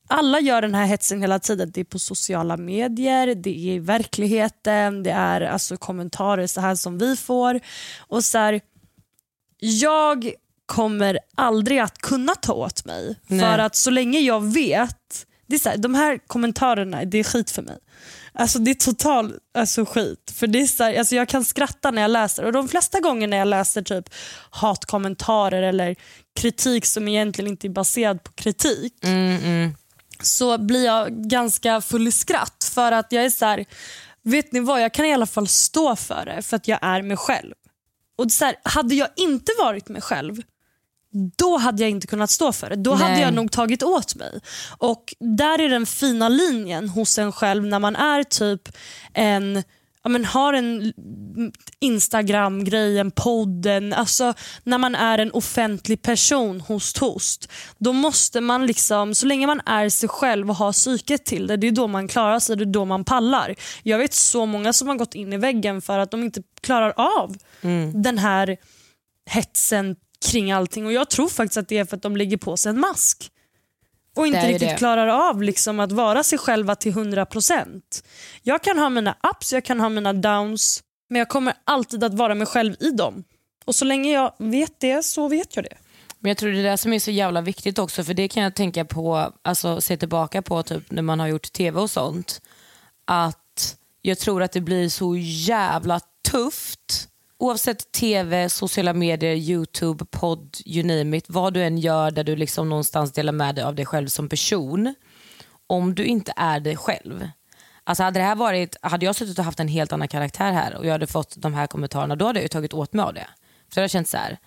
Alla 0.07 0.39
gör 0.39 0.61
den 0.61 0.75
här 0.75 0.85
hetsen 0.85 1.21
hela 1.21 1.39
tiden. 1.39 1.71
Det 1.71 1.81
är 1.81 1.85
på 1.85 1.99
sociala 1.99 2.57
medier, 2.57 3.35
det 3.35 3.49
är 3.49 3.75
i 3.75 3.79
verkligheten, 3.79 5.03
det 5.03 5.11
är 5.11 5.41
alltså 5.41 5.77
kommentarer 5.77 6.47
så 6.47 6.61
här 6.61 6.75
som 6.75 6.97
vi 6.97 7.15
får. 7.15 7.59
Och 7.99 8.23
så 8.23 8.37
här, 8.37 8.61
Jag 9.59 10.31
kommer 10.65 11.19
aldrig 11.35 11.79
att 11.79 11.97
kunna 11.97 12.35
ta 12.35 12.53
åt 12.53 12.85
mig. 12.85 13.15
Nej. 13.27 13.39
För 13.39 13.59
att 13.59 13.75
så 13.75 13.89
länge 13.89 14.19
jag 14.19 14.53
vet, 14.53 15.25
det 15.47 15.55
är 15.55 15.59
så 15.59 15.69
här, 15.69 15.77
de 15.77 15.95
här 15.95 16.17
kommentarerna 16.27 17.05
det 17.05 17.17
är 17.17 17.23
skit 17.23 17.51
för 17.51 17.61
mig. 17.61 17.77
Alltså 18.33 18.59
Det 18.59 18.71
är 18.71 18.75
total 18.75 19.33
alltså, 19.53 19.85
skit. 19.85 20.33
För 20.35 20.47
det 20.47 20.61
är 20.61 20.65
så 20.65 20.83
här, 20.83 20.99
alltså, 20.99 21.15
jag 21.15 21.29
kan 21.29 21.45
skratta 21.45 21.91
när 21.91 22.01
jag 22.01 22.11
läser 22.11 22.43
och 22.43 22.51
de 22.51 22.67
flesta 22.67 22.99
gånger 22.99 23.27
när 23.27 23.37
jag 23.37 23.47
läser 23.47 23.81
typ 23.81 24.09
hatkommentarer 24.49 25.63
eller 25.63 25.95
kritik 26.35 26.85
som 26.85 27.07
egentligen 27.07 27.51
inte 27.51 27.67
är 27.67 27.69
baserad 27.69 28.23
på 28.23 28.31
kritik 28.31 28.93
mm, 29.03 29.43
mm. 29.43 29.75
så 30.21 30.57
blir 30.57 30.85
jag 30.85 31.11
ganska 31.29 31.81
full 31.81 32.07
i 32.07 32.11
skratt 32.11 32.71
för 32.73 32.91
att 32.91 33.11
jag 33.11 33.25
är 33.25 33.29
så 33.29 33.45
här, 33.45 33.65
vet 34.23 34.51
ni 34.51 34.59
vad, 34.59 34.81
jag 34.81 34.93
kan 34.93 35.05
i 35.05 35.13
alla 35.13 35.25
fall 35.25 35.47
stå 35.47 35.95
för 35.95 36.25
det 36.25 36.41
för 36.41 36.55
att 36.55 36.67
jag 36.67 36.79
är 36.81 37.01
mig 37.01 37.17
själv. 37.17 37.53
Och 38.17 38.31
så 38.31 38.45
här, 38.45 38.55
Hade 38.63 38.95
jag 38.95 39.07
inte 39.15 39.51
varit 39.59 39.89
mig 39.89 40.01
själv 40.01 40.41
då 41.37 41.57
hade 41.57 41.81
jag 41.81 41.89
inte 41.89 42.07
kunnat 42.07 42.29
stå 42.29 42.51
för 42.51 42.69
det. 42.69 42.75
Då 42.75 42.95
Nej. 42.95 43.03
hade 43.03 43.21
jag 43.21 43.33
nog 43.33 43.51
tagit 43.51 43.83
åt 43.83 44.15
mig. 44.15 44.39
Och 44.77 45.15
Där 45.19 45.61
är 45.61 45.69
den 45.69 45.85
fina 45.85 46.29
linjen 46.29 46.89
hos 46.89 47.17
en 47.17 47.31
själv 47.31 47.65
när 47.65 47.79
man 47.79 47.95
är 47.95 48.23
typ 48.23 48.69
en 49.13 49.63
ja, 50.03 50.09
men 50.09 50.25
har 50.25 50.53
en 50.53 50.93
Instagram-grej, 51.79 52.99
en 52.99 53.11
podd, 53.11 53.65
en, 53.65 53.93
alltså 53.93 54.33
när 54.63 54.77
man 54.77 54.95
är 54.95 55.17
en 55.17 55.31
offentlig 55.31 56.01
person, 56.01 56.61
host 56.61 56.97
host, 56.97 57.51
då 57.77 57.93
måste 57.93 58.41
man 58.41 58.67
liksom, 58.67 59.15
så 59.15 59.25
länge 59.25 59.47
man 59.47 59.61
är 59.65 59.89
sig 59.89 60.09
själv 60.09 60.49
och 60.49 60.55
har 60.55 60.71
psyket 60.71 61.25
till 61.25 61.47
det, 61.47 61.57
det 61.57 61.67
är 61.67 61.71
då 61.71 61.87
man 61.87 62.07
klarar 62.07 62.39
sig, 62.39 62.57
det 62.57 62.63
är 62.63 62.65
då 62.65 62.85
man 62.85 63.03
pallar. 63.03 63.55
Jag 63.83 63.97
vet 63.97 64.13
så 64.13 64.45
många 64.45 64.73
som 64.73 64.87
har 64.87 64.95
gått 64.95 65.15
in 65.15 65.33
i 65.33 65.37
väggen 65.37 65.81
för 65.81 65.99
att 65.99 66.11
de 66.11 66.23
inte 66.23 66.41
klarar 66.61 66.93
av 66.95 67.37
den 67.93 68.17
här 68.17 68.57
hetsen 69.29 69.95
kring 70.23 70.51
allting 70.51 70.85
och 70.85 70.93
jag 70.93 71.09
tror 71.09 71.29
faktiskt 71.29 71.57
att 71.57 71.67
det 71.67 71.77
är 71.77 71.85
för 71.85 71.97
att 71.97 72.03
de 72.03 72.17
lägger 72.17 72.37
på 72.37 72.57
sig 72.57 72.69
en 72.69 72.79
mask 72.79 73.31
och 74.15 74.27
inte 74.27 74.47
riktigt 74.47 74.69
det. 74.69 74.75
klarar 74.75 75.07
av 75.07 75.43
liksom 75.43 75.79
att 75.79 75.91
vara 75.91 76.23
sig 76.23 76.37
själva 76.37 76.75
till 76.75 76.93
100%. 76.93 77.81
Jag 78.41 78.63
kan 78.63 78.79
ha 78.79 78.89
mina 78.89 79.15
ups, 79.31 79.53
jag 79.53 79.65
kan 79.65 79.79
ha 79.79 79.89
mina 79.89 80.13
downs, 80.13 80.83
men 81.09 81.19
jag 81.19 81.29
kommer 81.29 81.53
alltid 81.63 82.03
att 82.03 82.13
vara 82.13 82.35
mig 82.35 82.47
själv 82.47 82.75
i 82.79 82.91
dem. 82.91 83.23
Och 83.65 83.75
så 83.75 83.85
länge 83.85 84.11
jag 84.11 84.33
vet 84.37 84.79
det 84.79 85.05
så 85.05 85.27
vet 85.27 85.55
jag 85.55 85.65
det. 85.65 85.77
Men 86.19 86.29
jag 86.29 86.37
tror 86.37 86.51
det 86.51 86.59
är 86.59 86.63
det 86.63 86.77
som 86.77 86.93
är 86.93 86.99
så 86.99 87.11
jävla 87.11 87.41
viktigt 87.41 87.79
också 87.79 88.03
för 88.03 88.13
det 88.13 88.27
kan 88.27 88.43
jag 88.43 88.55
tänka 88.55 88.85
på, 88.85 89.33
alltså 89.41 89.81
se 89.81 89.97
tillbaka 89.97 90.41
på 90.41 90.63
typ 90.63 90.91
när 90.91 91.01
man 91.01 91.19
har 91.19 91.27
gjort 91.27 91.51
tv 91.51 91.79
och 91.79 91.89
sånt. 91.89 92.41
Att 93.05 93.77
jag 94.01 94.19
tror 94.19 94.43
att 94.43 94.51
det 94.51 94.61
blir 94.61 94.89
så 94.89 95.15
jävla 95.17 95.99
tufft 96.31 97.09
oavsett 97.37 97.91
tv, 97.91 98.49
sociala 98.49 98.93
medier, 98.93 99.35
youtube, 99.35 100.05
podd, 100.05 100.57
you 100.65 100.87
name 100.87 101.17
it. 101.17 101.25
Vad 101.27 101.53
du 101.53 101.63
än 101.63 101.77
gör 101.77 102.11
där 102.11 102.23
du 102.23 102.35
liksom 102.35 102.69
någonstans 102.69 103.11
delar 103.11 103.33
med 103.33 103.55
dig 103.55 103.63
av 103.63 103.75
dig 103.75 103.85
själv 103.85 104.07
som 104.07 104.29
person. 104.29 104.95
Om 105.67 105.95
du 105.95 106.05
inte 106.05 106.33
är 106.35 106.59
dig 106.59 106.77
själv. 106.77 107.29
Alltså 107.83 108.03
hade, 108.03 108.19
det 108.19 108.23
här 108.23 108.35
varit, 108.35 108.77
hade 108.81 109.05
jag 109.05 109.15
suttit 109.15 109.39
och 109.39 109.45
haft 109.45 109.59
en 109.59 109.67
helt 109.67 109.93
annan 109.93 110.07
karaktär 110.07 110.51
här 110.51 110.75
och 110.75 110.85
jag 110.85 110.91
hade 110.91 111.07
fått 111.07 111.35
de 111.37 111.53
här 111.53 111.67
kommentarerna 111.67 112.15
då 112.15 112.25
hade 112.25 112.39
jag 112.39 112.43
ju 112.43 112.49
tagit 112.49 112.73
åt 112.73 112.93
mig 112.93 113.03
av 113.03 113.13
det. 113.13 113.27
För 113.69 113.81
jag 113.81 113.81
hade 113.81 113.89
känt 113.89 114.07
så 114.07 114.17
här, 114.17 114.37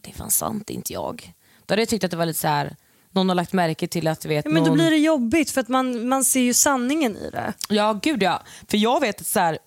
det 0.00 0.10
är 0.10 0.14
fan 0.14 0.30
sant, 0.30 0.66
det 0.66 0.72
är 0.72 0.76
inte 0.76 0.92
jag. 0.92 1.32
Då 1.66 1.72
hade 1.72 1.82
jag 1.82 1.88
tyckt 1.88 2.04
att 2.04 2.10
det 2.10 2.16
var 2.16 2.26
lite 2.26 2.38
så 2.38 2.48
här, 2.48 2.76
någon 3.10 3.28
har 3.28 3.36
lagt 3.36 3.52
märke 3.52 3.86
till 3.86 4.08
att 4.08 4.20
du 4.20 4.28
vet 4.28 4.44
Ja, 4.44 4.50
men 4.50 4.62
någon... 4.62 4.70
då 4.70 4.74
blir 4.74 4.90
det 4.90 4.96
jobbigt 4.96 5.50
för 5.50 5.60
att 5.60 5.68
man, 5.68 6.08
man 6.08 6.24
ser 6.24 6.40
ju 6.40 6.54
sanningen 6.54 7.16
i 7.16 7.30
det. 7.30 7.52
Ja, 7.68 7.98
gud 8.02 8.22
ja. 8.22 8.42
För 8.68 8.76
jag 8.76 9.00
vet 9.00 9.20
att 9.20 9.26
så 9.26 9.40
här, 9.40 9.58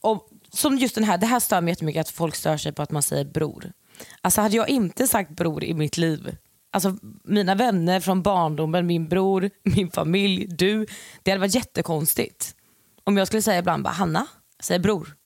om, 0.00 0.20
som 0.56 0.78
just 0.78 0.94
den 0.94 1.04
här, 1.04 1.18
det 1.18 1.26
här 1.26 1.40
stör 1.40 1.60
mig 1.60 1.72
jättemycket 1.72 2.00
att 2.00 2.10
folk 2.10 2.34
stör 2.34 2.56
sig 2.56 2.72
på 2.72 2.82
att 2.82 2.90
man 2.90 3.02
säger 3.02 3.24
bror. 3.24 3.72
Alltså 4.20 4.40
hade 4.40 4.56
jag 4.56 4.68
inte 4.68 5.06
sagt 5.06 5.30
bror 5.30 5.64
i 5.64 5.74
mitt 5.74 5.96
liv, 5.96 6.36
alltså 6.72 6.96
mina 7.24 7.54
vänner 7.54 8.00
från 8.00 8.22
barndomen, 8.22 8.86
min 8.86 9.08
bror, 9.08 9.50
min 9.62 9.90
familj, 9.90 10.46
du. 10.46 10.86
Det 11.22 11.30
hade 11.30 11.40
varit 11.40 11.54
jättekonstigt. 11.54 12.54
Om 13.04 13.16
jag 13.16 13.26
skulle 13.26 13.42
säga 13.42 13.58
ibland 13.58 13.84
bara 13.84 13.94
Hanna, 13.94 14.26
säg 14.60 14.78
bror. 14.78 15.16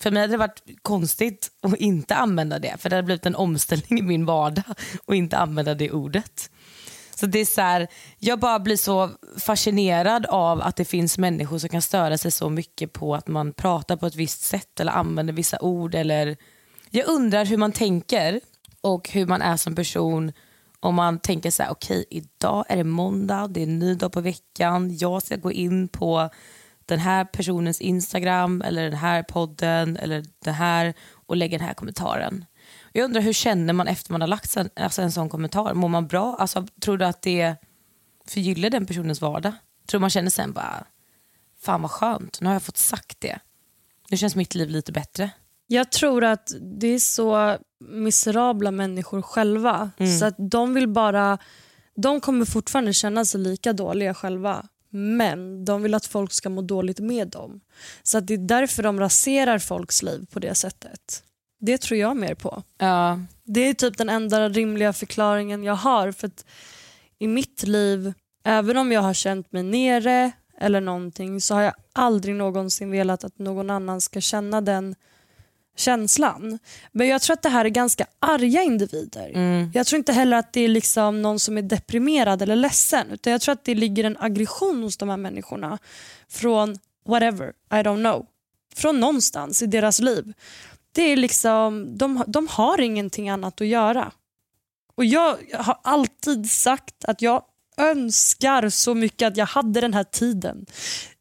För 0.00 0.10
mig 0.10 0.20
hade 0.20 0.32
det 0.32 0.36
varit 0.38 0.62
konstigt 0.82 1.50
att 1.62 1.76
inte 1.76 2.16
använda 2.16 2.58
det. 2.58 2.76
För 2.78 2.90
det 2.90 2.96
hade 2.96 3.06
blivit 3.06 3.26
en 3.26 3.36
omställning 3.36 3.98
i 3.98 4.02
min 4.02 4.26
vardag 4.26 4.64
att 5.06 5.14
inte 5.14 5.38
använda 5.38 5.74
det 5.74 5.90
ordet. 5.90 6.50
Så 7.20 7.26
det 7.26 7.38
är 7.38 7.44
så 7.44 7.60
här, 7.60 7.88
jag 8.18 8.38
bara 8.38 8.58
blir 8.58 8.76
så 8.76 9.10
fascinerad 9.38 10.26
av 10.26 10.62
att 10.62 10.76
det 10.76 10.84
finns 10.84 11.18
människor 11.18 11.58
som 11.58 11.68
kan 11.68 11.82
störa 11.82 12.18
sig 12.18 12.30
så 12.30 12.48
mycket 12.48 12.92
på 12.92 13.14
att 13.14 13.28
man 13.28 13.52
pratar 13.52 13.96
på 13.96 14.06
ett 14.06 14.14
visst 14.14 14.42
sätt 14.42 14.80
eller 14.80 14.92
använder 14.92 15.32
vissa 15.32 15.60
ord. 15.60 15.94
Eller... 15.94 16.36
Jag 16.90 17.08
undrar 17.08 17.44
hur 17.44 17.56
man 17.56 17.72
tänker 17.72 18.40
och 18.80 19.08
hur 19.08 19.26
man 19.26 19.42
är 19.42 19.56
som 19.56 19.74
person 19.74 20.32
om 20.80 20.94
man 20.94 21.18
tänker 21.18 21.50
så 21.50 21.62
här, 21.62 21.70
okej 21.70 22.04
idag 22.10 22.64
är 22.68 22.76
det 22.76 22.84
måndag, 22.84 23.46
det 23.48 23.60
är 23.60 23.66
en 23.66 23.78
ny 23.78 23.94
dag 23.94 24.12
på 24.12 24.20
veckan, 24.20 24.96
jag 24.96 25.22
ska 25.22 25.36
gå 25.36 25.52
in 25.52 25.88
på 25.88 26.30
den 26.86 26.98
här 26.98 27.24
personens 27.24 27.80
Instagram 27.80 28.62
eller 28.62 28.82
den 28.82 28.98
här 28.98 29.22
podden 29.22 29.96
eller 29.96 30.24
det 30.44 30.50
här 30.50 30.94
och 31.26 31.36
lägga 31.36 31.58
den 31.58 31.66
här 31.66 31.74
kommentaren. 31.74 32.44
Jag 32.92 33.04
undrar 33.04 33.20
hur 33.20 33.32
känner 33.32 33.72
man 33.72 33.88
efter 33.88 34.12
man 34.12 34.20
har 34.20 34.28
lagt 34.28 34.56
en, 34.56 34.70
alltså 34.76 35.02
en 35.02 35.12
sån 35.12 35.28
kommentar? 35.28 35.74
Mår 35.74 35.88
man 35.88 36.06
bra? 36.06 36.36
Alltså, 36.38 36.66
tror 36.80 36.98
du 36.98 37.04
att 37.04 37.22
det 37.22 37.56
förgyller 38.26 38.70
den 38.70 38.86
personens 38.86 39.20
vardag? 39.20 39.52
Tror 39.86 40.00
man 40.00 40.10
känner 40.10 40.30
sen 40.30 40.52
bara, 40.52 40.86
fan 41.60 41.82
vad 41.82 41.90
skönt, 41.90 42.40
nu 42.40 42.46
har 42.46 42.52
jag 42.52 42.62
fått 42.62 42.76
sagt 42.76 43.20
det. 43.20 43.38
Nu 44.10 44.16
känns 44.16 44.36
mitt 44.36 44.54
liv 44.54 44.68
lite 44.68 44.92
bättre. 44.92 45.30
Jag 45.66 45.92
tror 45.92 46.24
att 46.24 46.52
det 46.80 46.86
är 46.86 46.98
så 46.98 47.58
miserabla 47.80 48.70
människor 48.70 49.22
själva. 49.22 49.90
Så 50.18 50.24
att 50.24 50.34
de 50.38 50.74
vill 50.74 50.88
bara... 50.88 51.38
De 51.96 52.20
kommer 52.20 52.44
fortfarande 52.44 52.92
känna 52.92 53.24
sig 53.24 53.40
lika 53.40 53.72
dåliga 53.72 54.14
själva. 54.14 54.66
Men 54.90 55.64
de 55.64 55.82
vill 55.82 55.94
att 55.94 56.06
folk 56.06 56.32
ska 56.32 56.48
må 56.48 56.62
dåligt 56.62 56.98
med 56.98 57.28
dem. 57.28 57.60
Så 58.02 58.18
att 58.18 58.26
det 58.26 58.34
är 58.34 58.38
därför 58.38 58.82
de 58.82 59.00
raserar 59.00 59.58
folks 59.58 60.02
liv 60.02 60.26
på 60.30 60.38
det 60.38 60.54
sättet. 60.54 61.22
Det 61.60 61.78
tror 61.78 62.00
jag 62.00 62.16
mer 62.16 62.34
på. 62.34 62.62
Ja, 62.78 63.20
Det 63.44 63.60
är 63.60 63.74
typ 63.74 63.98
den 63.98 64.08
enda 64.08 64.48
rimliga 64.48 64.92
förklaringen 64.92 65.62
jag 65.64 65.74
har. 65.74 66.12
För 66.12 66.26
att 66.26 66.44
I 67.18 67.26
mitt 67.26 67.62
liv, 67.62 68.12
även 68.44 68.76
om 68.76 68.92
jag 68.92 69.00
har 69.00 69.14
känt 69.14 69.52
mig 69.52 69.62
nere 69.62 70.32
eller 70.58 70.80
någonting 70.80 71.40
så 71.40 71.54
har 71.54 71.62
jag 71.62 71.74
aldrig 71.92 72.34
någonsin 72.34 72.90
velat 72.90 73.24
att 73.24 73.38
någon 73.38 73.70
annan 73.70 74.00
ska 74.00 74.20
känna 74.20 74.60
den 74.60 74.94
känslan. 75.76 76.58
Men 76.92 77.08
jag 77.08 77.22
tror 77.22 77.34
att 77.34 77.42
det 77.42 77.48
här 77.48 77.64
är 77.64 77.68
ganska 77.68 78.06
arga 78.18 78.62
individer. 78.62 79.30
Jag 79.74 79.86
tror 79.86 79.98
inte 79.98 80.12
heller 80.12 80.36
att 80.36 80.52
det 80.52 80.60
är 80.60 80.68
liksom 80.68 81.22
någon 81.22 81.38
som 81.38 81.58
är 81.58 81.62
deprimerad 81.62 82.42
eller 82.42 82.56
ledsen 82.56 83.06
utan 83.10 83.32
jag 83.32 83.40
tror 83.40 83.52
att 83.52 83.64
det 83.64 83.74
ligger 83.74 84.04
en 84.04 84.16
aggression 84.20 84.82
hos 84.82 84.96
de 84.96 85.08
här 85.08 85.16
människorna 85.16 85.78
från 86.28 86.78
whatever, 87.06 87.52
I 87.70 87.74
don't 87.74 88.00
know. 88.00 88.26
Från 88.74 89.00
någonstans 89.00 89.62
i 89.62 89.66
deras 89.66 90.00
liv. 90.00 90.32
Det 90.92 91.02
är 91.02 91.16
liksom, 91.16 91.98
de, 91.98 92.24
de 92.26 92.48
har 92.48 92.80
ingenting 92.80 93.28
annat 93.28 93.60
att 93.60 93.66
göra. 93.66 94.12
Och 94.94 95.04
jag 95.04 95.36
har 95.54 95.78
alltid 95.82 96.50
sagt 96.50 97.04
att 97.04 97.22
jag 97.22 97.42
önskar 97.76 98.68
så 98.68 98.94
mycket 98.94 99.26
att 99.28 99.36
jag 99.36 99.46
hade 99.46 99.80
den 99.80 99.94
här 99.94 100.04
tiden. 100.04 100.66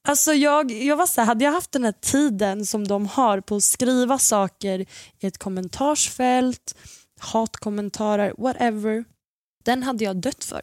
Alltså 0.01 0.33
jag, 0.33 0.71
jag 0.71 0.95
var 0.95 1.05
så 1.05 1.21
här, 1.21 1.25
hade 1.25 1.45
jag 1.45 1.51
haft 1.51 1.71
den 1.71 1.83
här 1.83 1.93
tiden 2.01 2.65
som 2.65 2.87
de 2.87 3.07
har 3.07 3.41
på 3.41 3.55
att 3.55 3.63
skriva 3.63 4.17
saker 4.17 4.85
i 5.19 5.27
ett 5.27 5.37
kommentarsfält, 5.37 6.75
hatkommentarer, 7.19 8.33
whatever. 8.37 9.05
Den 9.63 9.83
hade 9.83 10.03
jag 10.03 10.15
dött 10.21 10.43
för. 10.43 10.61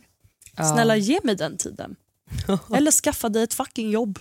Snälla 0.72 0.96
ge 0.96 1.20
mig 1.24 1.34
den 1.34 1.56
tiden. 1.56 1.96
Eller 2.74 2.90
skaffa 2.90 3.28
dig 3.28 3.42
ett 3.42 3.54
fucking 3.54 3.90
jobb. 3.90 4.18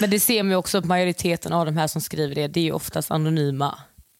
Men 0.00 0.10
det 0.10 0.20
ser 0.20 0.42
man 0.42 0.50
ju 0.50 0.56
också 0.56 0.78
att 0.78 0.84
majoriteten 0.84 1.52
av 1.52 1.66
de 1.66 1.76
här 1.76 1.86
som 1.86 2.00
skriver 2.00 2.34
det, 2.34 2.48
det 2.48 2.68
är 2.68 2.72
oftast 2.72 3.10
anonyma. 3.10 3.78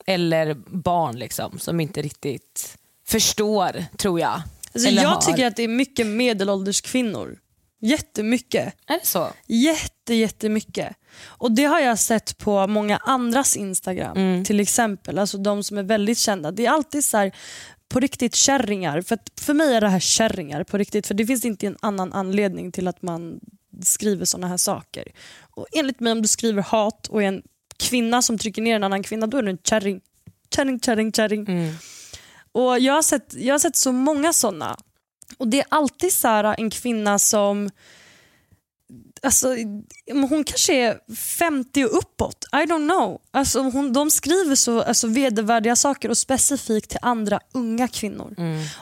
Eller 0.09 0.55
barn 0.67 1.19
liksom, 1.19 1.59
som 1.59 1.81
inte 1.81 2.03
riktigt 2.03 2.79
förstår, 3.07 3.85
tror 3.97 4.21
jag. 4.21 4.43
Alltså 4.75 4.89
jag 4.89 5.09
har. 5.09 5.21
tycker 5.21 5.47
att 5.47 5.57
det 5.57 5.63
är 5.63 5.69
mycket 5.69 6.07
medelålders 6.07 6.81
kvinnor. 6.81 7.39
Jättemycket. 7.81 8.75
Är 8.87 8.99
det 8.99 9.07
så? 9.07 9.29
Jätte, 9.47 10.15
jättemycket. 10.15 10.97
Och 11.25 11.53
det 11.53 11.65
har 11.65 11.81
jag 11.81 11.99
sett 11.99 12.39
på 12.39 12.67
många 12.67 12.97
andras 12.97 13.57
Instagram. 13.57 14.17
Mm. 14.17 14.45
Till 14.45 14.61
exempel, 14.61 15.19
alltså 15.19 15.39
de 15.39 15.65
som 15.65 15.79
är 15.79 15.83
väldigt 15.83 16.19
kända. 16.19 16.51
Det 16.51 16.67
är 16.67 16.71
alltid 16.71 17.05
så 17.05 17.17
här, 17.17 17.33
på 17.89 18.01
riktigt 18.01 18.35
kärringar. 18.35 19.01
För, 19.01 19.15
att, 19.15 19.41
för 19.41 19.55
mig 19.55 19.75
är 19.75 19.81
det 19.81 19.89
här 19.89 20.01
kärringar 20.01 20.65
på 20.65 20.79
riktigt. 20.79 21.07
För 21.07 21.15
det 21.15 21.27
finns 21.27 21.45
inte 21.45 21.67
en 21.67 21.77
annan 21.83 22.13
anledning 22.13 22.73
till 22.73 22.89
att 22.89 23.03
man 23.03 23.41
skriver 23.83 24.25
såna 24.25 24.49
här 24.49 24.57
saker. 24.57 25.05
Och 25.41 25.67
enligt 25.73 26.01
mig 26.01 26.13
om 26.13 26.23
du 26.23 26.29
skriver 26.29 26.63
hat 26.63 27.07
och 27.07 27.23
är 27.23 27.27
en 27.27 27.43
kvinna 27.79 28.23
som 28.23 28.39
trycker 28.39 28.63
ner 28.63 28.77
en 28.77 28.85
annan 28.85 29.03
kvinna 29.03 29.27
då 29.27 29.39
är 29.39 29.43
du 29.43 29.51
en 29.51 29.59
kärring. 29.65 30.01
Kärring, 30.55 30.81
kärring, 30.81 31.13
kärring. 31.13 31.47
Mm. 31.49 31.75
Och 32.53 32.79
jag 32.79 32.95
har, 32.95 33.03
sett, 33.03 33.35
jag 33.35 33.55
har 33.55 33.59
sett 33.59 33.77
så 33.77 33.93
många 33.93 34.33
såna. 34.33 34.77
Och 35.39 35.49
det 35.49 35.61
är 35.61 35.67
alltid 35.69 36.13
så 36.13 36.29
här, 36.29 36.55
en 36.59 36.71
kvinna 36.71 37.19
som 37.19 37.71
Alltså, 39.23 39.57
hon 40.13 40.45
kanske 40.45 40.75
är 40.75 41.15
50 41.15 41.85
och 41.85 41.99
uppåt. 41.99 42.45
I 42.53 42.57
don't 42.57 42.89
know. 42.89 43.21
Alltså, 43.31 43.61
hon, 43.61 43.93
de 43.93 44.11
skriver 44.11 44.55
så 44.55 44.83
alltså, 44.83 45.07
vedervärdiga 45.07 45.77
saker 45.77 46.09
och 46.09 46.19
specifikt 46.19 46.91
till 46.91 46.99
andra 47.03 47.41
unga 47.55 47.89
kvinnor. 47.89 48.35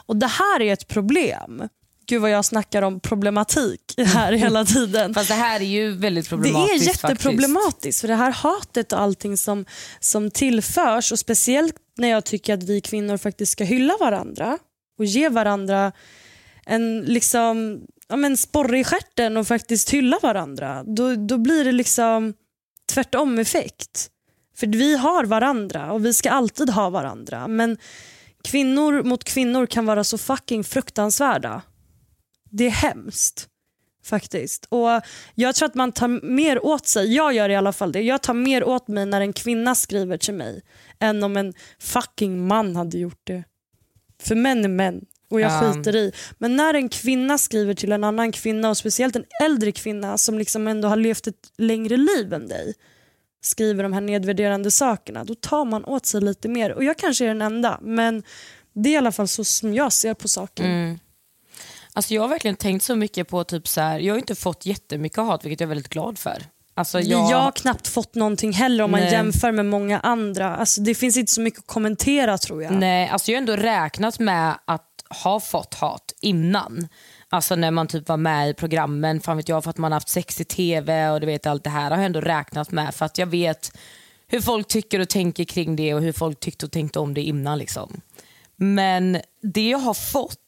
Och 0.05 0.15
Det 0.15 0.27
här 0.27 0.61
är 0.61 0.73
ett 0.73 0.87
problem. 0.87 1.69
Gud 2.09 2.21
vad 2.21 2.31
jag 2.31 2.45
snackar 2.45 2.81
om 2.81 2.99
problematik 2.99 3.81
här 3.97 4.31
hela 4.33 4.65
tiden. 4.65 5.13
Fast 5.13 5.27
det 5.27 5.33
här 5.33 5.59
är 5.59 5.65
ju 5.65 5.91
väldigt 5.91 6.25
Det 6.25 6.29
problematiskt 6.29 7.03
är 7.03 7.09
jätteproblematiskt 7.09 8.01
för 8.01 8.07
det 8.07 8.15
här 8.15 8.31
hatet 8.31 8.93
och 8.93 9.01
allting 9.01 9.37
som, 9.37 9.65
som 9.99 10.31
tillförs 10.31 11.11
och 11.11 11.19
speciellt 11.19 11.75
när 11.97 12.07
jag 12.07 12.25
tycker 12.25 12.53
att 12.53 12.63
vi 12.63 12.81
kvinnor 12.81 13.17
faktiskt 13.17 13.51
ska 13.51 13.63
hylla 13.63 13.93
varandra 13.99 14.57
och 14.99 15.05
ge 15.05 15.29
varandra 15.29 15.91
en 16.65 17.01
liksom, 17.01 17.81
ja, 18.07 18.15
men 18.15 18.37
sporre 18.37 18.79
i 18.79 18.83
stjärten 18.83 19.37
och 19.37 19.47
faktiskt 19.47 19.89
hylla 19.89 20.19
varandra. 20.21 20.83
Då, 20.83 21.15
då 21.15 21.37
blir 21.37 21.65
det 21.65 21.71
liksom 21.71 22.33
tvärtom 22.93 23.39
effekt. 23.39 24.09
För 24.55 24.67
vi 24.67 24.97
har 24.97 25.25
varandra 25.25 25.91
och 25.91 26.05
vi 26.05 26.13
ska 26.13 26.29
alltid 26.29 26.69
ha 26.69 26.89
varandra. 26.89 27.47
Men 27.47 27.77
kvinnor 28.43 29.03
mot 29.03 29.23
kvinnor 29.23 29.65
kan 29.65 29.85
vara 29.85 30.03
så 30.03 30.17
fucking 30.17 30.63
fruktansvärda. 30.63 31.61
Det 32.49 32.65
är 32.65 32.69
hemskt. 32.69 33.47
Faktiskt. 34.03 34.65
Och 34.69 35.01
Jag 35.35 35.55
tror 35.55 35.65
att 35.69 35.75
man 35.75 35.91
tar 35.91 36.07
mer 36.25 36.65
åt 36.65 36.87
sig, 36.87 37.15
jag 37.15 37.33
gör 37.33 37.49
i 37.49 37.55
alla 37.55 37.73
fall 37.73 37.91
det, 37.91 38.01
jag 38.01 38.21
tar 38.21 38.33
mer 38.33 38.63
åt 38.63 38.87
mig 38.87 39.05
när 39.05 39.21
en 39.21 39.33
kvinna 39.33 39.75
skriver 39.75 40.17
till 40.17 40.33
mig 40.33 40.61
än 40.99 41.23
om 41.23 41.37
en 41.37 41.53
fucking 41.79 42.47
man 42.47 42.75
hade 42.75 42.97
gjort 42.97 43.21
det. 43.23 43.43
För 44.23 44.35
män 44.35 44.65
är 44.65 44.69
män 44.69 45.01
och 45.31 45.41
jag 45.41 45.51
Ja. 45.51 45.73
skiter 45.73 45.95
i. 45.95 46.11
Men 46.37 46.55
när 46.55 46.73
en 46.73 46.89
kvinna 46.89 47.37
skriver 47.37 47.73
till 47.73 47.91
en 47.91 48.03
annan 48.03 48.31
kvinna 48.31 48.69
och 48.69 48.77
speciellt 48.77 49.15
en 49.15 49.25
äldre 49.43 49.71
kvinna 49.71 50.17
som 50.17 50.37
liksom 50.37 50.67
ändå 50.67 50.87
har 50.87 50.95
levt 50.95 51.27
ett 51.27 51.51
längre 51.57 51.97
liv 51.97 52.33
än 52.33 52.47
dig 52.47 52.73
skriver 53.41 53.83
de 53.83 53.93
här 53.93 54.01
nedvärderande 54.01 54.71
sakerna, 54.71 55.23
då 55.23 55.35
tar 55.35 55.65
man 55.65 55.85
åt 55.85 56.05
sig 56.05 56.21
lite 56.21 56.47
mer. 56.47 56.71
Och 56.71 56.83
jag 56.83 56.97
kanske 56.97 57.23
är 57.25 57.27
den 57.27 57.41
enda, 57.41 57.79
men 57.81 58.23
det 58.73 58.89
är 58.89 58.93
i 58.93 58.97
alla 58.97 59.11
fall 59.11 59.27
så 59.27 59.43
som 59.43 59.73
jag 59.73 59.93
ser 59.93 60.13
på 60.13 60.27
saken. 60.27 60.65
Mm. 60.65 60.99
Alltså 61.97 62.13
jag 62.13 62.21
har 62.21 62.29
verkligen 62.29 62.55
tänkt 62.55 62.83
så 62.83 62.95
mycket 62.95 63.27
på 63.27 63.43
typ 63.43 63.67
så 63.67 63.81
här, 63.81 63.99
jag 63.99 64.13
har 64.13 64.19
inte 64.19 64.35
fått 64.35 64.65
jättemycket 64.65 65.17
hat 65.17 65.45
vilket 65.45 65.59
jag 65.59 65.65
är 65.67 65.69
väldigt 65.69 65.89
glad 65.89 66.19
för. 66.19 66.43
Alltså 66.73 66.99
jag, 66.99 67.31
Jag 67.31 67.37
har 67.37 67.51
knappt 67.51 67.87
fått 67.87 68.15
någonting 68.15 68.53
heller 68.53 68.83
om 68.83 68.91
man 68.91 68.99
Nej. 68.99 69.11
jämför 69.11 69.51
med 69.51 69.65
många 69.65 69.99
andra. 69.99 70.55
Alltså, 70.55 70.81
det 70.81 70.95
finns 70.95 71.17
inte 71.17 71.31
så 71.31 71.41
mycket 71.41 71.59
att 71.59 71.67
kommentera 71.67 72.37
tror 72.37 72.63
jag. 72.63 72.73
Nej, 72.73 73.09
alltså 73.09 73.31
jag 73.31 73.35
har 73.35 73.41
ändå 73.41 73.55
räknat 73.55 74.19
med 74.19 74.57
att 74.65 74.85
ha 75.23 75.39
fått 75.39 75.73
hat 75.73 76.13
innan. 76.21 76.87
Alltså 77.29 77.55
när 77.55 77.71
man 77.71 77.87
typ 77.87 78.07
var 78.07 78.17
med 78.17 78.49
i 78.49 78.53
programmen, 78.53 79.21
fan 79.21 79.37
vet 79.37 79.49
jag, 79.49 79.63
för 79.63 79.69
att 79.69 79.77
man 79.77 79.91
haft 79.91 80.09
sex 80.09 80.41
i 80.41 80.45
tv 80.45 81.09
och 81.09 81.19
du 81.19 81.25
vet 81.27 81.47
allt 81.47 81.63
det 81.63 81.69
här 81.69 81.91
har 81.91 81.97
jag 81.97 82.05
ändå 82.05 82.21
räknat 82.21 82.71
med 82.71 82.95
för 82.95 83.05
att 83.05 83.17
jag 83.17 83.27
vet 83.27 83.77
hur 84.27 84.41
folk 84.41 84.67
tycker 84.67 84.99
och 84.99 85.09
tänker 85.09 85.43
kring 85.43 85.75
det 85.75 85.93
och 85.93 86.01
hur 86.01 86.13
folk 86.13 86.39
tyckte 86.39 86.65
och 86.65 86.71
tänkte 86.71 86.99
om 86.99 87.13
det 87.13 87.21
innan. 87.21 87.57
Liksom. 87.57 88.01
Men 88.55 89.21
det 89.41 89.69
jag 89.69 89.79
har 89.79 89.93
fått 89.93 90.39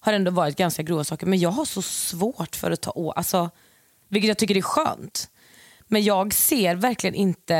har 0.00 0.12
ändå 0.12 0.30
varit 0.30 0.56
ganska 0.56 0.82
grova 0.82 1.04
saker 1.04 1.26
men 1.26 1.38
jag 1.38 1.50
har 1.50 1.64
så 1.64 1.82
svårt 1.82 2.56
för 2.56 2.70
att 2.70 2.80
ta 2.80 2.90
åt, 2.90 3.16
alltså, 3.16 3.50
vilket 4.08 4.28
jag 4.28 4.38
tycker 4.38 4.56
är 4.56 4.62
skönt. 4.62 5.30
Men 5.86 6.02
jag 6.02 6.34
ser 6.34 6.74
verkligen 6.74 7.14
inte, 7.14 7.54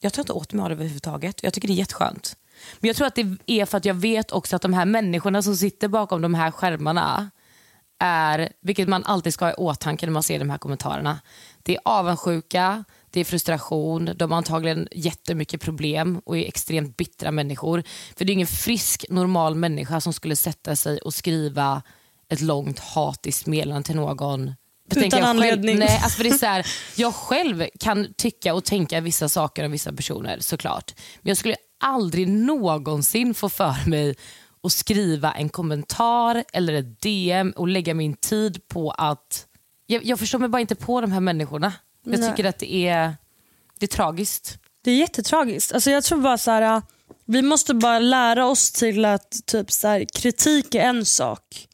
jag 0.00 0.12
tar 0.12 0.22
inte 0.22 0.32
åt 0.32 0.52
mig 0.52 0.62
av 0.62 0.68
det 0.68 0.74
överhuvudtaget. 0.74 1.42
Jag 1.42 1.52
tycker 1.52 1.68
det 1.68 1.74
är 1.74 1.78
jätteskönt. 1.78 2.36
Men 2.80 2.88
jag 2.88 2.96
tror 2.96 3.06
att 3.06 3.14
det 3.14 3.36
är 3.46 3.66
för 3.66 3.78
att 3.78 3.84
jag 3.84 3.94
vet 3.94 4.32
också 4.32 4.56
att 4.56 4.62
de 4.62 4.72
här 4.72 4.84
människorna 4.84 5.42
som 5.42 5.56
sitter 5.56 5.88
bakom 5.88 6.22
de 6.22 6.34
här 6.34 6.50
skärmarna 6.50 7.30
är, 7.98 8.52
vilket 8.60 8.88
man 8.88 9.04
alltid 9.04 9.34
ska 9.34 9.44
ha 9.44 9.52
i 9.52 9.54
åtanke 9.54 10.06
när 10.06 10.12
man 10.12 10.22
ser 10.22 10.38
de 10.38 10.50
här 10.50 10.58
kommentarerna. 10.58 11.20
Det 11.62 11.74
är 11.74 11.80
avundsjuka, 11.84 12.84
det 13.10 13.20
är 13.20 13.24
frustration, 13.24 14.10
de 14.16 14.30
har 14.30 14.38
antagligen 14.38 14.88
jättemycket 14.92 15.60
problem 15.60 16.20
och 16.24 16.38
är 16.38 16.44
extremt 16.44 16.96
bittra 16.96 17.30
människor. 17.30 17.82
För 18.16 18.24
det 18.24 18.32
är 18.32 18.34
ingen 18.34 18.46
frisk, 18.46 19.04
normal 19.08 19.54
människa 19.54 20.00
som 20.00 20.12
skulle 20.12 20.36
sätta 20.36 20.76
sig 20.76 20.98
och 20.98 21.14
skriva 21.14 21.82
ett 22.28 22.40
långt 22.40 22.78
hatiskt 22.78 23.46
meddelande 23.46 23.86
till 23.86 23.96
någon 23.96 24.54
För 24.90 25.00
Utan 25.04 25.20
jag 25.20 25.28
anledning. 25.28 25.76
Själv, 25.76 25.88
nej, 25.88 26.00
alltså 26.02 26.16
för 26.16 26.24
det 26.24 26.30
är 26.30 26.38
så 26.38 26.46
här, 26.46 26.66
jag 26.96 27.14
själv 27.14 27.64
kan 27.80 28.14
tycka 28.16 28.54
och 28.54 28.64
tänka 28.64 29.00
vissa 29.00 29.28
saker 29.28 29.64
om 29.64 29.72
vissa 29.72 29.92
personer 29.92 30.38
såklart. 30.40 30.94
Men 31.20 31.28
jag 31.30 31.36
skulle 31.36 31.56
aldrig 31.84 32.28
någonsin 32.28 33.34
få 33.34 33.48
för 33.48 33.88
mig 33.88 34.14
att 34.62 34.72
skriva 34.72 35.32
en 35.32 35.48
kommentar 35.48 36.44
eller 36.52 36.72
ett 36.72 37.00
DM 37.00 37.52
och 37.56 37.68
lägga 37.68 37.94
min 37.94 38.14
tid 38.14 38.68
på 38.68 38.90
att... 38.90 39.46
Jag, 39.86 40.04
jag 40.04 40.18
förstår 40.18 40.38
mig 40.38 40.48
bara 40.48 40.60
inte 40.60 40.74
på 40.74 41.00
de 41.00 41.12
här 41.12 41.20
människorna. 41.20 41.72
Jag 42.12 42.30
tycker 42.30 42.48
att 42.48 42.58
det 42.58 42.88
är, 42.88 43.16
det 43.78 43.86
är 43.86 43.88
tragiskt. 43.96 44.58
Det 44.82 44.90
är 44.90 44.96
jättetragiskt. 44.96 45.72
Alltså 45.72 45.90
jag 45.90 46.04
tror 46.04 46.20
bara 46.20 46.38
så 46.38 46.50
här, 46.50 46.62
äh, 46.62 46.82
vi 47.24 47.42
måste 47.42 47.74
bara 47.74 47.98
lära 47.98 48.46
oss 48.46 48.72
till 48.72 49.04
att 49.04 49.46
typ 49.46 49.72
så 49.72 49.88
här, 49.88 50.04
kritik 50.14 50.74
är 50.74 50.80
en 50.80 51.04
sak. 51.04 51.68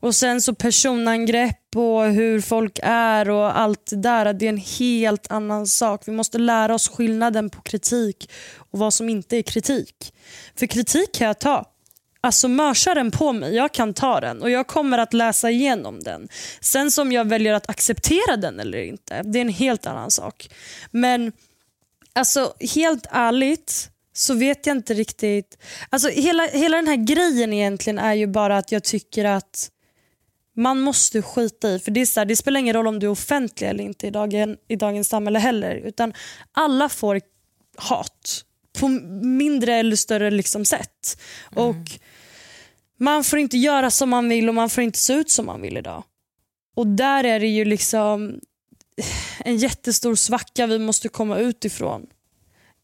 Och 0.00 0.14
sen 0.14 0.40
så 0.40 0.54
personangrepp 0.54 1.76
och 1.76 2.04
hur 2.04 2.40
folk 2.40 2.78
är 2.82 3.30
och 3.30 3.58
allt 3.58 3.86
det 3.90 3.96
där, 3.96 4.32
det 4.32 4.44
är 4.44 4.48
en 4.48 4.62
helt 4.78 5.30
annan 5.30 5.66
sak. 5.66 6.02
Vi 6.08 6.12
måste 6.12 6.38
lära 6.38 6.74
oss 6.74 6.88
skillnaden 6.88 7.50
på 7.50 7.62
kritik 7.62 8.30
och 8.56 8.78
vad 8.78 8.94
som 8.94 9.08
inte 9.08 9.36
är 9.36 9.42
kritik. 9.42 10.14
För 10.56 10.66
kritik 10.66 11.14
kan 11.14 11.26
jag 11.26 11.38
ta. 11.38 11.71
Alltså 12.24 12.48
mörsa 12.48 12.94
den 12.94 13.10
på 13.10 13.32
mig, 13.32 13.54
jag 13.54 13.72
kan 13.72 13.94
ta 13.94 14.20
den 14.20 14.42
och 14.42 14.50
jag 14.50 14.66
kommer 14.66 14.98
att 14.98 15.12
läsa 15.12 15.50
igenom 15.50 16.00
den. 16.00 16.28
Sen 16.60 16.90
som 16.90 17.12
jag 17.12 17.28
väljer 17.28 17.54
att 17.54 17.68
acceptera 17.68 18.36
den 18.36 18.60
eller 18.60 18.82
inte, 18.82 19.22
det 19.22 19.38
är 19.38 19.42
en 19.42 19.48
helt 19.48 19.86
annan 19.86 20.10
sak. 20.10 20.48
Men 20.90 21.32
Alltså 22.12 22.54
helt 22.74 23.06
ärligt 23.10 23.90
så 24.12 24.34
vet 24.34 24.66
jag 24.66 24.76
inte 24.76 24.94
riktigt. 24.94 25.58
Alltså 25.90 26.08
hela, 26.08 26.46
hela 26.46 26.76
den 26.76 26.86
här 26.86 26.96
grejen 26.96 27.52
egentligen 27.52 27.98
är 27.98 28.14
ju 28.14 28.26
bara 28.26 28.58
att 28.58 28.72
jag 28.72 28.84
tycker 28.84 29.24
att 29.24 29.70
man 30.56 30.80
måste 30.80 31.22
skita 31.22 31.70
i. 31.70 31.78
För 31.78 31.90
det, 31.90 32.00
är 32.00 32.06
så 32.06 32.20
här, 32.20 32.24
det 32.24 32.36
spelar 32.36 32.60
ingen 32.60 32.74
roll 32.74 32.86
om 32.86 32.98
du 32.98 33.06
är 33.06 33.10
offentlig 33.10 33.68
eller 33.68 33.84
inte 33.84 34.06
i, 34.06 34.10
dagen, 34.10 34.56
i 34.68 34.76
dagens 34.76 35.08
samhälle 35.08 35.38
heller. 35.38 35.74
Utan 35.74 36.12
alla 36.52 36.88
får 36.88 37.20
hat 37.76 38.44
på 38.78 38.88
mindre 39.22 39.74
eller 39.74 39.96
större 39.96 40.30
liksom 40.30 40.64
sätt. 40.64 41.20
Och 41.54 41.90
man 42.98 43.24
får 43.24 43.38
inte 43.38 43.58
göra 43.58 43.90
som 43.90 44.10
man 44.10 44.28
vill 44.28 44.48
och 44.48 44.54
man 44.54 44.70
får 44.70 44.84
inte 44.84 44.98
se 44.98 45.12
ut 45.12 45.30
som 45.30 45.46
man 45.46 45.62
vill 45.62 45.76
idag. 45.76 46.04
Och 46.76 46.86
där 46.86 47.24
är 47.24 47.40
det 47.40 47.46
ju 47.46 47.64
liksom 47.64 48.40
en 49.38 49.56
jättestor 49.56 50.14
svacka 50.14 50.66
vi 50.66 50.78
måste 50.78 51.08
komma 51.08 51.38
ut 51.38 51.64
ifrån. 51.64 52.06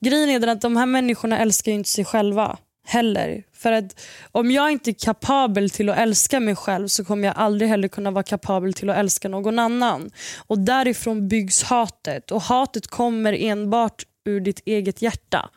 Grejen 0.01 0.29
är 0.29 0.41
den 0.41 0.49
att 0.49 0.61
de 0.61 0.77
här 0.77 0.87
människorna 0.87 1.39
älskar 1.39 1.73
ju 1.73 1.79
inte 1.79 1.91
sig 1.91 2.05
själva 2.05 2.59
heller. 2.85 3.43
För 3.53 3.73
att 3.73 4.01
om 4.33 4.51
jag 4.51 4.71
inte 4.71 4.91
är 4.91 5.05
kapabel 5.05 5.71
till 5.71 5.89
att 5.89 5.99
älska 5.99 6.41
mig 6.41 6.57
själv 6.57 6.89
så 6.89 7.05
kommer 7.05 7.29
jag 7.29 7.37
aldrig 7.37 7.71
heller 7.71 7.89
kunna 7.89 8.11
vara 8.11 8.23
kapabel 8.23 8.75
till 8.75 8.91
att 8.91 8.97
älska 8.97 9.29
någon 9.29 9.59
annan. 9.59 10.11
Och 10.47 10.59
därifrån 10.59 11.29
byggs 11.29 11.63
hatet 11.63 12.31
och 12.31 12.43
hatet 12.43 12.87
kommer 12.87 13.33
enbart 13.33 14.03
ur 14.25 14.41
ditt 14.41 14.61
eget 14.65 15.03
hjärta. 15.03 15.51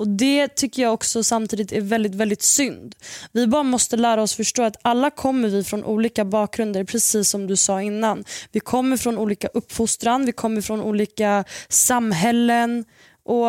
Och 0.00 0.08
Det 0.08 0.48
tycker 0.48 0.82
jag 0.82 0.92
också 0.92 1.24
samtidigt 1.24 1.72
är 1.72 1.80
väldigt 1.80 2.14
väldigt 2.14 2.42
synd. 2.42 2.94
Vi 3.32 3.46
bara 3.46 3.62
måste 3.62 3.96
lära 3.96 4.22
oss 4.22 4.34
förstå 4.34 4.62
att 4.62 4.76
alla 4.82 5.10
kommer 5.10 5.48
vi 5.48 5.64
från 5.64 5.84
olika 5.84 6.24
bakgrunder, 6.24 6.84
precis 6.84 7.28
som 7.28 7.46
du 7.46 7.56
sa 7.56 7.82
innan. 7.82 8.24
Vi 8.52 8.60
kommer 8.60 8.96
från 8.96 9.18
olika 9.18 9.48
uppfostran, 9.48 10.26
vi 10.26 10.32
kommer 10.32 10.60
från 10.60 10.80
olika 10.80 11.44
samhällen 11.68 12.84
och 13.24 13.48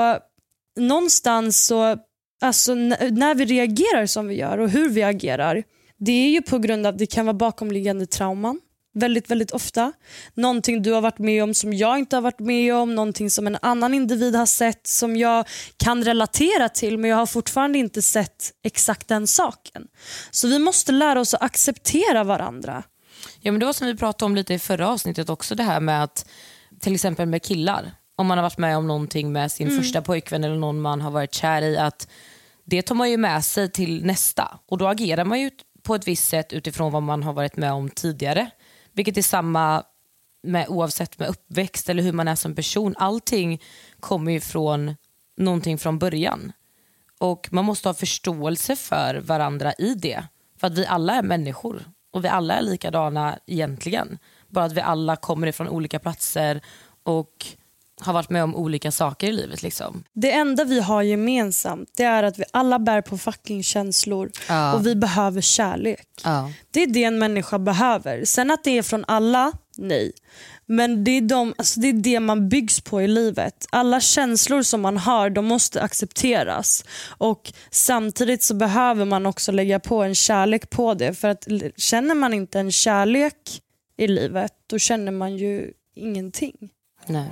någonstans 0.79 1.65
så, 1.65 1.97
alltså 2.41 2.75
när 2.75 3.35
vi 3.35 3.45
reagerar 3.45 4.05
som 4.05 4.27
vi 4.27 4.35
gör 4.35 4.57
och 4.57 4.69
hur 4.69 4.89
vi 4.89 5.03
agerar, 5.03 5.63
det 5.97 6.11
är 6.11 6.29
ju 6.29 6.41
på 6.41 6.57
grund 6.57 6.85
av 6.85 6.97
det 6.97 7.05
kan 7.05 7.25
vara 7.25 7.33
bakomliggande 7.33 8.05
trauman. 8.05 8.59
Väldigt, 8.93 9.31
väldigt 9.31 9.51
ofta. 9.51 9.93
Någonting 10.33 10.81
du 10.81 10.91
har 10.91 11.01
varit 11.01 11.19
med 11.19 11.43
om 11.43 11.53
som 11.53 11.73
jag 11.73 11.99
inte 11.99 12.15
har 12.15 12.21
varit 12.21 12.39
med 12.39 12.75
om. 12.75 12.95
Någonting 12.95 13.29
som 13.29 13.47
en 13.47 13.57
annan 13.61 13.93
individ 13.93 14.35
har 14.35 14.45
sett 14.45 14.87
som 14.87 15.17
jag 15.17 15.47
kan 15.77 16.03
relatera 16.03 16.69
till 16.69 16.97
men 16.97 17.09
jag 17.09 17.17
har 17.17 17.25
fortfarande 17.25 17.77
inte 17.77 18.01
sett 18.01 18.51
exakt 18.63 19.07
den 19.07 19.27
saken. 19.27 19.87
Så 20.31 20.47
vi 20.47 20.59
måste 20.59 20.91
lära 20.91 21.19
oss 21.19 21.33
att 21.33 21.41
acceptera 21.41 22.23
varandra. 22.23 22.83
Ja, 23.39 23.51
men 23.51 23.59
det 23.59 23.65
var 23.65 23.73
som 23.73 23.87
vi 23.87 23.97
pratade 23.97 24.25
om 24.25 24.35
lite 24.35 24.53
i 24.53 24.59
förra 24.59 24.89
avsnittet 24.89 25.29
också 25.29 25.55
det 25.55 25.63
här 25.63 25.79
med 25.79 26.03
att 26.03 26.25
till 26.79 26.95
exempel 26.95 27.25
med 27.25 27.43
killar, 27.43 27.91
om 28.15 28.27
man 28.27 28.37
har 28.37 28.43
varit 28.43 28.57
med 28.57 28.77
om 28.77 28.87
någonting 28.87 29.31
med 29.31 29.51
sin 29.51 29.77
första 29.77 30.01
pojkvän 30.01 30.43
eller 30.43 30.55
någon 30.55 30.81
man 30.81 31.01
har 31.01 31.11
varit 31.11 31.33
kär 31.33 31.61
i, 31.61 31.77
att 31.77 32.07
det 32.65 32.81
tar 32.81 32.95
man 32.95 33.11
ju 33.11 33.17
med 33.17 33.45
sig 33.45 33.71
till 33.71 34.05
nästa 34.05 34.59
och 34.65 34.77
då 34.77 34.87
agerar 34.87 35.25
man 35.25 35.39
ju 35.39 35.49
på 35.83 35.95
ett 35.95 36.07
visst 36.07 36.27
sätt 36.27 36.53
utifrån 36.53 36.91
vad 36.91 37.03
man 37.03 37.23
har 37.23 37.33
varit 37.33 37.57
med 37.57 37.71
om 37.71 37.89
tidigare. 37.89 38.51
Vilket 38.93 39.17
är 39.17 39.21
samma 39.21 39.83
med, 40.43 40.69
oavsett 40.69 41.19
med 41.19 41.29
uppväxt 41.29 41.89
eller 41.89 42.03
hur 42.03 42.11
man 42.11 42.27
är 42.27 42.35
som 42.35 42.55
person. 42.55 42.95
Allting 42.97 43.61
kommer 43.99 44.31
ju 44.31 44.39
från 44.39 44.95
någonting 45.37 45.77
från 45.77 45.99
början. 45.99 46.51
Och 47.19 47.49
man 47.51 47.65
måste 47.65 47.89
ha 47.89 47.93
förståelse 47.93 48.75
för 48.75 49.15
varandra 49.15 49.73
i 49.73 49.93
det. 49.95 50.23
För 50.57 50.67
att 50.67 50.77
vi 50.77 50.85
alla 50.85 51.13
är 51.13 51.23
människor 51.23 51.85
och 52.11 52.23
vi 52.23 52.27
alla 52.27 52.53
är 52.53 52.61
likadana 52.61 53.39
egentligen. 53.47 54.17
Bara 54.47 54.65
att 54.65 54.73
vi 54.73 54.81
alla 54.81 55.15
kommer 55.15 55.47
ifrån 55.47 55.67
olika 55.67 55.99
platser 55.99 56.61
och 57.03 57.45
har 58.01 58.13
varit 58.13 58.29
med 58.29 58.43
om 58.43 58.55
olika 58.55 58.91
saker 58.91 59.27
i 59.27 59.31
livet. 59.31 59.63
Liksom. 59.63 60.03
Det 60.13 60.31
enda 60.31 60.63
vi 60.63 60.79
har 60.81 61.01
gemensamt 61.01 61.89
det 61.97 62.03
är 62.03 62.23
att 62.23 62.39
vi 62.39 62.43
alla 62.53 62.79
bär 62.79 63.01
på 63.01 63.17
fucking 63.17 63.63
känslor 63.63 64.31
Ja. 64.47 64.73
och 64.73 64.87
vi 64.87 64.95
behöver 64.95 65.41
kärlek. 65.41 66.07
Det 66.71 66.83
är 66.83 66.87
det 66.87 67.03
en 67.03 67.19
människa 67.19 67.59
behöver. 67.59 68.25
Sen 68.25 68.51
att 68.51 68.63
det 68.63 68.77
är 68.77 68.81
från 68.83 69.05
alla, 69.07 69.51
nej. 69.77 70.11
Men 70.65 71.03
det 71.03 71.11
är, 71.11 71.21
de, 71.21 71.53
alltså 71.57 71.79
det 71.79 71.87
är 71.87 71.93
det 71.93 72.19
man 72.19 72.49
byggs 72.49 72.81
på 72.81 73.01
i 73.01 73.07
livet. 73.07 73.65
Alla 73.69 73.99
känslor 73.99 74.61
som 74.61 74.81
man 74.81 74.97
har 74.97 75.29
de 75.29 75.45
måste 75.45 75.81
accepteras. 75.81 76.85
Och 77.17 77.53
Samtidigt 77.71 78.43
så 78.43 78.53
behöver 78.53 79.05
man 79.05 79.25
också 79.25 79.51
lägga 79.51 79.79
på 79.79 80.03
en 80.03 80.15
kärlek 80.15 80.69
på 80.69 80.93
det. 80.93 81.13
För 81.13 81.27
att 81.27 81.47
känner 81.77 82.15
man 82.15 82.33
inte 82.33 82.59
en 82.59 82.71
kärlek 82.71 83.61
i 83.97 84.07
livet 84.07 84.51
då 84.67 84.79
känner 84.79 85.11
man 85.11 85.37
ju 85.37 85.71
ingenting. 85.95 86.55
Nej. 87.07 87.31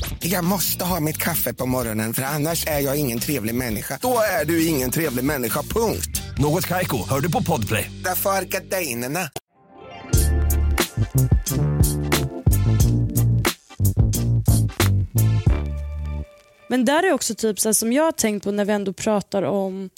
Jag 0.23 0.43
måste 0.43 0.85
ha 0.85 0.99
mitt 0.99 1.17
kaffe 1.17 1.53
på 1.53 1.65
morgonen 1.65 2.13
för 2.13 2.23
annars 2.23 2.67
är 2.67 2.79
jag 2.79 2.99
ingen 2.99 3.19
trevlig 3.19 3.55
människa. 3.55 3.99
Då 4.01 4.19
är 4.41 4.45
du 4.45 4.67
ingen 4.67 4.91
trevlig 4.91 5.23
människa, 5.23 5.61
punkt. 5.61 6.21
Något 6.37 6.67
Kaiko, 6.67 6.97
hör 7.09 7.19
du 7.19 7.31
på 7.31 7.43
Podplay. 7.43 7.91
Därför 8.03 8.29
är 8.29 8.41
gardinerna. 8.41 9.29
Men 16.67 16.85
där 16.85 17.03
är 17.03 17.13
också 17.13 17.35
typ 17.35 17.59
så 17.59 17.73
som 17.73 17.93
jag 17.93 18.03
har 18.03 18.11
tänkt 18.11 18.43
på 18.43 18.51
när 18.51 18.65
vi 18.65 18.73
ändå 18.73 18.93
pratar 18.93 19.43
om 19.43 19.89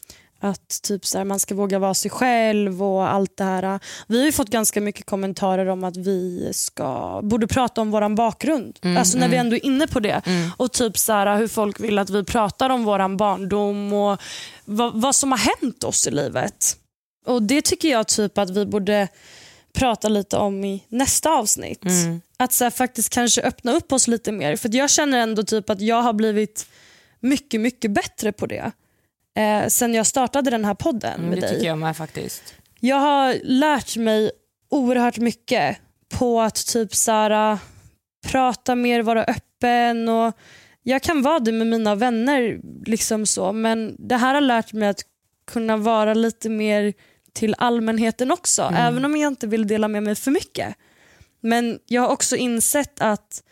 att 0.44 0.82
typ 0.82 1.06
så 1.06 1.18
här, 1.18 1.26
man 1.26 1.40
ska 1.40 1.56
våga 1.56 1.80
vara 1.80 1.94
sig 1.94 2.12
själv 2.12 2.84
och 2.84 3.10
allt 3.14 3.38
det 3.38 3.44
här. 3.44 3.80
Vi 4.08 4.18
har 4.20 4.26
ju 4.26 4.32
fått 4.32 4.50
ganska 4.50 4.82
mycket 4.82 5.06
kommentarer 5.06 5.66
om 5.66 5.84
att 5.84 5.98
vi 5.98 6.50
ska, 6.54 7.20
borde 7.24 7.48
prata 7.48 7.82
om 7.82 7.92
vår 7.92 8.16
bakgrund. 8.16 8.80
alltså 8.98 9.18
när 9.18 9.28
vi 9.28 9.38
ändå 9.38 9.56
är 9.56 9.66
inne 9.66 9.88
på 9.88 10.00
det. 10.00 10.22
Och 10.58 10.72
typ 10.72 10.98
så 10.98 11.14
här, 11.14 11.38
hur 11.38 11.48
folk 11.48 11.80
vill 11.80 12.00
att 12.00 12.10
vi 12.10 12.24
pratar 12.24 12.70
om 12.70 12.84
vår 12.84 13.16
barndom 13.16 13.94
och 13.94 14.22
vad, 14.66 15.02
vad 15.02 15.16
som 15.16 15.32
har 15.32 15.40
hänt 15.62 15.84
oss 15.84 16.08
i 16.08 16.12
livet. 16.12 16.78
Och 17.26 17.44
Det 17.44 17.62
tycker 17.62 17.90
jag 17.90 18.08
typ 18.08 18.38
att 18.38 18.50
vi 18.50 18.66
borde 18.66 19.08
prata 19.74 20.10
lite 20.10 20.38
om 20.38 20.64
i 20.66 20.84
nästa 20.90 21.30
avsnitt. 21.30 21.82
Att 22.38 22.54
så 22.54 22.64
här, 22.64 22.72
faktiskt 22.72 23.10
kanske 23.10 23.42
öppna 23.42 23.74
upp 23.74 23.92
oss 23.92 24.08
lite 24.08 24.32
mer. 24.32 24.56
För 24.56 24.76
jag 24.76 24.90
känner 24.90 25.18
ändå 25.18 25.44
typ 25.44 25.70
att 25.70 25.82
jag 25.82 26.02
har 26.02 26.14
blivit 26.14 26.66
mycket, 27.20 27.62
mycket 27.62 27.92
bättre 27.92 28.32
på 28.32 28.46
det. 28.46 28.72
Eh, 29.36 29.68
sen 29.68 29.94
jag 29.94 30.08
startade 30.08 30.50
den 30.52 30.66
här 30.66 30.74
podden 30.74 31.12
med 31.22 31.28
Mm, 31.28 31.36
det 31.36 31.42
dig. 31.42 31.56
tycker 31.56 31.68
jag 31.68 31.78
med 31.78 31.98
faktiskt. 31.98 32.56
Jag 32.80 32.96
har 32.96 33.36
lärt 33.44 33.98
mig 33.98 34.32
oerhört 34.70 35.18
mycket 35.18 35.78
på 36.10 36.42
att 36.42 36.68
typ 36.68 36.96
så 36.96 37.12
här, 37.12 37.58
prata 38.28 38.76
mer, 38.76 39.02
vara 39.02 39.24
öppen. 39.24 40.10
och 40.10 40.34
Jag 40.84 41.02
kan 41.02 41.22
vara 41.22 41.40
det 41.40 41.52
med 41.52 41.68
mina 41.68 41.96
vänner, 41.96 42.60
liksom 42.86 43.26
så, 43.26 43.52
men 43.54 43.96
det 44.00 44.16
här 44.18 44.34
har 44.34 44.42
lärt 44.42 44.74
mig 44.74 44.88
att 44.90 45.02
kunna 45.48 45.78
vara 45.78 46.14
lite 46.14 46.50
mer 46.50 46.94
till 47.34 47.56
allmänheten 47.58 48.32
också, 48.32 48.74
även 48.78 49.06
om 49.06 49.18
jag 49.18 49.28
inte 49.32 49.48
vill 49.48 49.68
dela 49.68 49.88
med 49.88 50.04
mig 50.04 50.16
för 50.16 50.32
mycket. 50.32 50.76
Men 51.42 51.80
jag 51.88 52.02
har 52.02 52.10
också 52.10 52.36
insett 52.36 53.02
att 53.02 53.44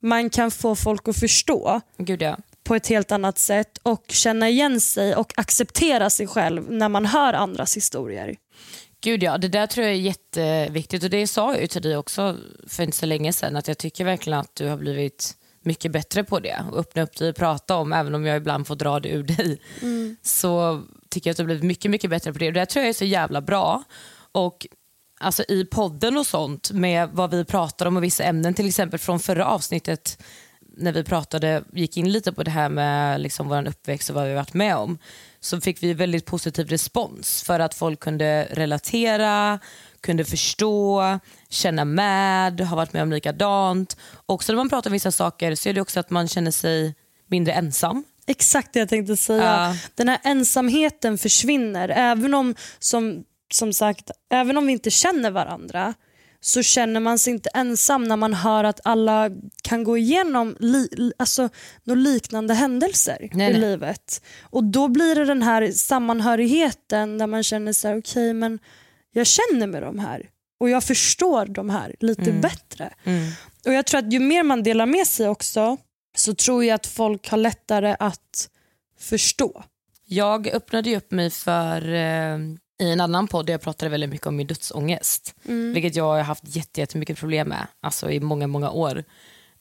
man 0.00 0.30
kan 0.30 0.50
få 0.50 0.74
folk 0.76 1.08
att 1.08 1.16
förstå 1.20 1.80
Gud 1.98 2.22
ja. 2.22 2.36
På 2.66 2.74
ett 2.74 2.86
helt 2.86 3.12
annat 3.12 3.38
sätt 3.38 3.78
och 3.82 4.04
känna 4.08 4.48
igen 4.48 4.80
sig 4.80 5.16
och 5.16 5.32
acceptera 5.36 6.10
sig 6.10 6.26
själv 6.26 6.70
när 6.70 6.88
man 6.88 7.06
hör 7.06 7.32
andras 7.32 7.76
historier. 7.76 8.36
Gud 9.00 9.22
ja, 9.22 9.38
det 9.38 9.48
där 9.48 9.66
tror 9.66 9.86
jag 9.86 9.94
är 9.94 9.98
jätteviktigt 9.98 11.04
och 11.04 11.10
det 11.10 11.26
sa 11.26 11.52
jag 11.52 11.60
ju 11.60 11.66
till 11.66 11.82
dig 11.82 11.96
också 11.96 12.36
för 12.66 12.82
inte 12.82 12.96
så 12.96 13.06
länge 13.06 13.32
sedan 13.32 13.56
att 13.56 13.68
jag 13.68 13.78
tycker 13.78 14.04
verkligen 14.04 14.38
att 14.38 14.54
du 14.54 14.68
har 14.68 14.76
blivit 14.76 15.36
mycket 15.62 15.92
bättre 15.92 16.24
på 16.24 16.40
det 16.40 16.64
och 16.72 16.78
öppna 16.78 17.02
upp 17.02 17.16
dig 17.16 17.28
och 17.28 17.36
prata 17.36 17.76
om 17.76 17.92
även 17.92 18.14
om 18.14 18.26
jag 18.26 18.36
ibland 18.36 18.66
får 18.66 18.76
dra 18.76 19.00
det 19.00 19.08
ur 19.08 19.22
dig. 19.22 19.60
Så 20.22 20.82
tycker 21.10 21.30
jag 21.30 21.32
att 21.32 21.36
du 21.36 21.42
har 21.42 21.46
blivit 21.46 21.64
mycket, 21.64 21.90
mycket 21.90 22.10
bättre 22.10 22.32
på 22.32 22.38
det 22.38 22.46
och 22.46 22.52
det 22.52 22.60
där 22.60 22.66
tror 22.66 22.82
jag 22.82 22.88
är 22.88 22.94
så 22.94 23.04
jävla 23.04 23.40
bra. 23.40 23.82
Och 24.32 24.66
alltså 25.20 25.44
i 25.48 25.64
podden 25.64 26.16
och 26.16 26.26
sånt 26.26 26.70
med 26.70 27.08
vad 27.12 27.30
vi 27.30 27.44
pratar 27.44 27.86
om 27.86 27.96
och 27.96 28.04
vissa 28.04 28.24
ämnen, 28.24 28.54
till 28.54 28.68
exempel 28.68 28.98
från 28.98 29.20
förra 29.20 29.46
avsnittet 29.46 30.18
när 30.76 30.92
vi 30.92 31.04
pratade, 31.04 31.62
gick 31.72 31.96
in 31.96 32.12
lite 32.12 32.32
på 32.32 32.42
det 32.42 32.50
här 32.50 32.68
med 32.68 33.20
liksom 33.20 33.48
vår 33.48 33.68
uppväxt 33.68 34.10
och 34.10 34.16
vad 34.16 34.28
vi 34.28 34.34
varit 34.34 34.54
med 34.54 34.76
om 34.76 34.98
så 35.40 35.60
fick 35.60 35.82
vi 35.82 35.94
väldigt 35.94 36.26
positiv 36.26 36.68
respons 36.68 37.42
för 37.42 37.60
att 37.60 37.74
folk 37.74 38.00
kunde 38.00 38.48
relatera, 38.50 39.58
kunde 40.00 40.24
förstå, 40.24 41.02
känna 41.48 41.84
med, 41.84 42.60
ha 42.60 42.76
varit 42.76 42.92
med 42.92 43.02
om 43.02 43.12
likadant. 43.12 43.96
Också 44.26 44.52
när 44.52 44.56
man 44.56 44.68
pratar 44.68 44.90
om 44.90 44.92
vissa 44.92 45.12
saker 45.12 45.54
så 45.54 45.68
är 45.68 45.72
det 45.72 45.80
också 45.80 46.00
att 46.00 46.10
man 46.10 46.28
känner 46.28 46.50
sig 46.50 46.94
mindre 47.26 47.52
ensam. 47.52 48.04
Exakt 48.26 48.72
det 48.72 48.78
jag 48.78 48.88
tänkte 48.88 49.16
säga. 49.16 49.42
Ja. 49.42 49.76
Den 49.94 50.08
här 50.08 50.18
ensamheten 50.24 51.18
försvinner. 51.18 51.88
Även 51.88 52.34
om, 52.34 52.54
som, 52.78 53.24
som 53.52 53.72
sagt, 53.72 54.10
även 54.30 54.56
om 54.56 54.66
vi 54.66 54.72
inte 54.72 54.90
känner 54.90 55.30
varandra 55.30 55.94
så 56.46 56.62
känner 56.62 57.00
man 57.00 57.18
sig 57.18 57.32
inte 57.32 57.50
ensam 57.54 58.04
när 58.04 58.16
man 58.16 58.34
hör 58.34 58.64
att 58.64 58.80
alla 58.84 59.30
kan 59.62 59.84
gå 59.84 59.98
igenom 59.98 60.56
li, 60.60 61.12
alltså, 61.16 61.48
några 61.84 62.00
liknande 62.00 62.54
händelser 62.54 63.28
Nej, 63.32 63.50
i 63.50 63.52
nej. 63.52 63.60
livet. 63.60 64.22
Och 64.42 64.64
Då 64.64 64.88
blir 64.88 65.14
det 65.14 65.24
den 65.24 65.42
här 65.42 65.72
sammanhörigheten 65.72 67.18
där 67.18 67.26
man 67.26 67.42
känner 67.42 67.72
så 67.72 67.88
här, 67.88 67.98
okej 67.98 68.32
men 68.32 68.58
jag 69.12 69.26
känner 69.26 69.66
med 69.66 69.82
de 69.82 69.98
här 69.98 70.30
och 70.60 70.70
jag 70.70 70.84
förstår 70.84 71.46
de 71.46 71.70
här 71.70 71.94
lite 72.00 72.32
bättre. 72.32 72.94
Och 73.66 73.72
Jag 73.72 73.86
tror 73.86 73.98
att 73.98 74.12
ju 74.12 74.18
mer 74.18 74.42
man 74.42 74.62
delar 74.62 74.86
med 74.86 75.06
sig 75.06 75.28
också 75.28 75.76
så 76.16 76.34
tror 76.34 76.64
jag 76.64 76.74
att 76.74 76.86
folk 76.86 77.28
har 77.28 77.38
lättare 77.38 77.96
att 77.98 78.48
förstå. 79.00 79.64
Jag 80.04 80.48
öppnade 80.48 80.90
ju 80.90 80.96
upp 80.96 81.10
mig 81.10 81.30
för 81.30 81.94
eh, 81.94 82.38
i 82.78 82.90
en 82.90 83.00
annan 83.00 83.28
podd 83.28 83.46
där 83.46 83.52
jag 83.54 83.60
pratade 83.60 83.90
väldigt 83.90 84.10
mycket 84.10 84.26
om 84.26 84.36
min 84.36 84.46
dödsångest. 84.46 85.34
Vilket 85.74 85.96
jag 85.96 86.04
har 86.04 86.20
haft 86.20 86.56
jätte- 86.56 86.80
jättemycket 86.80 87.18
problem 87.18 87.48
med 87.48 87.66
alltså 87.80 88.10
i 88.10 88.20
många, 88.20 88.46
många 88.46 88.70
år. 88.70 89.04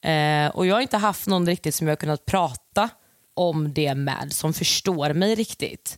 Eh, 0.01 0.47
och 0.47 0.65
Jag 0.65 0.75
har 0.75 0.81
inte 0.81 0.97
haft 0.97 1.27
någon 1.27 1.45
riktigt 1.45 1.75
som 1.75 1.87
jag 1.87 1.91
har 1.91 1.97
kunnat 1.97 2.25
prata 2.25 2.89
om 3.33 3.73
det 3.73 3.95
med 3.95 4.27
som 4.33 4.53
förstår 4.53 5.13
mig 5.13 5.35
riktigt. 5.35 5.97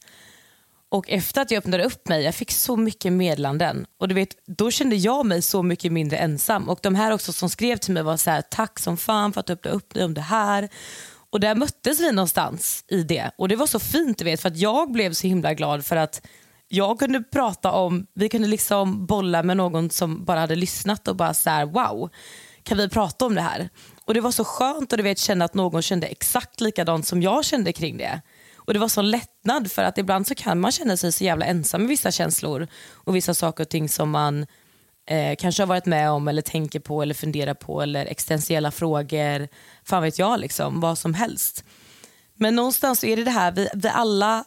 Och 0.89 1.09
efter 1.09 1.41
att 1.41 1.51
jag 1.51 1.57
öppnade 1.57 1.83
upp 1.83 2.07
mig, 2.07 2.23
jag 2.23 2.35
fick 2.35 2.51
så 2.51 2.75
mycket 2.77 3.13
medlanden 3.13 3.85
och 3.99 4.07
du 4.07 4.15
vet, 4.15 4.29
då 4.47 4.71
kände 4.71 4.95
jag 4.95 5.25
mig 5.25 5.41
så 5.41 5.63
mycket 5.63 5.91
mindre 5.91 6.17
ensam. 6.17 6.69
Och 6.69 6.79
de 6.81 6.95
här 6.95 7.11
också 7.11 7.33
som 7.33 7.49
skrev 7.49 7.77
till 7.77 7.93
mig 7.93 8.03
var 8.03 8.17
så 8.17 8.29
här, 8.31 8.41
tack 8.41 8.79
som 8.79 8.97
fan 8.97 9.33
för 9.33 9.39
att 9.39 9.47
du 9.47 9.53
öppnade 9.53 9.75
upp 9.77 9.93
dig 9.93 10.03
om 10.03 10.13
det 10.13 10.21
här. 10.21 10.69
Och 11.29 11.39
där 11.39 11.55
möttes 11.55 11.99
vi 11.99 12.11
någonstans 12.11 12.83
i 12.87 13.03
det. 13.03 13.31
Och 13.37 13.47
det 13.47 13.55
var 13.55 13.67
så 13.67 13.79
fint 13.79 14.17
du 14.17 14.25
vet, 14.25 14.41
för 14.41 14.49
att 14.49 14.57
jag 14.57 14.91
blev 14.91 15.13
så 15.13 15.27
himla 15.27 15.53
glad 15.53 15.85
för 15.85 15.95
att 15.95 16.21
jag 16.67 16.99
kunde 16.99 17.23
prata 17.23 17.71
om, 17.71 18.07
vi 18.13 18.29
kunde 18.29 18.47
liksom 18.47 19.05
bolla 19.05 19.43
med 19.43 19.57
någon 19.57 19.89
som 19.89 20.25
bara 20.25 20.39
hade 20.39 20.55
lyssnat 20.55 21.07
och 21.07 21.15
bara 21.15 21.33
så 21.33 21.49
här, 21.49 21.65
wow, 21.65 22.09
kan 22.63 22.77
vi 22.77 22.89
prata 22.89 23.25
om 23.25 23.35
det 23.35 23.41
här? 23.41 23.69
Och 24.05 24.13
det 24.13 24.21
var 24.21 24.31
så 24.31 24.43
skönt 24.43 24.93
att 24.93 24.97
du 24.97 25.03
vet, 25.03 25.19
känna 25.19 25.45
att 25.45 25.53
någon 25.53 25.81
kände 25.81 26.07
exakt 26.07 26.61
likadant 26.61 27.07
som 27.07 27.21
jag 27.21 27.45
kände 27.45 27.73
kring 27.73 27.97
det. 27.97 28.21
Och 28.55 28.73
det 28.73 28.79
var 28.79 28.87
så 28.87 29.01
lättnad 29.01 29.71
för 29.71 29.83
att 29.83 29.97
ibland 29.97 30.27
så 30.27 30.35
kan 30.35 30.59
man 30.59 30.71
känna 30.71 30.97
sig 30.97 31.11
så 31.11 31.23
jävla 31.23 31.45
ensam 31.45 31.81
med 31.81 31.89
vissa 31.89 32.11
känslor 32.11 32.67
och 32.93 33.15
vissa 33.15 33.33
saker 33.33 33.63
och 33.63 33.69
ting 33.69 33.89
som 33.89 34.09
man 34.09 34.45
eh, 35.09 35.35
kanske 35.35 35.61
har 35.61 35.67
varit 35.67 35.85
med 35.85 36.11
om 36.11 36.27
eller 36.27 36.41
tänker 36.41 36.79
på 36.79 37.01
eller 37.01 37.13
funderar 37.13 37.53
på 37.53 37.81
eller 37.81 38.05
existentiella 38.05 38.71
frågor, 38.71 39.47
fan 39.83 40.03
vet 40.03 40.19
jag 40.19 40.39
liksom, 40.39 40.79
vad 40.79 40.97
som 40.97 41.13
helst. 41.13 41.63
Men 42.33 42.55
någonstans 42.55 42.99
så 42.99 43.05
är 43.05 43.15
det 43.15 43.23
det 43.23 43.31
här, 43.31 43.51
vi, 43.51 43.67
vi 43.73 43.89
alla, 43.89 44.43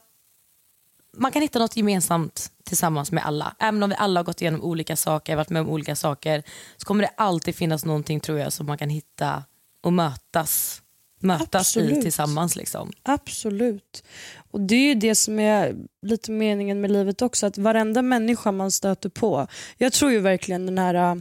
man 1.16 1.32
kan 1.32 1.42
hitta 1.42 1.58
något 1.58 1.76
gemensamt 1.76 2.52
tillsammans 2.64 3.12
med 3.12 3.26
alla. 3.26 3.56
Även 3.58 3.82
om 3.82 3.90
vi 3.90 3.96
alla 3.98 4.20
har 4.20 4.24
gått 4.24 4.42
igenom 4.42 4.62
olika 4.62 4.96
saker, 4.96 5.36
varit 5.36 5.50
med 5.50 5.62
om 5.62 5.68
olika 5.68 5.96
saker, 5.96 6.42
så 6.76 6.86
kommer 6.86 7.04
det 7.04 7.10
alltid 7.16 7.54
finnas 7.54 7.84
någonting 7.84 8.20
tror 8.20 8.38
jag 8.38 8.52
som 8.52 8.66
man 8.66 8.78
kan 8.78 8.88
hitta 8.90 9.44
och 9.82 9.92
mötas, 9.92 10.82
mötas 11.20 11.76
i 11.76 12.02
tillsammans. 12.02 12.56
Liksom. 12.56 12.92
Absolut. 13.02 14.04
Och 14.50 14.60
Det 14.60 14.74
är 14.74 14.88
ju 14.88 14.94
det 14.94 15.14
som 15.14 15.38
är 15.38 15.76
lite 16.02 16.30
meningen 16.30 16.80
med 16.80 16.90
livet 16.90 17.22
också, 17.22 17.46
att 17.46 17.58
varenda 17.58 18.02
människa 18.02 18.52
man 18.52 18.70
stöter 18.70 19.08
på. 19.08 19.46
Jag 19.76 19.92
tror 19.92 20.10
ju 20.10 20.18
verkligen 20.18 20.66
den 20.66 20.78
här 20.78 20.94
äh, 20.94 21.16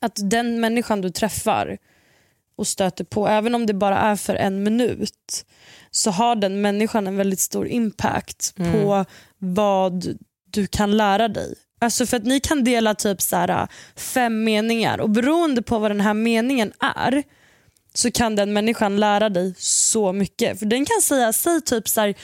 att 0.00 0.30
den 0.30 0.60
människan 0.60 1.00
du 1.00 1.10
träffar 1.10 1.78
och 2.56 2.66
stöter 2.66 3.04
på, 3.04 3.28
även 3.28 3.54
om 3.54 3.66
det 3.66 3.74
bara 3.74 3.98
är 3.98 4.16
för 4.16 4.34
en 4.34 4.62
minut, 4.62 5.46
så 5.90 6.10
har 6.10 6.36
den 6.36 6.60
människan 6.60 7.06
en 7.06 7.16
väldigt 7.16 7.40
stor 7.40 7.68
impact 7.68 8.54
på 8.56 9.04
vad 9.38 10.18
du 10.50 10.66
kan 10.66 10.96
lära 10.96 11.28
dig. 11.28 11.54
Alltså 11.80 12.06
för 12.06 12.16
att 12.16 12.24
ni 12.24 12.40
kan 12.40 12.64
dela 12.64 12.94
typ 12.94 13.22
så 13.22 13.36
här, 13.36 13.68
fem 13.96 14.44
meningar 14.44 15.00
och 15.00 15.10
beroende 15.10 15.62
på 15.62 15.78
vad 15.78 15.90
den 15.90 16.00
här 16.00 16.14
meningen 16.14 16.72
är 16.80 17.22
så 17.94 18.10
kan 18.10 18.36
den 18.36 18.52
människan 18.52 18.96
lära 18.96 19.28
dig 19.28 19.54
så 19.58 20.12
mycket. 20.12 20.58
För 20.58 20.66
den 20.66 20.84
kan 20.84 21.02
säga, 21.02 21.32
säg 21.32 21.60
typ 21.60 21.88
så 21.88 22.00
här, 22.00 22.14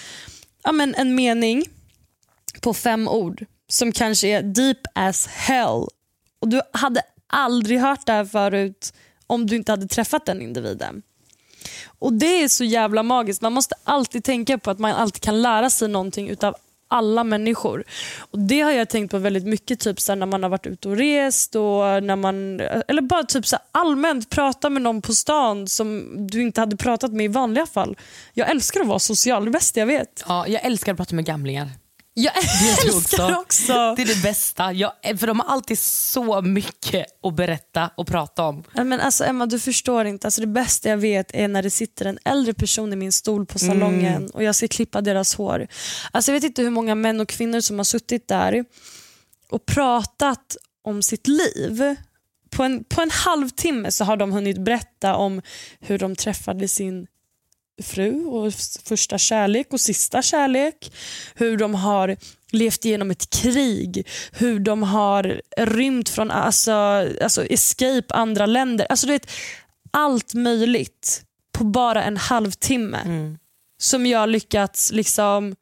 ja, 0.63 0.73
men 0.73 0.95
en 0.95 1.15
mening 1.15 1.65
på 2.61 2.75
fem 2.75 3.09
ord 3.09 3.45
som 3.69 3.93
kanske 3.93 4.29
är 4.29 4.43
deep 4.43 4.79
as 4.95 5.27
hell 5.27 5.87
och 6.41 6.49
du 6.49 6.61
hade 6.73 7.03
aldrig 7.27 7.81
hört 7.81 8.07
det 8.07 8.13
här 8.13 8.25
förut 8.25 8.93
om 9.31 9.47
du 9.47 9.57
inte 9.57 9.73
hade 9.73 9.87
träffat 9.87 10.27
den 10.27 10.43
individen. 10.43 11.03
Och 11.99 12.13
Det 12.13 12.43
är 12.43 12.49
så 12.49 12.65
jävla 12.65 13.03
magiskt. 13.03 13.43
Man 13.43 13.53
måste 13.53 13.75
alltid 13.85 14.25
tänka 14.25 14.59
på 14.59 14.71
att 14.71 14.79
man 14.79 14.93
alltid 14.93 15.23
kan 15.23 15.43
lära 15.43 15.71
sig 15.71 15.89
någonting 15.89 16.29
utav 16.29 16.55
alla 16.89 17.25
människor. 17.25 17.85
Och 18.19 18.39
Det 18.39 18.61
har 18.61 18.71
jag 18.71 18.89
tänkt 18.89 19.11
på 19.11 19.19
väldigt 19.19 19.47
mycket 19.47 19.81
typ 19.81 20.01
så 20.01 20.15
när 20.15 20.27
man 20.27 20.43
har 20.43 20.51
varit 20.51 20.67
ute 20.67 20.89
och 20.89 20.97
rest 20.97 21.57
och 21.57 22.03
när 22.03 22.17
man, 22.17 22.61
eller 22.61 23.03
bara 23.03 23.23
typ 23.23 23.47
så 23.47 23.57
allmänt 23.73 24.31
prata 24.31 24.71
med 24.71 24.83
någon 24.83 25.03
på 25.03 25.15
stan 25.15 25.69
som 25.69 26.17
du 26.27 26.43
inte 26.43 26.61
hade 26.61 26.77
pratat 26.77 27.13
med 27.13 27.25
i 27.25 27.29
vanliga 27.29 27.67
fall. 27.67 27.97
Jag 28.35 28.51
älskar 28.51 28.81
att 28.81 28.87
vara 28.87 28.99
social, 28.99 29.45
det 29.45 29.51
bästa 29.51 29.81
jag 29.81 29.87
vet. 29.87 30.25
Ja, 30.29 30.47
jag 30.49 30.65
älskar 30.65 30.93
att 30.93 30.99
prata 30.99 31.15
med 31.15 31.25
gamlingar. 31.25 31.69
Jag 32.23 32.33
älskar 32.87 33.39
också. 33.39 33.73
Det 33.97 34.03
är 34.03 34.07
det 34.07 34.23
bästa. 34.23 34.73
Jag, 34.73 34.93
för 35.19 35.27
de 35.27 35.41
har 35.41 35.47
alltid 35.47 35.79
så 35.79 36.43
mycket 36.43 37.07
att 37.23 37.35
berätta 37.35 37.91
och 37.97 38.07
prata 38.07 38.43
om. 38.45 38.65
Men 38.73 38.93
alltså 39.01 39.25
Emma 39.25 39.47
du 39.47 39.59
förstår 39.59 40.05
inte, 40.05 40.27
alltså 40.27 40.41
det 40.41 40.47
bästa 40.47 40.89
jag 40.89 40.97
vet 40.97 41.35
är 41.35 41.49
när 41.49 41.63
det 41.63 41.71
sitter 41.71 42.05
en 42.07 42.19
äldre 42.25 42.55
person 42.55 42.93
i 42.93 42.97
min 42.97 43.13
stol 43.13 43.47
på 43.47 43.59
salongen 43.59 44.17
Mm. 44.17 44.31
och 44.35 44.43
jag 44.43 44.55
ska 44.55 44.69
klippa 44.69 45.01
deras 45.01 45.35
hår. 45.35 45.67
Alltså 46.11 46.31
jag 46.31 46.35
vet 46.35 46.45
inte 46.45 46.63
hur 46.63 46.71
många 46.71 46.95
män 46.95 47.21
och 47.21 47.29
kvinnor 47.29 47.61
som 47.61 47.79
har 47.79 47.85
suttit 47.85 48.29
där 48.29 48.65
och 49.51 49.67
pratat 49.67 50.57
om 50.85 51.03
sitt 51.03 51.27
liv. 51.29 51.97
På 52.51 52.63
en, 52.63 52.85
på 52.85 53.01
en 53.03 53.11
halvtimme 53.11 53.91
så 53.93 54.05
har 54.05 54.17
de 54.17 54.33
hunnit 54.33 54.59
berätta 54.59 55.17
om 55.17 55.43
hur 55.81 55.99
de 55.99 56.17
träffade 56.17 56.69
sin 56.69 57.07
fru 57.83 58.25
och 58.25 58.53
första 58.85 59.19
kärlek 59.19 59.73
och 59.73 59.81
sista 59.81 60.23
kärlek. 60.23 60.93
Hur 61.35 61.57
de 61.57 61.75
har 61.75 62.17
levt 62.53 62.85
igenom 62.85 63.11
ett 63.11 63.31
krig, 63.31 64.09
hur 64.33 64.59
de 64.59 64.83
har 64.83 65.41
rymt 65.57 66.09
från 66.09 66.31
alltså, 66.31 66.73
alltså 67.23 67.47
escape 67.47 68.15
andra 68.15 68.47
länder. 68.47 68.87
Alltså 68.91 69.07
du 69.07 69.13
vet, 69.13 69.31
allt 69.91 70.35
möjligt 70.35 71.23
på 71.53 71.65
bara 71.65 72.05
en 72.05 72.17
halvtimme 72.17 72.99
som 73.79 74.07
jag 74.07 74.29
lyckats 74.29 74.93
liksom 74.93 75.57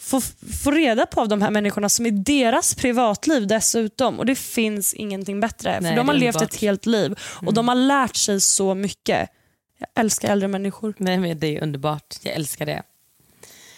få, 0.00 0.20
få 0.64 0.70
reda 0.70 1.06
på 1.06 1.20
av 1.20 1.28
de 1.28 1.42
här 1.42 1.50
människorna 1.50 1.88
som 1.88 2.06
är 2.06 2.10
deras 2.10 2.74
privatliv 2.74 3.46
dessutom. 3.46 4.18
Och 4.18 4.26
det 4.26 4.34
finns 4.34 4.94
ingenting 4.94 5.40
bättre. 5.40 5.80
Nej, 5.80 5.90
för 5.90 5.96
de 5.96 6.08
har 6.08 6.14
levt 6.14 6.42
ett 6.42 6.56
helt 6.56 6.86
liv 6.86 7.18
och 7.20 7.54
de 7.54 7.68
har 7.68 7.74
lärt 7.74 8.16
sig 8.16 8.40
så 8.40 8.74
mycket. 8.74 9.30
Jag 9.78 9.88
älskar 9.94 10.28
äldre 10.32 10.48
människor. 10.48 10.94
Nej, 10.98 11.18
men 11.18 11.38
det 11.38 11.56
är 11.56 11.62
underbart. 11.62 12.16
Jag 12.22 12.34
älskar 12.34 12.66
det. 12.66 12.82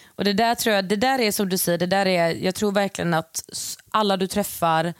Och 0.06 0.24
Det 0.24 0.32
där 0.32 0.54
tror 0.54 0.74
jag, 0.74 0.84
det 0.84 0.96
där 0.96 1.18
är 1.20 1.32
som 1.32 1.48
du 1.48 1.58
säger, 1.58 1.78
det 1.78 1.86
där 1.86 2.06
är, 2.06 2.30
jag 2.30 2.54
tror 2.54 2.72
verkligen 2.72 3.14
att 3.14 3.44
alla 3.90 4.16
du 4.16 4.26
träffar 4.26 4.94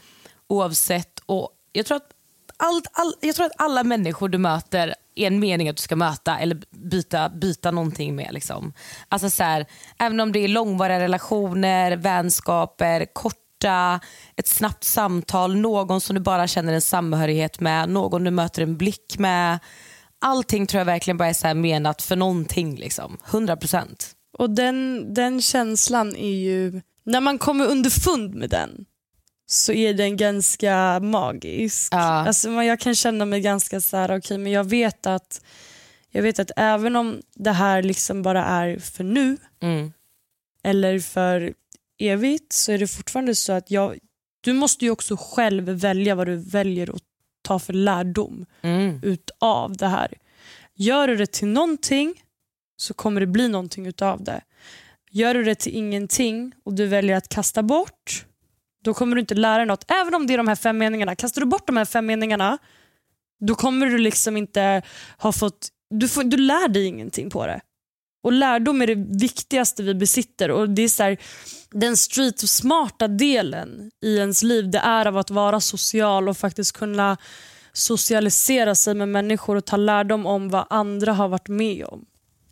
oavsett, 0.47 1.19
och 1.27 1.51
jag 1.73 1.87
tror 1.87 1.97
att, 1.97 2.11
allt, 2.57 2.87
all, 2.93 3.15
jag 3.21 3.35
tror 3.35 3.47
att 3.47 3.53
alla 3.57 3.85
människor 3.85 4.29
du 4.29 4.39
möter 4.39 4.95
är 5.15 5.27
en 5.27 5.41
mening 5.41 5.69
att 5.69 5.77
du 5.77 5.83
ska 5.83 5.97
möta 5.97 6.39
eller 6.39 6.63
byta, 6.71 7.29
byta 7.29 7.71
någonting 7.71 8.17
med. 8.17 8.29
Liksom. 8.33 8.73
Alltså 9.09 9.31
så 9.31 9.43
här, 9.43 9.67
även 9.99 10.21
om 10.21 10.33
det 10.33 10.39
är 10.39 10.49
långvariga 10.49 11.01
relationer, 11.01 11.97
vänskaper, 11.97 13.07
korta, 13.13 14.01
ett 14.37 14.49
snabbt 14.49 14.85
samtal, 14.85 15.57
någon 15.57 16.01
som 16.01 16.15
du 16.15 16.21
bara 16.21 16.47
känner 16.47 16.73
en 16.73 16.83
samhörighet 16.83 17.61
med, 17.61 17.89
någon 17.89 18.25
du 18.25 18.31
möter 18.31 18.63
en 18.63 18.77
blick 18.77 19.19
med. 19.19 19.59
Allting 20.21 20.67
tror 20.67 20.79
jag 20.79 20.87
verkligen 20.87 21.17
bara 21.17 21.29
är 21.29 21.33
så 21.33 21.55
menat 21.55 22.03
för 22.03 22.17
någonting. 22.17 22.77
Liksom. 22.77 23.19
100 23.31 23.57
procent. 23.57 24.13
Och 24.39 24.51
den, 24.51 25.07
den 25.15 25.43
känslan 25.43 26.17
är 26.17 26.35
ju, 26.35 26.81
när 27.05 27.21
man 27.21 27.39
kommer 27.39 27.67
underfund 27.67 28.35
med 28.35 28.51
den 28.51 28.85
så 29.47 29.73
är 29.73 29.95
den 29.95 30.17
ganska 30.17 31.01
magisk. 31.01 31.95
Ja. 31.95 31.99
Alltså, 31.99 32.51
jag 32.51 32.81
kan 32.81 32.95
känna 32.95 33.25
mig 33.25 33.41
ganska 33.41 33.81
så 33.81 33.97
här, 33.97 34.19
okej 34.19 34.39
men 34.39 34.53
jag 34.53 34.65
vet 34.65 35.07
att 35.07 35.41
jag 36.13 36.23
vet 36.23 36.39
att 36.39 36.51
även 36.57 36.97
om 36.97 37.21
det 37.35 37.53
här 37.53 37.83
liksom 37.83 38.23
bara 38.23 38.45
är 38.45 38.79
för 38.79 39.05
nu 39.05 39.37
Mm. 39.63 39.93
eller 40.65 40.99
för 40.99 41.55
evigt 41.99 42.53
så 42.53 42.73
är 42.73 42.79
det 42.79 42.87
fortfarande 42.87 43.35
så 43.35 43.53
att 43.53 43.71
jag, 43.71 43.99
du 44.41 44.53
måste 44.53 44.85
ju 44.85 44.91
också 44.91 45.17
själv 45.21 45.65
välja 45.65 46.15
vad 46.15 46.27
du 46.27 46.37
väljer 46.37 46.95
att 46.95 47.03
ta 47.43 47.59
för 47.59 47.73
lärdom 47.73 48.47
Mm. 48.63 49.01
utav 49.03 49.77
det 49.77 49.87
här. 49.89 50.15
Gör 50.75 51.09
du 51.09 51.17
det 51.17 51.33
till 51.33 51.49
någonting 51.49 52.23
så 52.77 52.95
kommer 52.95 53.21
det 53.21 53.27
bli 53.27 53.49
någonting 53.49 53.87
utav 53.87 54.25
det. 54.25 54.41
Gör 55.11 55.35
du 55.35 55.45
det 55.45 55.55
till 55.55 55.75
ingenting 55.77 56.53
och 56.65 56.75
du 56.75 56.87
väljer 56.87 57.17
att 57.17 57.29
kasta 57.29 57.63
bort 57.63 58.27
då 58.85 58.95
kommer 58.95 59.15
du 59.17 59.21
inte 59.21 59.35
lära 59.35 59.57
dig 59.57 59.67
något. 59.67 59.91
Även 59.91 60.15
om 60.15 60.27
det 60.27 60.33
är 60.35 60.39
de 60.39 60.49
här 60.49 60.57
fem 60.57 60.79
meningarna. 60.79 61.15
Kastar 61.15 61.41
du 61.41 61.47
bort 61.47 61.67
de 61.67 61.77
här 61.77 61.85
fem 61.85 62.07
meningarna 62.07 62.59
då 63.41 63.55
kommer 63.55 63.87
du 63.87 63.99
liksom 63.99 64.37
inte 64.37 64.83
ha 65.19 65.33
fått... 65.33 65.69
Du, 65.91 66.09
får, 66.09 66.25
du 66.25 66.37
lär 66.37 66.69
dig 66.69 66.85
ingenting 66.85 67.31
på 67.31 67.47
det. 67.47 67.61
Och 68.23 68.33
lärdom 68.33 68.83
är 68.83 68.87
det 68.87 69.19
viktigaste 69.19 69.83
vi 69.83 69.95
besitter. 69.95 70.51
Och 70.51 70.71
det 70.71 70.83
är 70.83 70.89
så 70.89 71.03
här, 71.03 71.19
Den 71.71 71.97
street-smarta 71.97 73.09
delen 73.09 73.91
i 74.03 74.17
ens 74.17 74.43
liv 74.43 74.71
det 74.71 74.79
är 74.79 75.07
av 75.07 75.17
att 75.17 75.31
vara 75.31 75.61
social 75.61 76.29
och 76.29 76.37
faktiskt 76.37 76.73
kunna 76.73 77.17
socialisera 77.73 78.75
sig 78.75 78.95
med 78.95 79.09
människor 79.09 79.57
och 79.57 79.65
ta 79.65 79.77
lärdom 79.77 80.27
om 80.27 80.49
vad 80.49 80.67
andra 80.71 81.13
har 81.13 81.29
varit 81.29 81.49
med 81.49 81.85
om. 81.85 82.05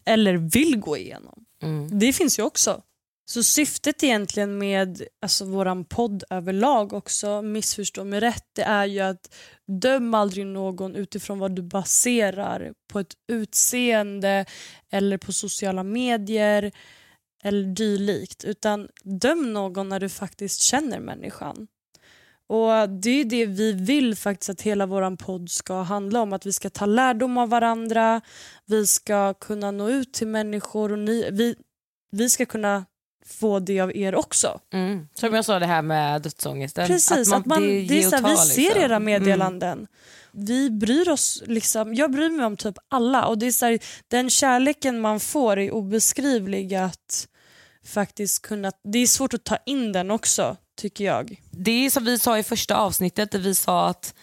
Eller 0.06 0.34
vill 0.34 0.76
gå 0.76 0.96
igenom. 0.96 1.44
Det 1.90 2.12
finns 2.12 2.38
ju 2.38 2.42
också. 2.42 2.82
Så 3.30 3.42
syftet 3.42 4.02
egentligen 4.02 4.58
med 4.58 5.02
alltså, 5.22 5.44
vår 5.44 5.84
podd 5.84 6.24
överlag 6.30 6.92
också, 6.92 7.42
missförstå 7.42 8.04
mig 8.04 8.20
rätt, 8.20 8.44
det 8.52 8.62
är 8.62 8.86
ju 8.86 9.00
att 9.00 9.34
döm 9.66 10.14
aldrig 10.14 10.46
någon 10.46 10.96
utifrån 10.96 11.38
vad 11.38 11.56
du 11.56 11.62
baserar 11.62 12.72
på 12.92 13.00
ett 13.00 13.14
utseende 13.32 14.44
eller 14.90 15.18
på 15.18 15.32
sociala 15.32 15.82
medier 15.82 16.72
eller 17.42 17.64
dylikt. 17.64 18.44
Utan 18.44 18.88
döm 19.04 19.52
någon 19.52 19.88
när 19.88 20.00
du 20.00 20.08
faktiskt 20.08 20.60
känner 20.60 21.00
människan. 21.00 21.66
Och 22.46 22.88
Det 22.88 23.10
är 23.10 23.24
det 23.24 23.46
vi 23.46 23.72
vill 23.72 24.16
faktiskt 24.16 24.50
att 24.50 24.62
hela 24.62 24.86
vår 24.86 25.16
podd 25.16 25.50
ska 25.50 25.82
handla 25.82 26.20
om. 26.20 26.32
Att 26.32 26.46
vi 26.46 26.52
ska 26.52 26.70
ta 26.70 26.86
lärdom 26.86 27.38
av 27.38 27.48
varandra, 27.48 28.20
vi 28.66 28.86
ska 28.86 29.34
kunna 29.34 29.70
nå 29.70 29.88
ut 29.88 30.12
till 30.12 30.28
människor 30.28 30.92
och 30.92 30.98
ni, 30.98 31.30
vi, 31.30 31.56
vi 32.10 32.30
ska 32.30 32.46
kunna 32.46 32.84
få 33.28 33.58
det 33.58 33.80
av 33.80 33.96
er 33.96 34.14
också. 34.14 34.60
Mm. 34.72 35.08
Som 35.14 35.34
jag 35.34 35.44
sa 35.44 35.58
det 35.58 35.66
här 35.66 35.82
med 35.82 36.22
dödsångesten. 36.22 36.86
Precis, 36.86 37.32
att 37.32 37.46
man, 37.46 37.62
det 37.62 37.68
ge 37.68 38.02
är 38.02 38.06
och 38.06 38.10
så 38.10 38.16
här, 38.16 38.22
ta, 38.22 38.28
vi 38.28 38.36
ser 38.36 38.62
liksom. 38.62 38.82
era 38.82 38.98
meddelanden. 38.98 39.86
Vi 40.32 40.70
bryr 40.70 41.08
oss, 41.08 41.42
liksom, 41.46 41.94
jag 41.94 42.10
bryr 42.10 42.30
mig 42.30 42.46
om 42.46 42.56
typ 42.56 42.78
alla 42.88 43.26
och 43.26 43.38
det 43.38 43.46
är 43.46 43.52
så 43.52 43.66
här, 43.66 43.78
den 44.08 44.30
kärleken 44.30 45.00
man 45.00 45.20
får 45.20 45.58
är 45.58 45.70
obeskrivlig 45.70 46.74
att 46.74 47.28
faktiskt 47.84 48.42
kunna, 48.42 48.72
det 48.84 48.98
är 48.98 49.06
svårt 49.06 49.34
att 49.34 49.44
ta 49.44 49.56
in 49.66 49.92
den 49.92 50.10
också 50.10 50.56
tycker 50.76 51.04
jag. 51.04 51.42
Det 51.50 51.86
är 51.86 51.90
som 51.90 52.04
vi 52.04 52.18
sa 52.18 52.38
i 52.38 52.42
första 52.42 52.76
avsnittet 52.76 53.30
där 53.30 53.38
vi 53.38 53.54
sa 53.54 53.88
att, 53.88 54.14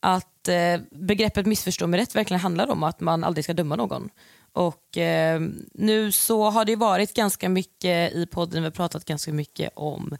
att 0.00 0.48
eh, 0.48 0.80
begreppet 0.90 1.46
missförstå 1.46 1.86
mig 1.86 2.00
rätt 2.00 2.14
verkligen 2.14 2.40
handlar 2.40 2.70
om 2.70 2.82
att 2.82 3.00
man 3.00 3.24
aldrig 3.24 3.44
ska 3.44 3.52
döma 3.52 3.76
någon. 3.76 4.08
Och 4.54 4.96
eh, 4.98 5.40
Nu 5.74 6.12
så 6.12 6.50
har 6.50 6.64
det 6.64 6.76
varit 6.76 7.14
ganska 7.14 7.48
mycket 7.48 8.12
i 8.12 8.26
podden, 8.26 8.62
vi 8.62 8.66
har 8.66 8.70
pratat 8.70 9.04
ganska 9.04 9.32
mycket 9.32 9.72
om 9.76 10.16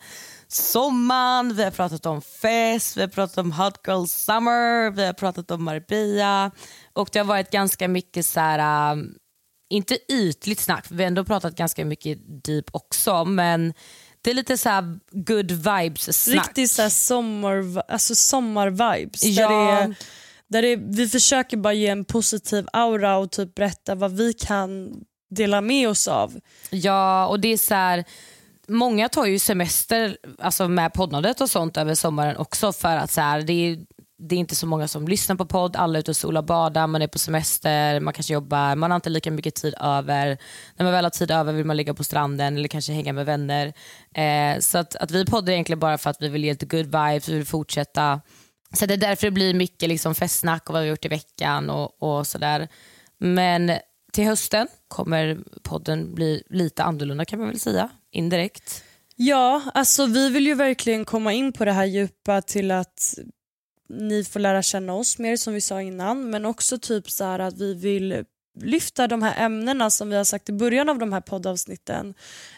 sommaren, 0.49 1.55
vi 1.57 1.64
har 1.64 1.70
pratat 1.70 2.07
om 2.07 2.22
fest, 2.22 2.97
vi 2.97 3.01
har 3.01 3.09
pratat 3.09 3.39
om 3.39 3.53
hot 3.53 3.80
girl 3.87 4.07
summer, 4.07 4.91
vi 4.91 5.07
har 5.07 5.12
pratat 5.12 5.51
om 5.51 5.64
Marbella 5.64 6.51
och 6.93 7.09
det 7.12 7.18
har 7.18 7.26
varit 7.26 7.51
ganska 7.51 7.89
mycket 7.89 8.26
så 8.26 8.41
här, 8.41 8.93
um, 8.93 9.14
inte 9.70 10.12
ytligt 10.12 10.61
snack, 10.61 10.87
för 10.87 10.95
vi 10.95 11.03
har 11.03 11.09
ändå 11.09 11.24
pratat 11.24 11.55
ganska 11.55 11.85
mycket 11.85 12.18
deep 12.45 12.64
också 12.72 13.24
men 13.24 13.74
det 14.22 14.30
är 14.30 14.35
lite 14.35 14.59
så 14.59 14.68
här 14.68 14.99
good 15.11 15.51
vibes 15.51 16.24
snack. 16.24 16.47
Riktigt 16.47 16.70
så 16.70 16.82
här 16.82 16.89
sommar, 16.89 17.82
alltså 17.89 18.14
sommarvibes. 18.14 19.20
Där 19.20 19.30
Ja. 19.43 19.49
det 19.49 19.82
är, 19.82 19.95
där 20.51 20.62
det 20.62 20.76
vi 20.76 21.09
försöker 21.09 21.57
bara 21.57 21.72
ge 21.72 21.86
en 21.86 22.05
positiv 22.05 22.66
aura 22.72 23.16
och 23.16 23.30
typ 23.30 23.55
berätta 23.55 23.95
vad 23.95 24.12
vi 24.12 24.32
kan 24.32 24.95
dela 25.30 25.61
med 25.61 25.88
oss 25.88 26.09
av. 26.09 26.40
Ja, 26.70 27.26
och 27.26 27.40
det 27.40 27.49
är 27.49 27.57
så 27.57 27.74
här, 27.74 28.05
många 28.68 29.09
tar 29.09 29.26
ju 29.26 29.38
semester 29.38 30.16
alltså 30.38 30.68
med 30.68 30.92
poddandet 30.92 31.40
och 31.40 31.51
sånt 31.51 31.76
över 31.76 31.95
sommaren 31.95 32.36
också 32.36 32.72
för 32.72 32.97
att 32.97 33.11
så 33.11 33.20
här, 33.20 33.42
det, 33.42 33.53
är, 33.53 33.78
det 34.18 34.34
är 34.34 34.38
inte 34.38 34.57
så 34.57 34.66
många 34.66 34.88
som 34.88 35.09
lyssnar 35.09 35.36
på 35.36 35.47
podd, 35.47 35.76
alla 35.76 35.99
är 35.99 36.01
ute 36.01 36.11
och 36.11 36.16
solar 36.16 36.40
och 36.40 36.47
badar, 36.47 36.86
man 36.86 37.03
är 37.03 37.07
på 37.07 37.18
semester, 37.18 38.01
man 38.01 38.14
kanske 38.14 38.34
jobbar, 38.34 38.76
man 38.76 38.90
har 38.90 38.97
inte 38.97 39.11
lika 39.11 39.30
mycket 39.30 39.55
tid 39.55 39.74
över. 39.80 40.38
När 40.76 40.84
man 40.84 40.92
väl 40.92 41.05
har 41.05 41.11
tid 41.11 41.30
över 41.30 41.53
vill 41.53 41.66
man 41.66 41.76
ligga 41.76 41.95
på 41.95 42.05
stranden 42.05 42.57
eller 42.57 42.68
kanske 42.68 42.92
hänga 42.92 43.12
med 43.12 43.26
vänner. 43.26 43.72
Eh, 44.14 44.61
så 44.61 44.78
att, 44.78 44.97
att 44.97 45.11
vi 45.11 45.26
poddar 45.26 45.53
egentligen 45.53 45.80
bara 45.80 45.99
för 45.99 46.11
att 46.11 46.22
vi 46.22 46.28
vill 46.28 46.45
ge 46.45 46.53
lite 46.53 46.66
good 46.66 46.86
vibes, 46.86 47.28
vi 47.28 47.34
vill 47.34 47.47
fortsätta. 47.47 48.20
Så 48.74 48.86
det 48.86 48.94
är 48.94 48.98
därför 48.98 49.26
det 49.26 49.30
blir 49.30 49.54
mycket 49.54 49.88
liksom 49.88 50.14
festsnack 50.14 50.68
och 50.68 50.72
vad 50.72 50.82
vi 50.82 50.88
har 50.88 50.90
gjort 50.90 51.04
i 51.04 51.08
veckan 51.08 51.70
och, 51.70 52.02
och 52.02 52.26
sådär. 52.26 52.68
Men 53.18 53.72
till 54.12 54.24
hösten 54.24 54.68
kommer 54.88 55.38
podden 55.62 56.14
bli 56.14 56.42
lite 56.50 56.82
annorlunda 56.82 57.24
kan 57.24 57.38
man 57.38 57.48
väl 57.48 57.60
säga, 57.60 57.88
indirekt. 58.10 58.84
Ja, 59.16 59.62
alltså 59.74 60.06
vi 60.06 60.30
vill 60.30 60.46
ju 60.46 60.54
verkligen 60.54 61.04
komma 61.04 61.32
in 61.32 61.52
på 61.52 61.64
det 61.64 61.72
här 61.72 61.84
djupa 61.84 62.42
till 62.42 62.70
att 62.70 63.14
ni 63.88 64.24
får 64.24 64.40
lära 64.40 64.62
känna 64.62 64.94
oss 64.94 65.18
mer 65.18 65.36
som 65.36 65.54
vi 65.54 65.60
sa 65.60 65.82
innan 65.82 66.30
men 66.30 66.46
också 66.46 66.78
typ 66.78 67.10
så 67.10 67.24
här 67.24 67.38
att 67.38 67.58
vi 67.58 67.74
vill 67.74 68.24
lyfta 68.61 69.07
de 69.07 69.22
här 69.22 69.44
ämnena 69.44 69.90
som 69.90 70.11
vi 70.11 70.16
har 70.16 70.24
sagt 70.24 70.48
i 70.48 70.52
början 70.52 70.88
av 70.88 70.98
de 70.98 71.12
här 71.12 71.20
poddavsnitten. 71.20 72.14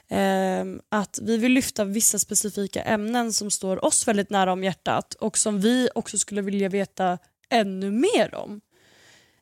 Ehm, 0.08 0.80
att 0.88 1.18
vi 1.22 1.36
vill 1.36 1.52
lyfta 1.52 1.84
vissa 1.84 2.18
specifika 2.18 2.82
ämnen 2.82 3.32
som 3.32 3.50
står 3.50 3.84
oss 3.84 4.08
väldigt 4.08 4.30
nära 4.30 4.52
om 4.52 4.64
hjärtat 4.64 5.14
och 5.14 5.38
som 5.38 5.60
vi 5.60 5.88
också 5.94 6.18
skulle 6.18 6.42
vilja 6.42 6.68
veta 6.68 7.18
ännu 7.50 7.90
mer 7.90 8.34
om 8.34 8.60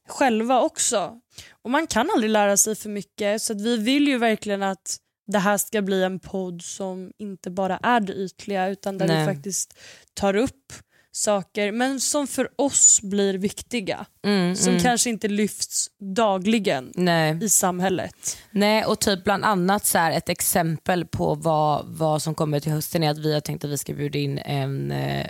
själva 0.09 0.61
också. 0.61 1.21
Och 1.63 1.71
Man 1.71 1.87
kan 1.87 2.11
aldrig 2.11 2.31
lära 2.31 2.57
sig 2.57 2.75
för 2.75 2.89
mycket 2.89 3.43
så 3.43 3.55
vi 3.55 3.77
vill 3.77 4.09
ju 4.09 4.19
verkligen 4.19 4.63
att 4.63 4.99
det 5.27 5.39
här 5.39 5.59
ska 5.59 5.83
bli 5.83 6.03
en 6.03 6.19
podd 6.19 6.63
som 6.63 7.13
inte 7.19 7.51
bara 7.51 7.77
är 7.83 8.01
det 8.01 8.13
ytliga 8.13 8.69
utan 8.69 8.99
där 8.99 9.07
Nej. 9.07 9.19
vi 9.19 9.35
faktiskt 9.35 9.79
tar 10.15 10.37
upp 10.37 10.73
saker 11.17 11.73
men 11.73 12.01
som 12.01 12.27
för 12.27 12.49
oss 12.57 13.01
blir 13.03 13.35
viktiga. 13.39 14.07
Mm, 14.27 14.57
Som 14.57 14.69
mm. 14.71 14.83
kanske 14.83 15.11
inte 15.11 15.29
lyfts 15.29 15.87
dagligen 16.15 16.93
Nej. 16.95 17.39
i 17.43 17.49
samhället. 17.49 18.37
Nej, 18.51 18.85
och 18.85 19.01
typ 19.01 19.25
bland 19.25 19.45
annat 19.45 19.87
så 19.87 19.99
här, 19.99 20.13
ett 20.13 20.29
exempel 20.29 21.07
på 21.07 21.35
vad, 21.35 21.87
vad 21.87 22.23
som 22.23 22.35
kommer 22.35 22.61
till 22.61 22.73
hösten 22.73 23.03
är 23.03 23.11
att 23.11 23.19
vi 23.19 23.35
har 23.35 23.41
tänkt 23.41 23.65
att 23.65 23.71
vi 23.71 23.79
ska 23.79 23.95
bjuda 23.95 24.19
in 24.19 24.39
en, 24.39 24.91
eh, 24.93 25.27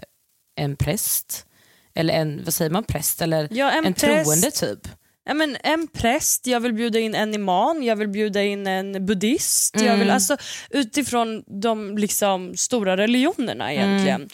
en 0.57 0.77
präst. 0.77 1.47
Eller 1.95 2.15
en, 2.15 2.45
vad 2.45 2.55
säger 2.55 2.71
man, 2.71 2.85
präst? 2.85 3.23
Eller 3.23 3.49
Ja, 3.51 3.71
en 3.71 3.85
en 3.85 3.95
präst. 3.95 4.25
troende 4.25 4.51
typ. 4.51 4.89
Ja, 5.27 5.35
men 5.35 5.57
en 5.63 5.89
präst, 5.89 6.47
jag 6.47 6.61
vill 6.61 6.73
bjuda 6.73 6.99
in 6.99 7.15
en 7.15 7.35
imam, 7.35 7.83
jag 7.83 7.97
vill 7.97 8.09
bjuda 8.09 8.43
in 8.43 8.67
en 8.67 9.07
buddhist. 9.07 9.75
Jag 9.75 9.85
Mm. 9.85 9.99
vill, 9.99 10.11
alltså, 10.11 10.37
utifrån 10.71 11.45
de 11.61 11.99
liksom, 11.99 12.57
stora 12.57 12.97
religionerna 12.97 13.73
egentligen. 13.73 14.29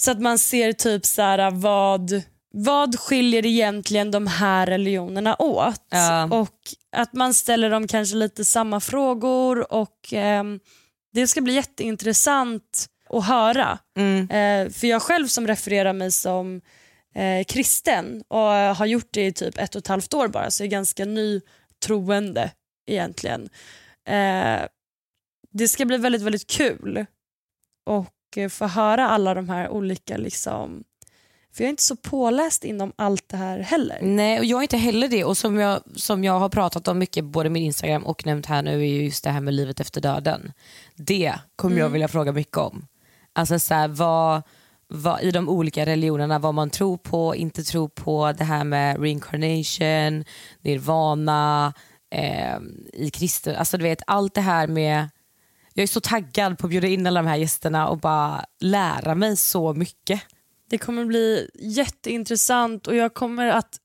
Så 0.00 0.10
att 0.10 0.20
man 0.20 0.38
ser 0.38 0.72
typ 0.72 1.06
så 1.06 1.22
här, 1.22 1.50
vad, 1.50 2.22
vad 2.52 2.98
skiljer 2.98 3.46
egentligen 3.46 4.10
de 4.10 4.26
här 4.26 4.66
religionerna 4.66 5.36
åt? 5.38 5.86
Ja. 5.90 6.24
Och 6.24 6.58
att 6.96 7.12
man 7.12 7.34
ställer 7.34 7.70
dem 7.70 7.86
kanske 7.86 8.16
lite 8.16 8.44
samma 8.44 8.80
frågor 8.80 9.72
och 9.72 10.12
ehm, 10.12 10.60
det 11.12 11.26
ska 11.26 11.40
bli 11.40 11.54
jätteintressant 11.54 12.86
att 13.10 13.26
höra. 13.26 13.78
Mm. 13.96 14.30
Eh, 14.30 14.72
för 14.72 14.86
jag 14.86 15.02
själv 15.02 15.26
som 15.26 15.46
refererar 15.46 15.92
mig 15.92 16.12
som 16.12 16.60
eh, 17.14 17.44
kristen 17.44 18.22
och 18.28 18.54
eh, 18.54 18.76
har 18.76 18.86
gjort 18.86 19.08
det 19.10 19.26
i 19.26 19.32
typ 19.32 19.58
ett 19.58 19.74
och 19.74 19.78
ett 19.78 19.88
halvt 19.88 20.14
år 20.14 20.28
bara 20.28 20.50
så 20.50 20.62
jag 20.62 20.66
är 20.66 20.70
ganska 20.70 21.04
ny 21.04 21.40
troende 21.86 22.50
egentligen. 22.86 23.48
Eh, 24.08 24.60
det 25.52 25.68
ska 25.68 25.84
bli 25.84 25.96
väldigt 25.96 26.22
väldigt 26.22 26.46
kul 26.46 27.06
och 27.86 28.06
eh, 28.36 28.48
få 28.48 28.66
höra 28.66 29.08
alla 29.08 29.34
de 29.34 29.48
här 29.48 29.68
olika 29.68 30.16
liksom 30.16 30.84
för 31.58 31.64
jag 31.64 31.68
är 31.68 31.70
inte 31.70 31.82
så 31.82 31.96
påläst 31.96 32.64
inom 32.64 32.92
allt 32.96 33.28
det 33.28 33.36
här 33.36 33.58
heller. 33.58 33.98
Nej, 34.02 34.38
och 34.38 34.44
jag 34.44 34.58
är 34.58 34.62
inte 34.62 34.76
heller 34.76 35.08
det. 35.08 35.24
Och 35.24 35.36
som 35.36 35.56
jag, 35.56 35.80
som 35.96 36.24
jag 36.24 36.38
har 36.38 36.48
pratat 36.48 36.88
om 36.88 36.98
mycket 36.98 37.24
både 37.24 37.50
med 37.50 37.62
Instagram 37.62 38.06
och 38.06 38.26
nämnt 38.26 38.46
här 38.46 38.62
nu 38.62 38.80
är 38.80 38.86
ju 38.86 39.04
just 39.04 39.24
det 39.24 39.30
här 39.30 39.40
med 39.40 39.54
livet 39.54 39.80
efter 39.80 40.00
döden. 40.00 40.52
Det 40.96 41.34
kommer 41.56 41.78
jag 41.78 41.88
vilja 41.88 42.08
fråga 42.08 42.32
mycket 42.32 42.56
om. 42.56 42.86
Alltså 43.32 43.58
så 43.58 43.74
här, 43.74 43.88
vad, 43.88 44.42
vad, 44.88 45.22
i 45.22 45.30
de 45.30 45.48
olika 45.48 45.86
religionerna, 45.86 46.38
vad 46.38 46.54
man 46.54 46.70
tror 46.70 46.96
på, 46.96 47.36
inte 47.36 47.62
tror 47.62 47.88
på, 47.88 48.32
det 48.32 48.44
här 48.44 48.64
med 48.64 49.00
reincarnation, 49.00 50.24
nirvana, 50.60 51.72
eh, 52.10 52.58
i 52.92 53.10
kristen, 53.10 53.56
alltså 53.56 53.76
du 53.76 53.82
vet 53.82 54.02
allt 54.06 54.34
det 54.34 54.40
här 54.40 54.66
med 54.66 55.08
jag 55.78 55.82
är 55.82 55.86
så 55.86 56.00
taggad 56.00 56.58
på 56.58 56.66
att 56.66 56.70
bjuda 56.70 56.88
in 56.88 57.06
alla 57.06 57.22
de 57.22 57.28
här 57.28 57.36
gästerna 57.36 57.88
och 57.88 57.98
bara 57.98 58.44
lära 58.60 59.14
mig 59.14 59.36
så 59.36 59.74
mycket. 59.74 60.20
Det 60.70 60.78
kommer 60.78 61.04
bli 61.04 61.50
jätteintressant 61.54 62.86
och 62.86 62.94
jag 62.96 63.14
kommer 63.14 63.46
att 63.46 63.78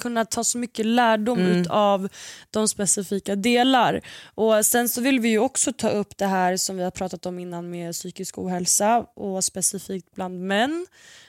kunna 0.00 0.24
ta 0.24 0.44
så 0.44 0.58
mycket 0.58 0.86
lärdom 0.86 1.38
Mm. 1.38 1.64
av 1.70 2.08
de 2.50 2.68
specifika 2.68 3.36
delar. 3.36 4.00
Och 4.34 4.66
Sen 4.66 4.88
så 4.88 5.00
vill 5.00 5.20
vi 5.20 5.28
ju 5.28 5.38
också 5.38 5.72
ta 5.72 5.88
upp 5.88 6.18
det 6.18 6.26
här 6.26 6.56
som 6.56 6.76
vi 6.76 6.82
har 6.82 6.90
pratat 6.90 7.26
om 7.26 7.38
innan 7.38 7.70
med 7.70 7.92
psykisk 7.92 8.38
ohälsa 8.38 9.06
och 9.16 9.44
specifikt 9.44 10.14
bland 10.14 10.40
män 10.40 10.86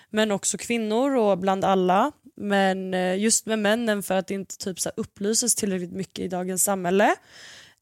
men 0.09 0.31
också 0.31 0.57
kvinnor 0.57 1.15
och 1.15 1.37
bland 1.37 1.65
alla. 1.65 2.11
Men 2.35 2.93
eh, 2.93 3.19
just 3.19 3.45
med 3.45 3.59
männen 3.59 4.03
för 4.03 4.15
att 4.15 4.27
det 4.27 4.33
inte 4.33 4.57
typ 4.57 4.79
så 4.79 4.91
upplyses 4.97 5.55
tillräckligt 5.55 5.91
mycket 5.91 6.19
i 6.19 6.27
dagens 6.27 6.63
samhälle. 6.63 7.15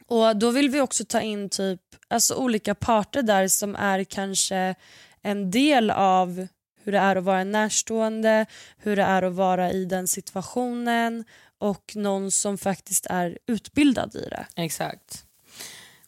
Och 0.07 0.37
Då 0.37 0.51
vill 0.51 0.69
vi 0.69 0.81
också 0.81 1.05
ta 1.05 1.21
in 1.21 1.49
typ 1.49 1.81
alltså 2.07 2.35
olika 2.35 2.75
parter 2.75 3.21
där 3.21 3.47
som 3.47 3.75
är 3.75 4.03
kanske 4.03 4.75
en 5.21 5.51
del 5.51 5.91
av 5.91 6.47
hur 6.83 6.91
det 6.91 6.97
är 6.97 7.15
att 7.15 7.23
vara 7.23 7.39
en 7.39 7.51
närstående, 7.51 8.45
hur 8.77 8.95
det 8.95 9.03
är 9.03 9.23
att 9.23 9.33
vara 9.33 9.71
i 9.71 9.85
den 9.85 10.07
situationen 10.07 11.23
och 11.59 11.91
någon 11.95 12.31
som 12.31 12.57
faktiskt 12.57 13.05
är 13.05 13.37
utbildad 13.47 14.15
i 14.15 14.29
det. 14.29 14.45
Exakt. 14.55 15.23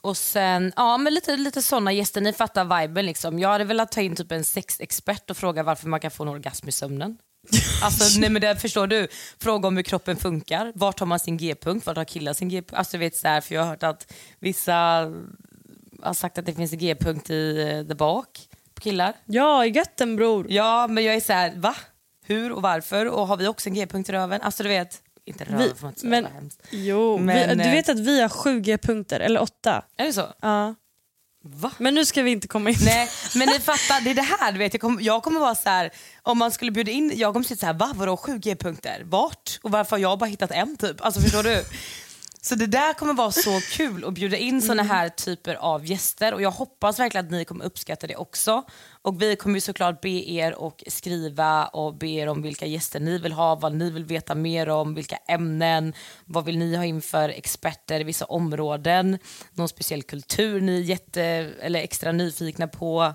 Och 0.01 0.17
sen, 0.17 0.73
ja 0.75 0.97
men 0.97 1.13
lite, 1.13 1.37
lite 1.37 1.61
sådana 1.61 1.91
gäster, 1.91 2.21
ni 2.21 2.33
fattar 2.33 2.81
viben 2.81 3.05
liksom. 3.05 3.39
Jag 3.39 3.49
hade 3.49 3.63
velat 3.63 3.91
ta 3.91 4.01
in 4.01 4.15
typ 4.15 4.31
en 4.31 4.43
sexexpert 4.43 5.29
och 5.29 5.37
fråga 5.37 5.63
varför 5.63 5.87
man 5.87 5.99
kan 5.99 6.11
få 6.11 6.23
en 6.23 6.29
orgasm 6.29 6.69
i 6.69 6.71
sömnen. 6.71 7.17
Alltså, 7.83 8.19
nej 8.19 8.29
men 8.29 8.41
det 8.41 8.55
förstår 8.55 8.87
du. 8.87 9.07
Fråga 9.39 9.67
om 9.67 9.75
hur 9.77 9.83
kroppen 9.83 10.17
funkar. 10.17 10.71
Vart 10.75 10.99
har 10.99 11.07
man 11.07 11.19
sin 11.19 11.37
g-punkt? 11.37 11.85
Vart 11.85 11.97
har 11.97 12.05
killar 12.05 12.33
sin 12.33 12.49
g-punkt? 12.49 12.73
Alltså, 12.73 12.97
vet, 12.97 13.15
så 13.15 13.27
här, 13.27 13.41
för 13.41 13.55
jag 13.55 13.61
har 13.61 13.69
hört 13.69 13.83
att 13.83 14.13
vissa 14.39 14.73
har 16.03 16.13
sagt 16.13 16.37
att 16.37 16.45
det 16.45 16.53
finns 16.53 16.73
en 16.73 16.79
g-punkt 16.79 17.29
i 17.29 17.61
eh, 17.61 17.87
the 17.87 17.95
bak 17.95 18.39
på 18.73 18.81
killar. 18.81 19.13
Ja, 19.25 19.65
i 19.65 19.69
götten 19.69 20.15
bror. 20.15 20.45
Ja 20.51 20.87
men 20.87 21.03
jag 21.03 21.15
är 21.15 21.19
så 21.19 21.33
här, 21.33 21.53
va? 21.55 21.75
Hur 22.25 22.51
och 22.51 22.61
varför? 22.61 23.05
Och 23.05 23.27
har 23.27 23.37
vi 23.37 23.47
också 23.47 23.69
en 23.69 23.75
g-punkt 23.75 24.09
i 24.09 24.11
röven? 24.11 24.41
Alltså 24.41 24.63
du 24.63 24.69
vet, 24.69 25.01
inte 25.25 25.43
röven 25.43 25.59
Vi- 25.59 25.69
får 25.75 25.81
man 25.81 25.91
inte 25.91 25.99
säga, 26.01 26.09
men- 26.11 26.23
vad 26.23 26.33
hemskt. 26.33 26.61
Jo, 26.71 27.17
Men, 27.17 27.49
vi, 27.49 27.55
du 27.63 27.69
eh, 27.69 27.71
vet 27.71 27.89
att 27.89 27.99
vi 27.99 28.21
har 28.21 28.29
sju 28.29 28.59
g-punkter, 28.59 29.19
eller 29.19 29.41
åtta. 29.41 29.83
Är 29.97 30.05
det 30.05 30.13
så? 30.13 30.27
Ja. 30.41 30.75
Va? 31.41 31.71
Men 31.77 31.95
nu 31.95 32.05
ska 32.05 32.21
vi 32.21 32.31
inte 32.31 32.47
komma 32.47 32.69
in 32.69 32.75
Nej 32.85 33.09
men 33.35 33.47
ni 33.47 33.59
fattar, 33.59 34.01
det 34.01 34.09
är 34.09 34.15
det 34.15 34.21
här 34.21 34.51
du 34.51 34.59
vet. 34.59 34.83
Jag 34.83 35.01
jag 35.01 35.23
kommer 35.23 35.39
vara 35.39 35.55
så 35.55 35.69
här, 35.69 35.91
om 36.23 36.37
man 36.37 36.51
skulle 36.51 36.71
bjuda 36.71 36.91
in, 36.91 37.11
jag 37.15 37.33
kommer 37.33 37.43
sitta 37.43 37.59
så 37.59 37.65
här, 37.65 37.73
va 37.73 37.91
vadå 37.95 38.17
sju 38.17 38.37
g-punkter? 38.37 39.01
Vart? 39.05 39.59
Och 39.61 39.71
varför 39.71 39.91
har 39.91 39.97
jag 39.97 40.19
bara 40.19 40.25
hittat 40.25 40.51
en 40.51 40.77
typ? 40.77 41.01
Alltså 41.01 41.21
förstår 41.21 41.43
du? 41.43 41.63
Så 42.41 42.55
det 42.55 42.65
där 42.65 42.93
kommer 42.93 43.13
vara 43.13 43.31
så 43.31 43.59
kul 43.71 44.05
att 44.05 44.13
bjuda 44.13 44.37
in 44.37 44.61
såna 44.61 44.83
här 44.83 45.09
typer 45.09 45.55
av 45.55 45.85
gäster 45.85 46.33
och 46.33 46.41
jag 46.41 46.51
hoppas 46.51 46.99
verkligen 46.99 47.25
att 47.25 47.31
ni 47.31 47.45
kommer 47.45 47.65
uppskatta 47.65 48.07
det 48.07 48.15
också. 48.15 48.63
Och 49.01 49.21
vi 49.21 49.35
kommer 49.35 49.55
ju 49.55 49.61
såklart 49.61 50.01
be 50.01 50.31
er 50.31 50.53
och 50.53 50.83
skriva 50.87 51.65
och 51.65 51.97
be 51.97 52.07
er 52.07 52.27
om 52.27 52.41
vilka 52.41 52.65
gäster 52.65 52.99
ni 52.99 53.17
vill 53.17 53.31
ha, 53.31 53.55
vad 53.55 53.73
ni 53.75 53.91
vill 53.91 54.05
veta 54.05 54.35
mer 54.35 54.69
om, 54.69 54.95
vilka 54.95 55.17
ämnen, 55.27 55.93
vad 56.25 56.45
vill 56.45 56.57
ni 56.57 56.75
ha 56.75 56.85
in 56.85 57.01
för 57.01 57.29
experter 57.29 57.99
i 57.99 58.03
vissa 58.03 58.25
områden, 58.25 59.19
någon 59.53 59.69
speciell 59.69 60.03
kultur 60.03 60.61
ni 60.61 60.77
är 60.77 60.83
jätte, 60.83 61.23
eller 61.61 61.79
extra 61.79 62.11
nyfikna 62.11 62.67
på. 62.67 63.13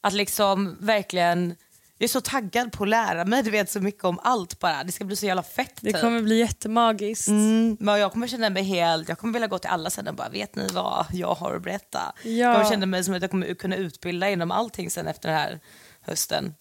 Att 0.00 0.12
liksom 0.12 0.76
verkligen, 0.80 1.54
jag 1.98 2.04
är 2.04 2.08
så 2.08 2.20
taggad 2.20 2.72
på 2.72 2.82
att 2.82 2.88
lära 2.88 3.24
mig 3.24 3.42
du 3.42 3.50
vet, 3.50 3.70
så 3.70 3.80
mycket 3.80 4.04
om 4.04 4.20
allt 4.22 4.58
bara. 4.58 4.84
Det 4.84 4.92
ska 4.92 5.04
bli 5.04 5.16
så 5.16 5.26
jävla 5.26 5.42
fett. 5.42 5.76
Det 5.80 5.92
typ. 5.92 6.00
kommer 6.00 6.22
bli 6.22 6.38
jättemagiskt. 6.38 7.28
Mm, 7.28 7.76
men 7.80 8.00
jag 8.00 8.12
kommer 8.12 8.26
känna 8.26 8.50
mig 8.50 8.62
helt, 8.62 9.08
jag 9.08 9.18
kommer 9.18 9.32
vilja 9.32 9.48
gå 9.48 9.58
till 9.58 9.70
alla 9.70 9.90
sen 9.90 10.08
och 10.08 10.14
bara 10.14 10.28
vet 10.28 10.56
ni 10.56 10.68
vad 10.72 11.06
jag 11.12 11.34
har 11.34 11.54
att 11.54 11.62
berätta. 11.62 12.12
Ja. 12.22 12.30
Jag 12.30 12.54
kommer 12.54 12.70
känna 12.70 12.86
mig 12.86 13.04
som 13.04 13.14
att 13.14 13.22
jag 13.22 13.30
kommer 13.30 13.54
kunna 13.54 13.76
utbilda 13.76 14.30
inom 14.30 14.50
allting 14.50 14.90
sen 14.90 15.06
efter 15.06 15.28
den 15.28 15.38
här 15.38 15.60
hösten. 16.00 16.54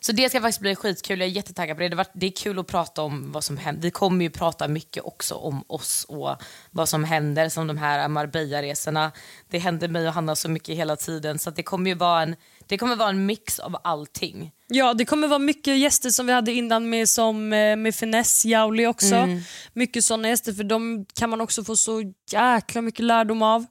Så 0.00 0.12
det 0.12 0.28
ska 0.28 0.40
faktiskt 0.40 0.60
bli 0.60 0.76
skitkul, 0.76 1.20
jag 1.20 1.28
är 1.28 1.32
jättetaggad 1.32 1.76
på 1.76 1.82
det. 1.82 1.88
Det, 1.88 1.96
var, 1.96 2.06
det 2.12 2.26
är 2.26 2.30
kul 2.30 2.58
att 2.58 2.66
prata 2.66 3.02
om 3.02 3.32
vad 3.32 3.44
som 3.44 3.56
händer. 3.56 3.82
Vi 3.82 3.90
kommer 3.90 4.24
ju 4.24 4.30
prata 4.30 4.68
mycket 4.68 5.02
också 5.04 5.34
om 5.34 5.64
oss 5.66 6.04
och 6.08 6.36
vad 6.70 6.88
som 6.88 7.04
händer 7.04 7.48
som 7.48 7.66
de 7.66 7.78
här 7.78 8.08
Marbella-resorna. 8.08 9.12
Det 9.50 9.58
händer 9.58 9.88
mig 9.88 10.08
och 10.08 10.14
Hanna 10.14 10.36
så 10.36 10.48
mycket 10.48 10.76
hela 10.76 10.96
tiden 10.96 11.38
så 11.38 11.50
det 11.50 11.62
kommer 11.62 11.90
ju 11.90 11.96
vara 11.96 12.22
en, 12.22 12.36
det 12.68 12.78
kommer 12.78 12.96
vara 12.96 13.08
en 13.08 13.26
mix 13.26 13.58
av 13.58 13.76
allting. 13.84 14.50
Ja, 14.68 14.94
det 14.94 15.04
kommer 15.04 15.28
vara 15.28 15.38
mycket 15.38 15.78
gäster 15.78 16.10
som 16.10 16.26
vi 16.26 16.32
hade 16.32 16.52
innan 16.52 16.90
med, 16.90 17.08
som, 17.08 17.52
eh, 17.52 17.76
med 17.76 17.94
Finess, 17.94 18.44
Jauli 18.44 18.86
också. 18.86 19.14
Mm. 19.14 19.40
Mycket 19.72 20.04
sådana 20.04 20.28
gäster 20.28 20.52
för 20.52 20.64
de 20.64 21.06
kan 21.14 21.30
man 21.30 21.40
också 21.40 21.64
få 21.64 21.76
så 21.76 22.12
jäkla 22.32 22.80
mycket 22.82 23.04
lärdom 23.04 23.42
av. 23.42 23.66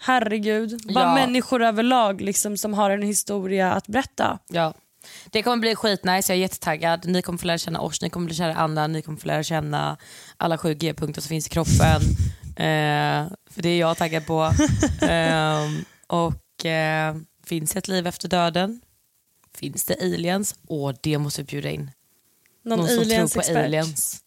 Herregud. 0.00 0.80
Bara 0.94 1.04
Ja. 1.04 1.14
människor 1.14 1.62
överlag 1.62 2.20
liksom, 2.20 2.56
som 2.56 2.74
har 2.74 2.90
en 2.90 3.02
historia 3.02 3.72
att 3.72 3.86
berätta. 3.86 4.38
Ja. 4.48 4.74
Det 5.30 5.42
kommer 5.42 5.56
bli 5.56 5.74
skitnice, 5.74 6.32
jag 6.32 6.36
är 6.36 6.40
jättetaggad. 6.40 7.06
Ni 7.08 7.22
kommer 7.22 7.38
få 7.38 7.46
lära 7.46 7.58
känna 7.58 7.80
oss, 7.80 8.02
ni 8.02 8.10
kommer 8.10 8.28
få 8.28 8.34
lära 8.34 8.52
känna 8.54 8.60
Anna, 8.64 8.86
ni 8.86 9.02
kommer 9.02 9.18
få 9.18 9.26
lära 9.26 9.42
känna 9.42 9.96
alla 10.36 10.58
sju 10.58 10.74
G-punkter 10.74 11.20
som 11.20 11.28
finns 11.28 11.46
i 11.46 11.50
kroppen. 11.50 12.00
eh, 12.56 13.32
för 13.50 13.62
det 13.62 13.68
är 13.68 13.78
jag 13.80 13.96
taggad 13.96 14.26
på. 14.26 14.52
Ehm, 15.08 15.84
och 16.06 16.66
eh, 16.66 17.16
finns 17.48 17.72
det 17.72 17.78
ett 17.78 17.88
liv 17.88 18.06
efter 18.06 18.28
döden? 18.28 18.80
Finns 19.54 19.84
det 19.84 19.96
aliens? 20.02 20.54
Och 20.66 20.94
det 21.00 21.18
måste 21.18 21.42
vi 21.42 21.46
bjuda 21.46 21.70
in. 21.70 21.90
Någon, 22.64 22.78
någon 22.78 22.88
som 22.88 22.96
tror 22.96 23.04
på 23.04 23.10
aliens-expert. 23.10 23.56
aliens. 23.56 24.22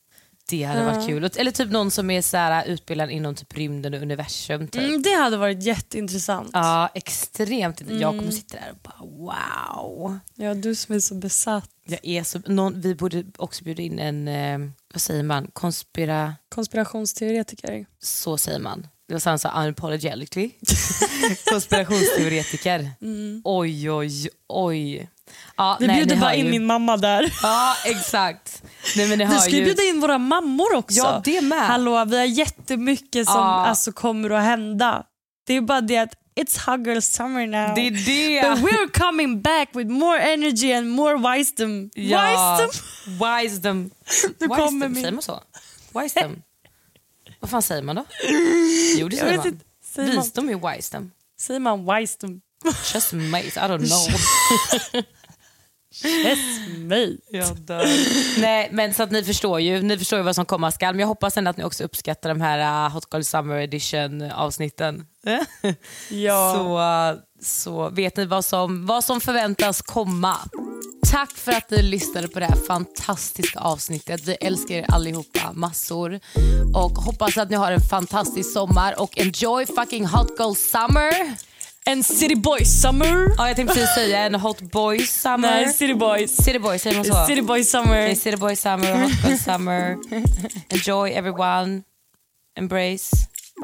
Det 0.49 0.63
hade 0.63 0.85
varit 0.85 1.07
kul. 1.07 1.29
Eller 1.35 1.51
typ 1.51 1.71
någon 1.71 1.91
som 1.91 2.11
är 2.11 2.21
så 2.21 2.37
här, 2.37 2.65
utbildad 2.65 3.11
inom 3.11 3.35
typ 3.35 3.57
rymden 3.57 3.93
och 3.93 4.01
universum. 4.01 4.67
Typ. 4.67 4.81
Mm, 4.81 5.01
det 5.01 5.13
hade 5.13 5.37
varit 5.37 5.63
jätteintressant. 5.63 6.49
Ja, 6.53 6.89
extremt. 6.95 7.81
Jag 7.89 8.17
kommer 8.19 8.31
sitta 8.31 8.57
där 8.57 8.71
och 8.71 8.77
bara 8.83 9.09
wow. 9.09 10.19
Ja, 10.35 10.53
du 10.53 10.75
som 10.75 10.95
är 10.95 10.99
så 10.99 11.15
besatt. 11.15 11.69
Jag 11.85 12.05
är 12.05 12.23
så, 12.23 12.39
någon, 12.45 12.81
vi 12.81 12.95
borde 12.95 13.23
också 13.37 13.63
bjuda 13.63 13.81
in 13.81 13.99
en, 13.99 14.27
eh, 14.27 14.71
vad 14.93 15.01
säger 15.01 15.23
man, 15.23 15.47
konspira... 15.53 16.35
Konspirationsteoretiker. 16.49 17.85
Så 17.99 18.37
säger 18.37 18.59
man. 18.59 18.87
Det 19.19 19.25
var 19.25 19.37
så 19.37 19.49
unapologetically. 19.49 20.49
Konspirationsteoretiker. 21.51 22.89
Oj, 23.43 23.91
oj, 23.91 24.29
oj. 24.49 25.09
Ja, 25.57 25.77
Vi 25.79 25.87
nej, 25.87 25.95
bjuder 25.95 26.15
bara 26.15 26.33
in 26.35 26.45
ju. 26.45 26.51
min 26.51 26.65
mamma 26.65 26.97
där. 26.97 27.33
Ja, 27.43 27.75
exakt. 27.85 28.63
Nej, 28.95 29.07
men 29.17 29.29
Vi 29.29 29.39
ska 29.39 29.49
ju 29.51 29.57
ju. 29.57 29.63
bjuda 29.65 29.83
in 29.83 29.99
våra 30.01 30.17
mammor 30.17 30.75
också. 30.75 30.97
Ja, 30.97 31.21
det 31.23 31.41
med. 31.41 31.67
Hallå, 31.67 32.05
vi 32.05 32.17
har 32.17 32.25
jättemycket 32.25 33.25
som 33.27 33.35
Ja. 33.35 33.65
alltså, 33.65 33.91
kommer 33.91 34.29
att 34.29 34.43
hända. 34.43 35.03
Det 35.47 35.53
är 35.53 35.61
bara 35.61 35.81
det 35.81 35.97
att 35.97 36.13
it's 36.39 36.71
hot 36.77 36.87
girl 36.87 36.99
summer 37.01 37.47
now. 37.47 37.75
Det 37.75 37.81
är 37.87 37.91
det. 37.91 38.49
But 38.49 38.59
we're 38.71 38.99
coming 38.99 39.41
back 39.41 39.69
with 39.73 39.89
more 39.89 40.19
energy 40.33 40.73
and 40.73 40.87
more 40.89 41.35
wisdom. 41.37 41.89
Ja, 41.93 42.57
Wisdom? 42.61 42.69
Wisdom. 43.41 43.77
Nu 44.39 44.47
wisdom. 44.47 44.57
kommer 44.57 44.87
min- 44.89 44.95
Säger 45.03 45.11
man 45.11 45.21
så? 45.23 45.39
Wisdom. 45.99 46.41
Vad 47.41 47.49
fan 47.49 47.61
säger 47.61 47.81
man 47.81 47.95
då? 47.95 48.05
Jo, 48.97 49.09
det 49.09 49.15
säger 49.17 49.37
man. 49.37 49.47
inte. 49.47 49.65
Säger 49.83 50.13
man, 50.13 50.23
Visdom 50.23 50.49
är 50.49 50.75
wisdom. 50.75 51.11
säger 51.39 51.59
man 51.59 51.95
wisdom? 51.95 52.41
Just 52.93 53.13
mate, 53.13 53.47
I 53.47 53.49
don't 53.49 53.87
know. 53.87 55.03
Yes, 56.05 56.39
mig. 56.77 57.19
Jag 57.29 57.57
dör. 57.57 57.85
Nej, 58.41 58.69
men 58.71 58.93
så 58.93 59.03
att 59.03 59.11
ni 59.11 59.23
förstår 59.23 59.59
ju 59.59 59.81
ni 59.81 59.97
förstår 59.97 60.19
ju 60.19 60.23
vad 60.25 60.35
som 60.35 60.45
komma 60.45 60.71
skall. 60.71 60.93
Men 60.93 60.99
jag 60.99 61.07
hoppas 61.07 61.37
ändå 61.37 61.49
att 61.49 61.57
ni 61.57 61.63
också 61.63 61.83
uppskattar 61.83 62.29
de 62.29 62.41
här 62.41 62.85
uh, 62.85 62.93
Hot 62.93 63.07
Girl 63.13 63.21
Summer 63.21 63.55
Edition 63.55 64.21
avsnitten. 64.31 65.05
Ja. 66.09 66.53
så, 66.55 66.79
uh, 66.79 67.19
så 67.41 67.89
vet 67.89 68.17
ni 68.17 68.25
vad 68.25 68.45
som, 68.45 68.85
vad 68.85 69.03
som 69.03 69.21
förväntas 69.21 69.81
komma. 69.81 70.37
Tack 71.11 71.31
för 71.31 71.51
att 71.51 71.69
ni 71.69 71.81
lyssnade 71.81 72.27
på 72.27 72.39
det 72.39 72.45
här 72.45 72.55
fantastiska 72.55 73.59
avsnittet. 73.59 74.21
Vi 74.27 74.33
älskar 74.33 74.75
er 74.75 74.85
allihopa 74.87 75.51
massor. 75.53 76.19
Och 76.73 76.91
hoppas 76.91 77.37
att 77.37 77.49
ni 77.49 77.55
har 77.55 77.71
en 77.71 77.81
fantastisk 77.81 78.53
sommar 78.53 78.99
och 79.01 79.17
enjoy 79.17 79.65
fucking 79.65 80.05
Hot 80.05 80.29
Girl 80.39 80.53
Summer. 80.55 81.11
En 81.85 82.03
city 82.03 82.35
boy 82.35 82.65
summer. 82.65 83.33
Ja, 83.37 83.47
jag 83.47 83.55
tänkte 83.55 83.75
precis 83.75 83.95
säga 83.95 84.19
en 84.25 84.35
Hot 84.35 84.61
Boy 84.61 84.99
Summer. 84.99 85.37
Nej, 85.51 85.73
city 85.73 85.93
boys. 85.93 86.35
City 86.35 86.59
Boy, 86.59 86.79
säger 86.79 86.95
man 86.95 87.05
så? 87.05 87.25
City 87.27 87.41
boy 87.41 87.63
summer. 87.63 88.03
Okay, 88.03 88.15
City 88.15 88.37
Boy 88.37 88.55
Summer, 88.55 88.93
Hot 89.03 89.11
Girl 89.25 89.37
Summer. 89.45 89.97
Enjoy 90.69 91.09
everyone. 91.11 91.81
Embrace 92.59 93.09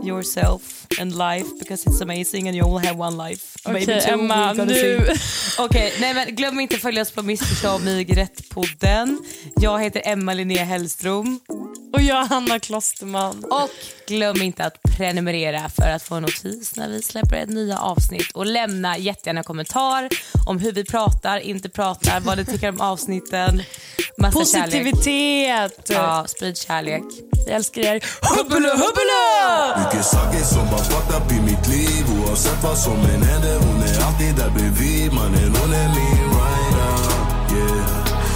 yourself 0.03 0.87
and 0.99 1.11
life 1.11 1.47
because 1.59 1.89
it's 1.89 2.01
amazing 2.01 2.47
and 2.47 2.57
you 2.57 2.65
only 2.65 2.87
have 2.87 2.99
one 2.99 3.29
life. 3.29 3.57
Okej, 3.65 3.85
two, 3.85 3.91
Emma, 3.91 4.53
nu-. 4.53 5.07
Okej, 5.59 5.93
nej 5.99 6.13
men 6.13 6.35
glöm 6.35 6.59
inte 6.59 6.75
att 6.75 6.81
följa 6.81 7.01
oss 7.01 7.11
på 7.11 7.21
Missförstå 7.21 7.77
mig 7.79 8.05
rätt-podden. 8.05 9.19
Jag 9.55 9.83
heter 9.83 10.01
Emma 10.05 10.33
Linnea 10.33 10.63
Hellström. 10.63 11.39
Och 11.93 12.01
jag 12.01 12.17
är 12.17 12.27
Hanna 12.27 12.59
Klosterman. 12.59 13.43
Och 13.43 13.69
glöm 14.07 14.41
inte 14.41 14.65
att 14.65 14.81
prenumerera 14.97 15.69
för 15.69 15.89
att 15.89 16.03
få 16.03 16.15
en 16.15 16.21
notis 16.21 16.75
när 16.75 16.89
vi 16.89 17.01
släpper 17.01 17.35
ett 17.35 17.49
nya 17.49 17.79
avsnitt. 17.79 18.31
Och 18.33 18.45
lämna 18.45 18.97
jättegärna 18.97 19.39
en 19.39 19.43
kommentar 19.43 20.09
om 20.47 20.59
hur 20.59 20.71
vi 20.71 20.85
pratar, 20.85 21.39
inte 21.39 21.69
pratar, 21.69 22.19
vad 22.19 22.37
ni 22.37 22.45
tycker 22.45 22.69
om 22.69 22.81
avsnitten. 22.81 23.63
Massa 24.17 24.45
kärlek. 24.45 24.65
Positivitet. 24.65 25.89
Ja, 25.89 26.25
sprid 26.27 26.57
kärlek. 26.57 27.03
Jag 27.47 27.55
älskar 27.55 27.81
er. 27.81 28.03
Hubbula 28.37 28.69
hubbula! 28.69 29.86
Mycket 29.87 30.05
saker 30.05 30.43
som 30.43 30.65
bara 30.71 30.83
fucked 30.83 31.15
up 31.15 31.31
i 31.31 31.41
mitt 31.41 31.67
liv. 31.67 32.05
Oavsett 32.19 32.63
vad 32.63 32.77
som 32.77 32.93
än 32.93 33.23
händer 33.23 33.59
Hon 33.59 33.81
är 33.83 34.05
alltid 34.07 34.35
där 34.35 34.49
bredvid. 34.49 35.13
Mannen 35.13 35.55
hon 35.61 35.73
är 35.73 35.87
min 35.87 36.23
rider 36.33 36.97
Yeah. 37.51 37.87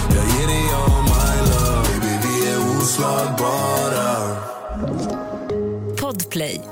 Jag 0.08 0.24
ger 0.24 0.46
dig 0.46 0.64
all 0.74 1.02
my 1.02 1.36
love. 1.50 1.88
Baby 1.88 2.14
vi 2.22 2.48
är 2.52 2.58
oslagbara. 2.78 4.36
Podplay. 6.00 6.71